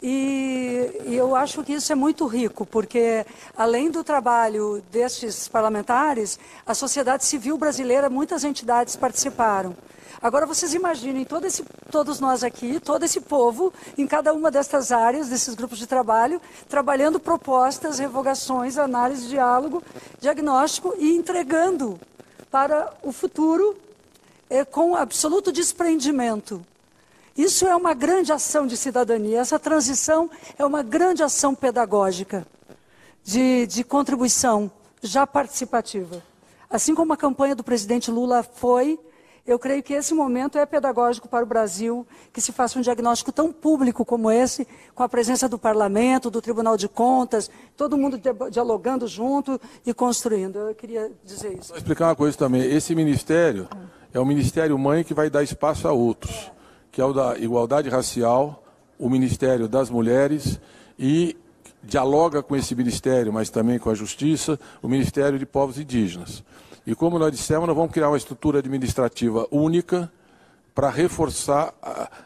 E, 0.00 1.02
e, 1.06 1.16
eu 1.16 1.34
acho 1.34 1.64
que 1.64 1.72
isso 1.72 1.90
é 1.90 1.96
muito 1.96 2.24
rico, 2.26 2.64
porque 2.64 3.26
além 3.56 3.90
do 3.90 4.04
trabalho 4.04 4.80
destes 4.92 5.48
parlamentares, 5.48 6.38
a 6.64 6.72
sociedade 6.72 7.24
civil 7.24 7.58
brasileira, 7.58 8.08
muitas 8.08 8.44
entidades 8.44 8.94
participaram. 8.94 9.76
Agora 10.22 10.46
vocês 10.46 10.72
imaginem 10.72 11.24
todo 11.24 11.46
esse, 11.46 11.64
todos 11.90 12.20
nós 12.20 12.44
aqui, 12.44 12.78
todo 12.78 13.04
esse 13.04 13.20
povo, 13.20 13.72
em 13.96 14.06
cada 14.06 14.32
uma 14.32 14.50
destas 14.50 14.92
áreas, 14.92 15.28
desses 15.28 15.54
grupos 15.54 15.78
de 15.78 15.86
trabalho, 15.86 16.40
trabalhando 16.68 17.18
propostas, 17.18 17.98
revogações, 17.98 18.78
análise, 18.78 19.28
diálogo, 19.28 19.82
diagnóstico 20.20 20.94
e 20.96 21.16
entregando 21.16 21.98
para 22.50 22.92
o 23.02 23.10
futuro 23.10 23.76
é, 24.50 24.64
com 24.64 24.94
absoluto 24.94 25.52
desprendimento. 25.52 26.64
Isso 27.36 27.66
é 27.66 27.76
uma 27.76 27.94
grande 27.94 28.32
ação 28.32 28.66
de 28.66 28.76
cidadania, 28.76 29.40
essa 29.40 29.58
transição 29.58 30.28
é 30.58 30.64
uma 30.64 30.82
grande 30.82 31.22
ação 31.22 31.54
pedagógica, 31.54 32.46
de, 33.22 33.66
de 33.66 33.84
contribuição 33.84 34.70
já 35.02 35.26
participativa. 35.26 36.22
Assim 36.68 36.94
como 36.94 37.12
a 37.12 37.16
campanha 37.16 37.54
do 37.54 37.62
presidente 37.62 38.10
Lula 38.10 38.42
foi, 38.42 38.98
eu 39.48 39.58
creio 39.58 39.82
que 39.82 39.94
esse 39.94 40.14
momento 40.14 40.58
é 40.58 40.64
pedagógico 40.64 41.28
para 41.28 41.44
o 41.44 41.48
Brasil, 41.48 42.06
que 42.32 42.40
se 42.40 42.52
faça 42.52 42.78
um 42.78 42.82
diagnóstico 42.82 43.32
tão 43.32 43.50
público 43.52 44.04
como 44.04 44.30
esse, 44.30 44.68
com 44.94 45.02
a 45.02 45.08
presença 45.08 45.48
do 45.48 45.58
Parlamento, 45.58 46.30
do 46.30 46.40
Tribunal 46.40 46.76
de 46.76 46.88
Contas, 46.88 47.50
todo 47.76 47.96
mundo 47.96 48.20
dialogando 48.50 49.08
junto 49.08 49.60
e 49.84 49.92
construindo. 49.92 50.58
Eu 50.58 50.74
queria 50.74 51.10
dizer 51.24 51.58
isso. 51.58 51.68
Vou 51.70 51.78
explicar 51.78 52.06
uma 52.08 52.16
coisa 52.16 52.36
também. 52.36 52.62
Esse 52.62 52.94
ministério 52.94 53.66
é 54.12 54.20
o 54.20 54.24
ministério 54.24 54.78
mãe 54.78 55.02
que 55.02 55.14
vai 55.14 55.28
dar 55.28 55.42
espaço 55.42 55.88
a 55.88 55.92
outros 55.92 56.52
que 56.98 57.00
é 57.00 57.04
o 57.04 57.12
da 57.12 57.38
igualdade 57.38 57.88
racial, 57.88 58.64
o 58.98 59.08
Ministério 59.08 59.68
das 59.68 59.88
Mulheres 59.88 60.58
e 60.98 61.36
dialoga 61.80 62.42
com 62.42 62.56
esse 62.56 62.74
ministério, 62.74 63.32
mas 63.32 63.50
também 63.50 63.78
com 63.78 63.88
a 63.88 63.94
Justiça, 63.94 64.58
o 64.82 64.88
Ministério 64.88 65.38
de 65.38 65.46
Povos 65.46 65.78
Indígenas. 65.78 66.42
E 66.88 66.94
como 66.94 67.18
nós 67.18 67.30
dissemos, 67.30 67.66
nós 67.66 67.76
vamos 67.76 67.92
criar 67.92 68.08
uma 68.08 68.16
estrutura 68.16 68.60
administrativa 68.60 69.46
única 69.50 70.10
para 70.74 70.88
reforçar, 70.88 71.74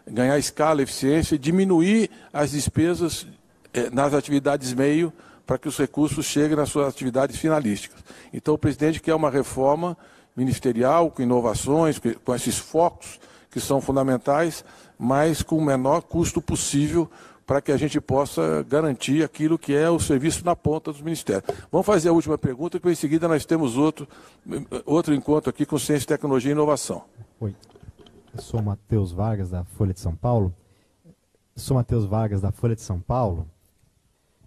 ganhar 0.06 0.38
escala, 0.38 0.80
eficiência 0.80 1.34
e 1.34 1.38
diminuir 1.38 2.08
as 2.32 2.52
despesas 2.52 3.26
eh, 3.74 3.90
nas 3.90 4.14
atividades 4.14 4.72
meio 4.72 5.12
para 5.44 5.58
que 5.58 5.66
os 5.66 5.76
recursos 5.76 6.26
cheguem 6.26 6.56
nas 6.56 6.68
suas 6.68 6.86
atividades 6.86 7.38
finalísticas. 7.38 7.98
Então, 8.32 8.54
o 8.54 8.58
presidente 8.58 9.00
quer 9.00 9.16
uma 9.16 9.30
reforma 9.30 9.98
ministerial 10.36 11.10
com 11.10 11.22
inovações, 11.22 12.00
com 12.24 12.32
esses 12.32 12.56
focos 12.56 13.18
que 13.50 13.58
são 13.58 13.80
fundamentais, 13.80 14.64
mas 14.96 15.42
com 15.42 15.58
o 15.58 15.64
menor 15.64 16.02
custo 16.02 16.40
possível 16.40 17.10
para 17.46 17.60
que 17.60 17.72
a 17.72 17.76
gente 17.76 18.00
possa 18.00 18.64
garantir 18.68 19.24
aquilo 19.24 19.58
que 19.58 19.74
é 19.74 19.88
o 19.90 19.98
serviço 19.98 20.44
na 20.44 20.54
ponta 20.54 20.92
dos 20.92 21.00
ministérios. 21.00 21.44
Vamos 21.70 21.86
fazer 21.86 22.08
a 22.08 22.12
última 22.12 22.38
pergunta, 22.38 22.78
que 22.78 22.88
em 22.88 22.94
seguida 22.94 23.28
nós 23.28 23.44
temos 23.44 23.76
outro, 23.76 24.08
outro 24.84 25.14
encontro 25.14 25.50
aqui 25.50 25.66
com 25.66 25.78
Ciência, 25.78 26.06
Tecnologia 26.06 26.50
e 26.50 26.52
Inovação. 26.52 27.04
Oi, 27.40 27.54
eu 28.34 28.42
sou 28.42 28.62
Matheus 28.62 29.12
Vargas, 29.12 29.50
da 29.50 29.64
Folha 29.64 29.92
de 29.92 30.00
São 30.00 30.14
Paulo. 30.14 30.54
sou 31.56 31.76
Matheus 31.76 32.04
Vargas, 32.04 32.40
da 32.40 32.52
Folha 32.52 32.74
de 32.74 32.82
São 32.82 33.00
Paulo. 33.00 33.48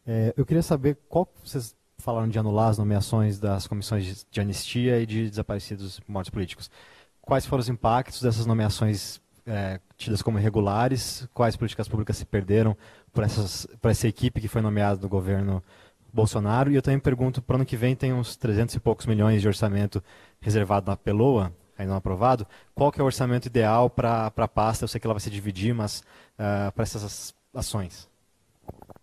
É, 0.05 0.33
eu 0.37 0.45
queria 0.45 0.63
saber 0.63 0.97
qual 1.09 1.27
vocês 1.43 1.75
falaram 1.97 2.27
de 2.27 2.37
anular 2.37 2.69
as 2.69 2.77
nomeações 2.77 3.39
das 3.39 3.67
comissões 3.67 4.25
de 4.29 4.41
anistia 4.41 4.99
e 4.99 5.05
de 5.05 5.29
desaparecidos 5.29 5.99
mortos 6.07 6.29
políticos 6.29 6.69
quais 7.25 7.45
foram 7.45 7.61
os 7.61 7.69
impactos 7.69 8.21
dessas 8.21 8.45
nomeações 8.45 9.19
é, 9.45 9.79
tidas 9.97 10.21
como 10.21 10.39
irregulares, 10.39 11.27
quais 11.33 11.55
políticas 11.55 11.87
públicas 11.87 12.17
se 12.17 12.25
perderam 12.25 12.75
por 13.13 13.23
essa 13.89 14.07
equipe 14.07 14.41
que 14.41 14.47
foi 14.47 14.61
nomeada 14.61 15.01
no 15.01 15.07
governo 15.07 15.63
Bolsonaro. 16.11 16.71
E 16.71 16.75
eu 16.75 16.81
também 16.81 16.99
pergunto, 16.99 17.41
para 17.41 17.53
o 17.53 17.57
ano 17.57 17.65
que 17.65 17.77
vem 17.77 17.95
tem 17.95 18.13
uns 18.13 18.35
300 18.35 18.75
e 18.75 18.79
poucos 18.79 19.05
milhões 19.05 19.41
de 19.41 19.47
orçamento 19.47 20.03
reservado 20.39 20.89
na 20.89 20.97
Peloa, 20.97 21.53
ainda 21.77 21.91
não 21.91 21.97
aprovado. 21.97 22.47
Qual 22.73 22.91
que 22.91 22.99
é 22.99 23.03
o 23.03 23.05
orçamento 23.05 23.45
ideal 23.45 23.89
para 23.89 24.31
a 24.35 24.47
pasta? 24.47 24.83
Eu 24.83 24.87
sei 24.87 24.99
que 24.99 25.07
ela 25.07 25.13
vai 25.13 25.21
se 25.21 25.29
dividir, 25.29 25.73
mas 25.73 25.99
uh, 26.39 26.71
para 26.71 26.83
essas 26.83 27.33
ações. 27.53 28.07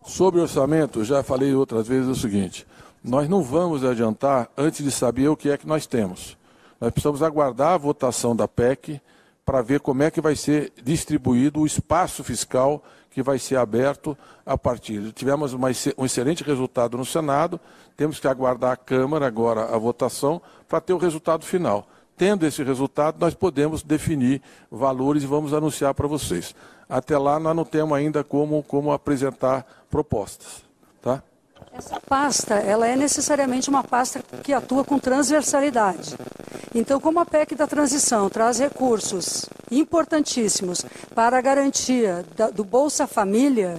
Sobre 0.05 0.40
orçamento, 0.40 1.05
já 1.05 1.22
falei 1.22 1.55
outras 1.55 1.86
vezes 1.86 2.09
o 2.09 2.14
seguinte: 2.14 2.66
nós 3.05 3.28
não 3.28 3.43
vamos 3.43 3.84
adiantar 3.84 4.51
antes 4.57 4.84
de 4.84 4.90
saber 4.90 5.28
o 5.28 5.36
que 5.36 5.51
é 5.51 5.57
que 5.57 5.66
nós 5.66 5.86
temos. 5.86 6.36
Nós 6.80 6.90
precisamos 6.90 7.22
aguardar 7.22 7.74
a 7.74 7.78
votação 7.78 8.34
da 8.34 8.49
PEC 8.49 9.01
para 9.45 9.62
ver 9.62 9.80
como 9.80 10.03
é 10.03 10.11
que 10.11 10.20
vai 10.20 10.36
ser 10.36 10.72
distribuído 10.82 11.61
o 11.61 11.66
espaço 11.66 12.22
fiscal 12.22 12.82
que 13.11 13.22
vai 13.22 13.38
ser 13.38 13.57
aberto 13.57 14.16
a 14.45 14.57
partir. 14.57 15.12
Tivemos 15.12 15.53
uma, 15.53 15.68
um 15.99 16.05
excelente 16.05 16.43
resultado 16.43 16.97
no 16.97 17.05
Senado, 17.05 17.61
temos 17.97 18.18
que 18.18 18.26
aguardar 18.26 18.72
a 18.72 18.76
Câmara 18.76 19.26
agora 19.26 19.74
a 19.74 19.78
votação 19.78 20.40
para 20.68 20.80
ter 20.80 20.93
o 20.93 20.99
resultado 20.99 21.45
final. 21.45 21.86
Tendo 22.16 22.47
esse 22.47 22.62
resultado, 22.62 23.16
nós 23.18 23.34
podemos 23.34 23.82
definir 23.82 24.40
valores 24.70 25.22
e 25.22 25.26
vamos 25.26 25.53
anunciar 25.53 25.93
para 25.93 26.07
vocês. 26.07 26.55
Até 26.88 27.18
lá, 27.18 27.38
nós 27.38 27.57
não 27.57 27.64
temos 27.64 27.97
ainda 27.97 28.22
como, 28.22 28.62
como 28.62 28.93
apresentar 28.93 29.66
propostas. 29.90 30.62
Tá? 31.01 31.22
Essa 31.73 32.01
pasta, 32.01 32.55
ela 32.55 32.87
é 32.87 32.97
necessariamente 32.97 33.69
uma 33.69 33.85
pasta 33.85 34.23
que 34.43 34.53
atua 34.53 34.85
com 34.85 34.99
transversalidade. 34.99 36.17
Então, 36.75 36.99
como 37.01 37.21
a 37.21 37.27
PEC 37.27 37.55
da 37.55 37.67
transição 37.67 38.31
traz 38.31 38.59
recursos 38.59 39.47
importantíssimos 39.71 40.85
para 41.15 41.39
a 41.39 41.41
garantia 41.41 42.25
da, 42.37 42.51
do 42.51 42.65
Bolsa 42.65 43.07
Família, 43.07 43.79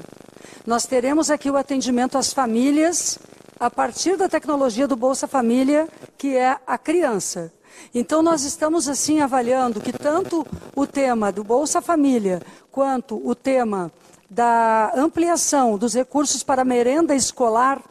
nós 0.65 0.85
teremos 0.85 1.29
aqui 1.29 1.49
o 1.49 1.57
atendimento 1.57 2.17
às 2.17 2.31
famílias 2.31 3.19
a 3.59 3.69
partir 3.69 4.17
da 4.17 4.29
tecnologia 4.29 4.87
do 4.87 4.95
Bolsa 4.95 5.27
Família, 5.27 5.87
que 6.17 6.37
é 6.37 6.57
a 6.67 6.77
criança. 6.77 7.51
Então, 7.93 8.21
nós 8.21 8.43
estamos 8.43 8.87
assim 8.87 9.21
avaliando 9.21 9.81
que 9.81 9.91
tanto 9.91 10.45
o 10.75 10.85
tema 10.85 11.31
do 11.31 11.43
Bolsa 11.43 11.81
Família 11.81 12.41
quanto 12.71 13.21
o 13.27 13.33
tema 13.33 13.91
da 14.29 14.91
ampliação 14.95 15.77
dos 15.77 15.93
recursos 15.93 16.43
para 16.43 16.65
merenda 16.65 17.15
escolar 17.15 17.81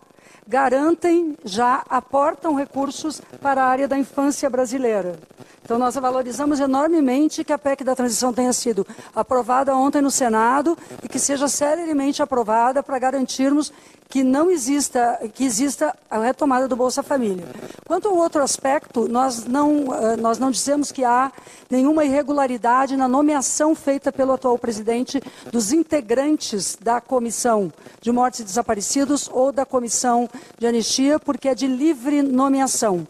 garantem, 0.46 1.36
já 1.44 1.84
aportam 1.88 2.54
recursos 2.54 3.20
para 3.40 3.62
a 3.62 3.66
área 3.66 3.88
da 3.88 3.96
infância 3.96 4.50
brasileira. 4.50 5.18
Então, 5.64 5.78
nós 5.78 5.94
valorizamos 5.94 6.58
enormemente 6.58 7.44
que 7.44 7.52
a 7.52 7.58
PEC 7.58 7.84
da 7.84 7.94
transição 7.94 8.32
tenha 8.32 8.52
sido 8.52 8.86
aprovada 9.14 9.74
ontem 9.76 10.02
no 10.02 10.10
Senado 10.10 10.76
e 11.02 11.08
que 11.08 11.18
seja 11.18 11.46
celeremente 11.46 12.20
aprovada 12.20 12.82
para 12.82 12.98
garantirmos 12.98 13.72
que 14.12 14.22
não 14.22 14.50
exista, 14.50 15.18
que 15.32 15.42
exista 15.42 15.96
a 16.10 16.18
retomada 16.18 16.68
do 16.68 16.76
Bolsa 16.76 17.02
Família. 17.02 17.46
Quanto 17.86 18.08
ao 18.08 18.14
outro 18.14 18.42
aspecto, 18.42 19.08
nós 19.08 19.46
não, 19.46 19.86
eh, 19.94 20.16
nós 20.18 20.38
não 20.38 20.50
dizemos 20.50 20.92
que 20.92 21.02
há 21.02 21.32
nenhuma 21.70 22.04
irregularidade 22.04 22.94
na 22.94 23.08
nomeação 23.08 23.74
feita 23.74 24.12
pelo 24.12 24.34
atual 24.34 24.58
presidente 24.58 25.18
dos 25.50 25.72
integrantes 25.72 26.76
da 26.78 27.00
Comissão 27.00 27.72
de 28.02 28.12
Mortes 28.12 28.40
e 28.40 28.44
Desaparecidos 28.44 29.30
ou 29.32 29.50
da 29.50 29.64
Comissão 29.64 30.28
de 30.58 30.66
Anistia, 30.66 31.18
porque 31.18 31.48
é 31.48 31.54
de 31.54 31.66
livre 31.66 32.20
nomeação. 32.20 33.06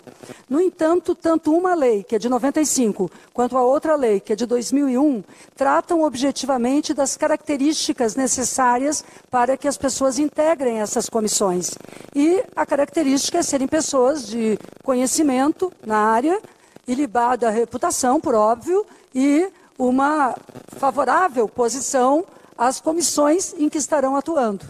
No 0.48 0.60
entanto, 0.60 1.14
tanto 1.16 1.52
uma 1.52 1.74
lei, 1.74 2.04
que 2.04 2.14
é 2.14 2.18
de 2.18 2.28
95, 2.28 3.10
quanto 3.32 3.56
a 3.56 3.62
outra 3.62 3.96
lei, 3.96 4.20
que 4.20 4.34
é 4.34 4.36
de 4.36 4.46
2001, 4.46 5.24
tratam 5.56 6.02
objetivamente 6.02 6.94
das 6.94 7.16
características 7.16 8.14
necessárias 8.14 9.04
para 9.30 9.56
que 9.56 9.66
as 9.66 9.76
pessoas 9.76 10.18
integrem 10.18 10.80
essa 10.80 10.91
essas 10.92 11.08
comissões. 11.08 11.70
E 12.14 12.44
a 12.54 12.66
característica 12.66 13.38
é 13.38 13.42
serem 13.42 13.66
pessoas 13.66 14.26
de 14.26 14.58
conhecimento 14.84 15.72
na 15.84 15.96
área, 15.96 16.38
ilibada 16.86 17.50
reputação, 17.50 18.20
por 18.20 18.34
óbvio, 18.34 18.84
e 19.14 19.48
uma 19.78 20.36
favorável 20.76 21.48
posição 21.48 22.24
às 22.56 22.80
comissões 22.80 23.54
em 23.58 23.68
que 23.68 23.78
estarão 23.78 24.16
atuando. 24.16 24.66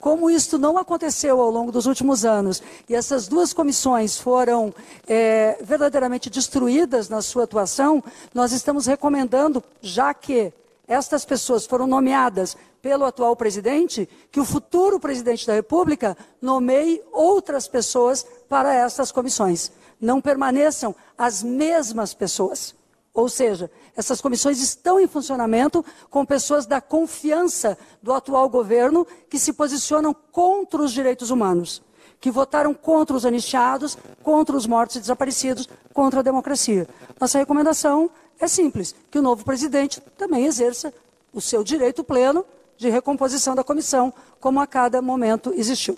Como 0.00 0.30
isto 0.30 0.58
não 0.58 0.78
aconteceu 0.78 1.40
ao 1.40 1.50
longo 1.50 1.72
dos 1.72 1.86
últimos 1.86 2.24
anos 2.24 2.62
e 2.88 2.94
essas 2.94 3.28
duas 3.28 3.52
comissões 3.52 4.18
foram 4.18 4.72
é, 5.06 5.58
verdadeiramente 5.62 6.30
destruídas 6.30 7.08
na 7.08 7.20
sua 7.20 7.44
atuação, 7.44 8.02
nós 8.32 8.52
estamos 8.52 8.86
recomendando, 8.86 9.62
já 9.80 10.14
que 10.14 10.52
estas 10.86 11.24
pessoas 11.24 11.66
foram 11.66 11.86
nomeadas 11.86 12.56
pelo 12.86 13.04
atual 13.04 13.34
presidente, 13.34 14.08
que 14.30 14.38
o 14.38 14.44
futuro 14.44 15.00
presidente 15.00 15.44
da 15.44 15.52
República 15.52 16.16
nomeie 16.40 17.02
outras 17.10 17.66
pessoas 17.66 18.24
para 18.48 18.72
essas 18.72 19.10
comissões. 19.10 19.72
Não 20.00 20.20
permaneçam 20.20 20.94
as 21.18 21.42
mesmas 21.42 22.14
pessoas. 22.14 22.76
Ou 23.12 23.28
seja, 23.28 23.68
essas 23.96 24.20
comissões 24.20 24.60
estão 24.60 25.00
em 25.00 25.08
funcionamento 25.08 25.84
com 26.08 26.24
pessoas 26.24 26.64
da 26.64 26.80
confiança 26.80 27.76
do 28.00 28.12
atual 28.12 28.48
governo 28.48 29.04
que 29.28 29.36
se 29.36 29.52
posicionam 29.52 30.14
contra 30.30 30.80
os 30.80 30.92
direitos 30.92 31.30
humanos, 31.30 31.82
que 32.20 32.30
votaram 32.30 32.72
contra 32.72 33.16
os 33.16 33.26
anistiados, 33.26 33.98
contra 34.22 34.56
os 34.56 34.64
mortos 34.64 34.94
e 34.94 35.00
desaparecidos, 35.00 35.68
contra 35.92 36.20
a 36.20 36.22
democracia. 36.22 36.86
Nossa 37.20 37.36
recomendação 37.36 38.08
é 38.38 38.46
simples: 38.46 38.94
que 39.10 39.18
o 39.18 39.22
novo 39.22 39.44
presidente 39.44 40.00
também 40.16 40.46
exerça 40.46 40.94
o 41.32 41.40
seu 41.40 41.64
direito 41.64 42.04
pleno 42.04 42.46
de 42.76 42.88
recomposição 42.88 43.54
da 43.54 43.64
comissão, 43.64 44.12
como 44.40 44.60
a 44.60 44.66
cada 44.66 45.00
momento 45.00 45.52
existiu. 45.54 45.96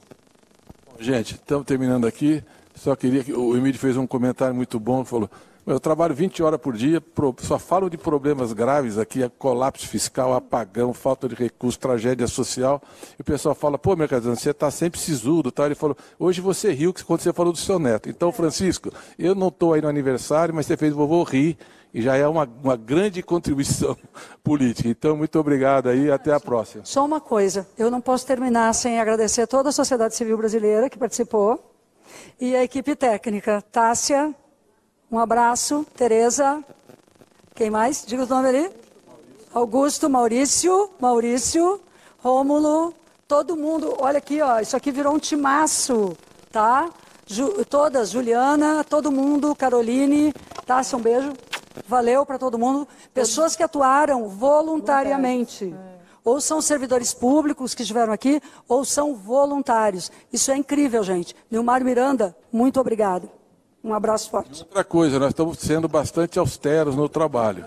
Gente, 0.99 1.35
estamos 1.35 1.67
terminando 1.67 2.07
aqui. 2.07 2.43
Só 2.75 2.95
queria 2.95 3.25
que 3.25 3.33
o 3.33 3.57
Emílio 3.57 3.79
fez 3.79 3.97
um 3.97 4.07
comentário 4.07 4.55
muito 4.55 4.79
bom, 4.79 5.05
falou: 5.05 5.29
eu 5.69 5.79
trabalho 5.79 6.15
20 6.15 6.43
horas 6.43 6.59
por 6.59 6.75
dia, 6.75 7.03
só 7.43 7.59
falo 7.59 7.91
de 7.91 7.99
problemas 7.99 8.55
graves 8.55 8.97
aqui, 8.97 9.23
é 9.23 9.29
colapso 9.29 9.87
fiscal, 9.87 10.33
apagão, 10.33 10.95
falta 10.95 11.29
de 11.29 11.35
recursos, 11.35 11.77
tragédia 11.77 12.27
social. 12.27 12.83
E 13.19 13.21
o 13.21 13.25
pessoal 13.25 13.55
fala, 13.55 13.77
pô, 13.77 13.95
Mercadão, 13.95 14.35
você 14.35 14.51
está 14.51 14.71
sempre 14.71 14.99
sisudo. 14.99 15.53
Tá? 15.53 15.67
Ele 15.67 15.75
falou, 15.75 15.95
hoje 16.19 16.41
você 16.41 16.73
riu 16.73 16.95
quando 17.07 17.21
você 17.21 17.35
falou 17.35 17.53
do 17.53 17.59
seu 17.59 17.79
neto. 17.79 18.09
Então, 18.09 18.33
Francisco, 18.33 18.91
eu 19.19 19.35
não 19.35 19.49
estou 19.49 19.75
aí 19.75 19.83
no 19.83 19.89
aniversário, 19.89 20.55
mas 20.55 20.65
você 20.65 20.75
fez 20.75 20.95
vovô 20.95 21.23
rir 21.23 21.59
e 21.93 22.03
já 22.03 22.17
é 22.17 22.27
uma, 22.27 22.49
uma 22.63 22.77
grande 22.77 23.23
contribuição 23.23 23.97
política. 24.43 24.89
Então, 24.89 25.17
muito 25.17 25.39
obrigado 25.39 25.89
aí 25.89 26.11
até 26.11 26.33
a 26.33 26.41
próxima. 26.41 26.85
Só 26.85 27.05
uma 27.05 27.21
coisa, 27.21 27.67
eu 27.79 27.91
não 27.91 28.01
posso 28.01 28.27
terminar 28.27 28.73
sem 28.75 29.01
agradecer 29.01 29.47
toda 29.47 29.71
a 29.71 29.73
sociedade 29.73 30.15
civil 30.15 30.37
brasileira 30.37 30.91
que 30.91 30.99
participou 30.99 31.75
e 32.41 32.55
a 32.55 32.63
equipe 32.63 32.95
técnica, 32.95 33.63
Tássia, 33.73 34.35
um 35.11 35.19
abraço, 35.19 35.87
Tereza. 35.97 36.63
Quem 37.55 37.71
mais? 37.71 38.05
Diga 38.07 38.25
o 38.25 38.27
nome 38.27 38.49
ali. 38.49 38.71
Augusto, 39.53 40.09
Maurício, 40.09 40.91
Maurício, 41.01 41.81
Rômulo, 42.19 42.95
todo 43.27 43.57
mundo. 43.57 43.97
Olha 43.99 44.19
aqui, 44.19 44.41
ó, 44.41 44.61
isso 44.61 44.77
aqui 44.77 44.93
virou 44.93 45.15
um 45.15 45.19
timaço, 45.19 46.17
tá? 46.53 46.89
Ju, 47.27 47.65
todas, 47.65 48.11
Juliana, 48.11 48.85
todo 48.85 49.11
mundo, 49.11 49.55
Caroline, 49.55 50.33
tá? 50.67 50.81
Um 50.95 51.01
beijo. 51.01 51.33
Valeu 51.87 52.25
para 52.25 52.39
todo 52.39 52.59
mundo. 52.59 52.87
Pessoas 53.13 53.55
que 53.55 53.63
atuaram 53.63 54.29
voluntariamente. 54.29 55.75
Ou 56.25 56.41
são 56.41 56.61
servidores 56.61 57.15
públicos 57.15 57.75
que 57.75 57.83
estiveram 57.83 58.13
aqui, 58.13 58.43
ou 58.69 58.85
são 58.85 59.15
voluntários. 59.15 60.11
Isso 60.33 60.51
é 60.51 60.57
incrível, 60.57 61.03
gente. 61.03 61.35
Nilmar 61.51 61.83
Miranda, 61.83 62.37
muito 62.53 62.79
obrigado. 62.81 63.31
Um 63.83 63.95
abraço 63.95 64.29
forte. 64.31 64.63
Outra 64.63 64.85
coisa, 64.85 65.19
nós 65.19 65.31
estamos 65.31 65.59
sendo 65.59 65.89
bastante 65.89 66.39
austeros 66.39 66.97
no 66.97 67.09
trabalho. 67.09 67.67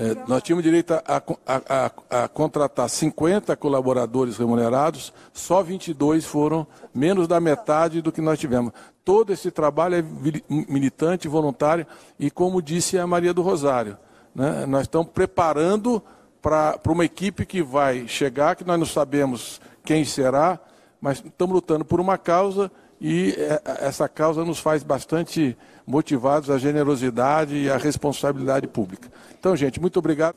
É, 0.00 0.14
nós 0.28 0.44
tínhamos 0.44 0.62
direito 0.62 0.92
a, 0.94 1.02
a, 1.04 1.20
a, 1.68 2.22
a, 2.24 2.28
contratar 2.28 2.88
50 2.88 3.56
colaboradores 3.56 4.36
remunerados, 4.36 5.12
só 5.32 5.60
22 5.60 6.24
foram 6.24 6.64
menos 6.94 7.26
da 7.26 7.40
metade 7.40 8.00
do 8.00 8.12
que 8.12 8.20
nós 8.20 8.38
tivemos. 8.38 8.72
Todo 9.04 9.32
esse 9.32 9.50
trabalho 9.50 9.96
é 9.96 10.04
militante, 10.48 11.26
voluntário, 11.26 11.84
e 12.16 12.30
como 12.30 12.62
disse 12.62 12.96
a 12.96 13.08
Maria 13.08 13.34
do 13.34 13.42
Rosário, 13.42 13.98
né, 14.32 14.66
nós 14.66 14.82
estamos 14.82 15.08
preparando 15.08 16.00
para 16.40 16.78
uma 16.86 17.04
equipe 17.04 17.44
que 17.44 17.60
vai 17.60 18.06
chegar, 18.06 18.54
que 18.54 18.64
nós 18.64 18.78
não 18.78 18.86
sabemos 18.86 19.60
quem 19.84 20.04
será, 20.04 20.60
mas 21.00 21.18
estamos 21.24 21.54
lutando 21.54 21.84
por 21.84 21.98
uma 21.98 22.16
causa 22.16 22.70
e 23.00 23.34
é, 23.36 23.60
essa 23.80 24.08
causa 24.08 24.44
nos 24.44 24.60
faz 24.60 24.84
bastante 24.84 25.56
motivados 25.88 26.50
à 26.50 26.58
generosidade 26.58 27.56
e 27.56 27.70
à 27.70 27.78
responsabilidade 27.78 28.66
pública. 28.68 29.08
Então, 29.40 29.56
gente, 29.56 29.80
muito 29.80 29.98
obrigado. 29.98 30.36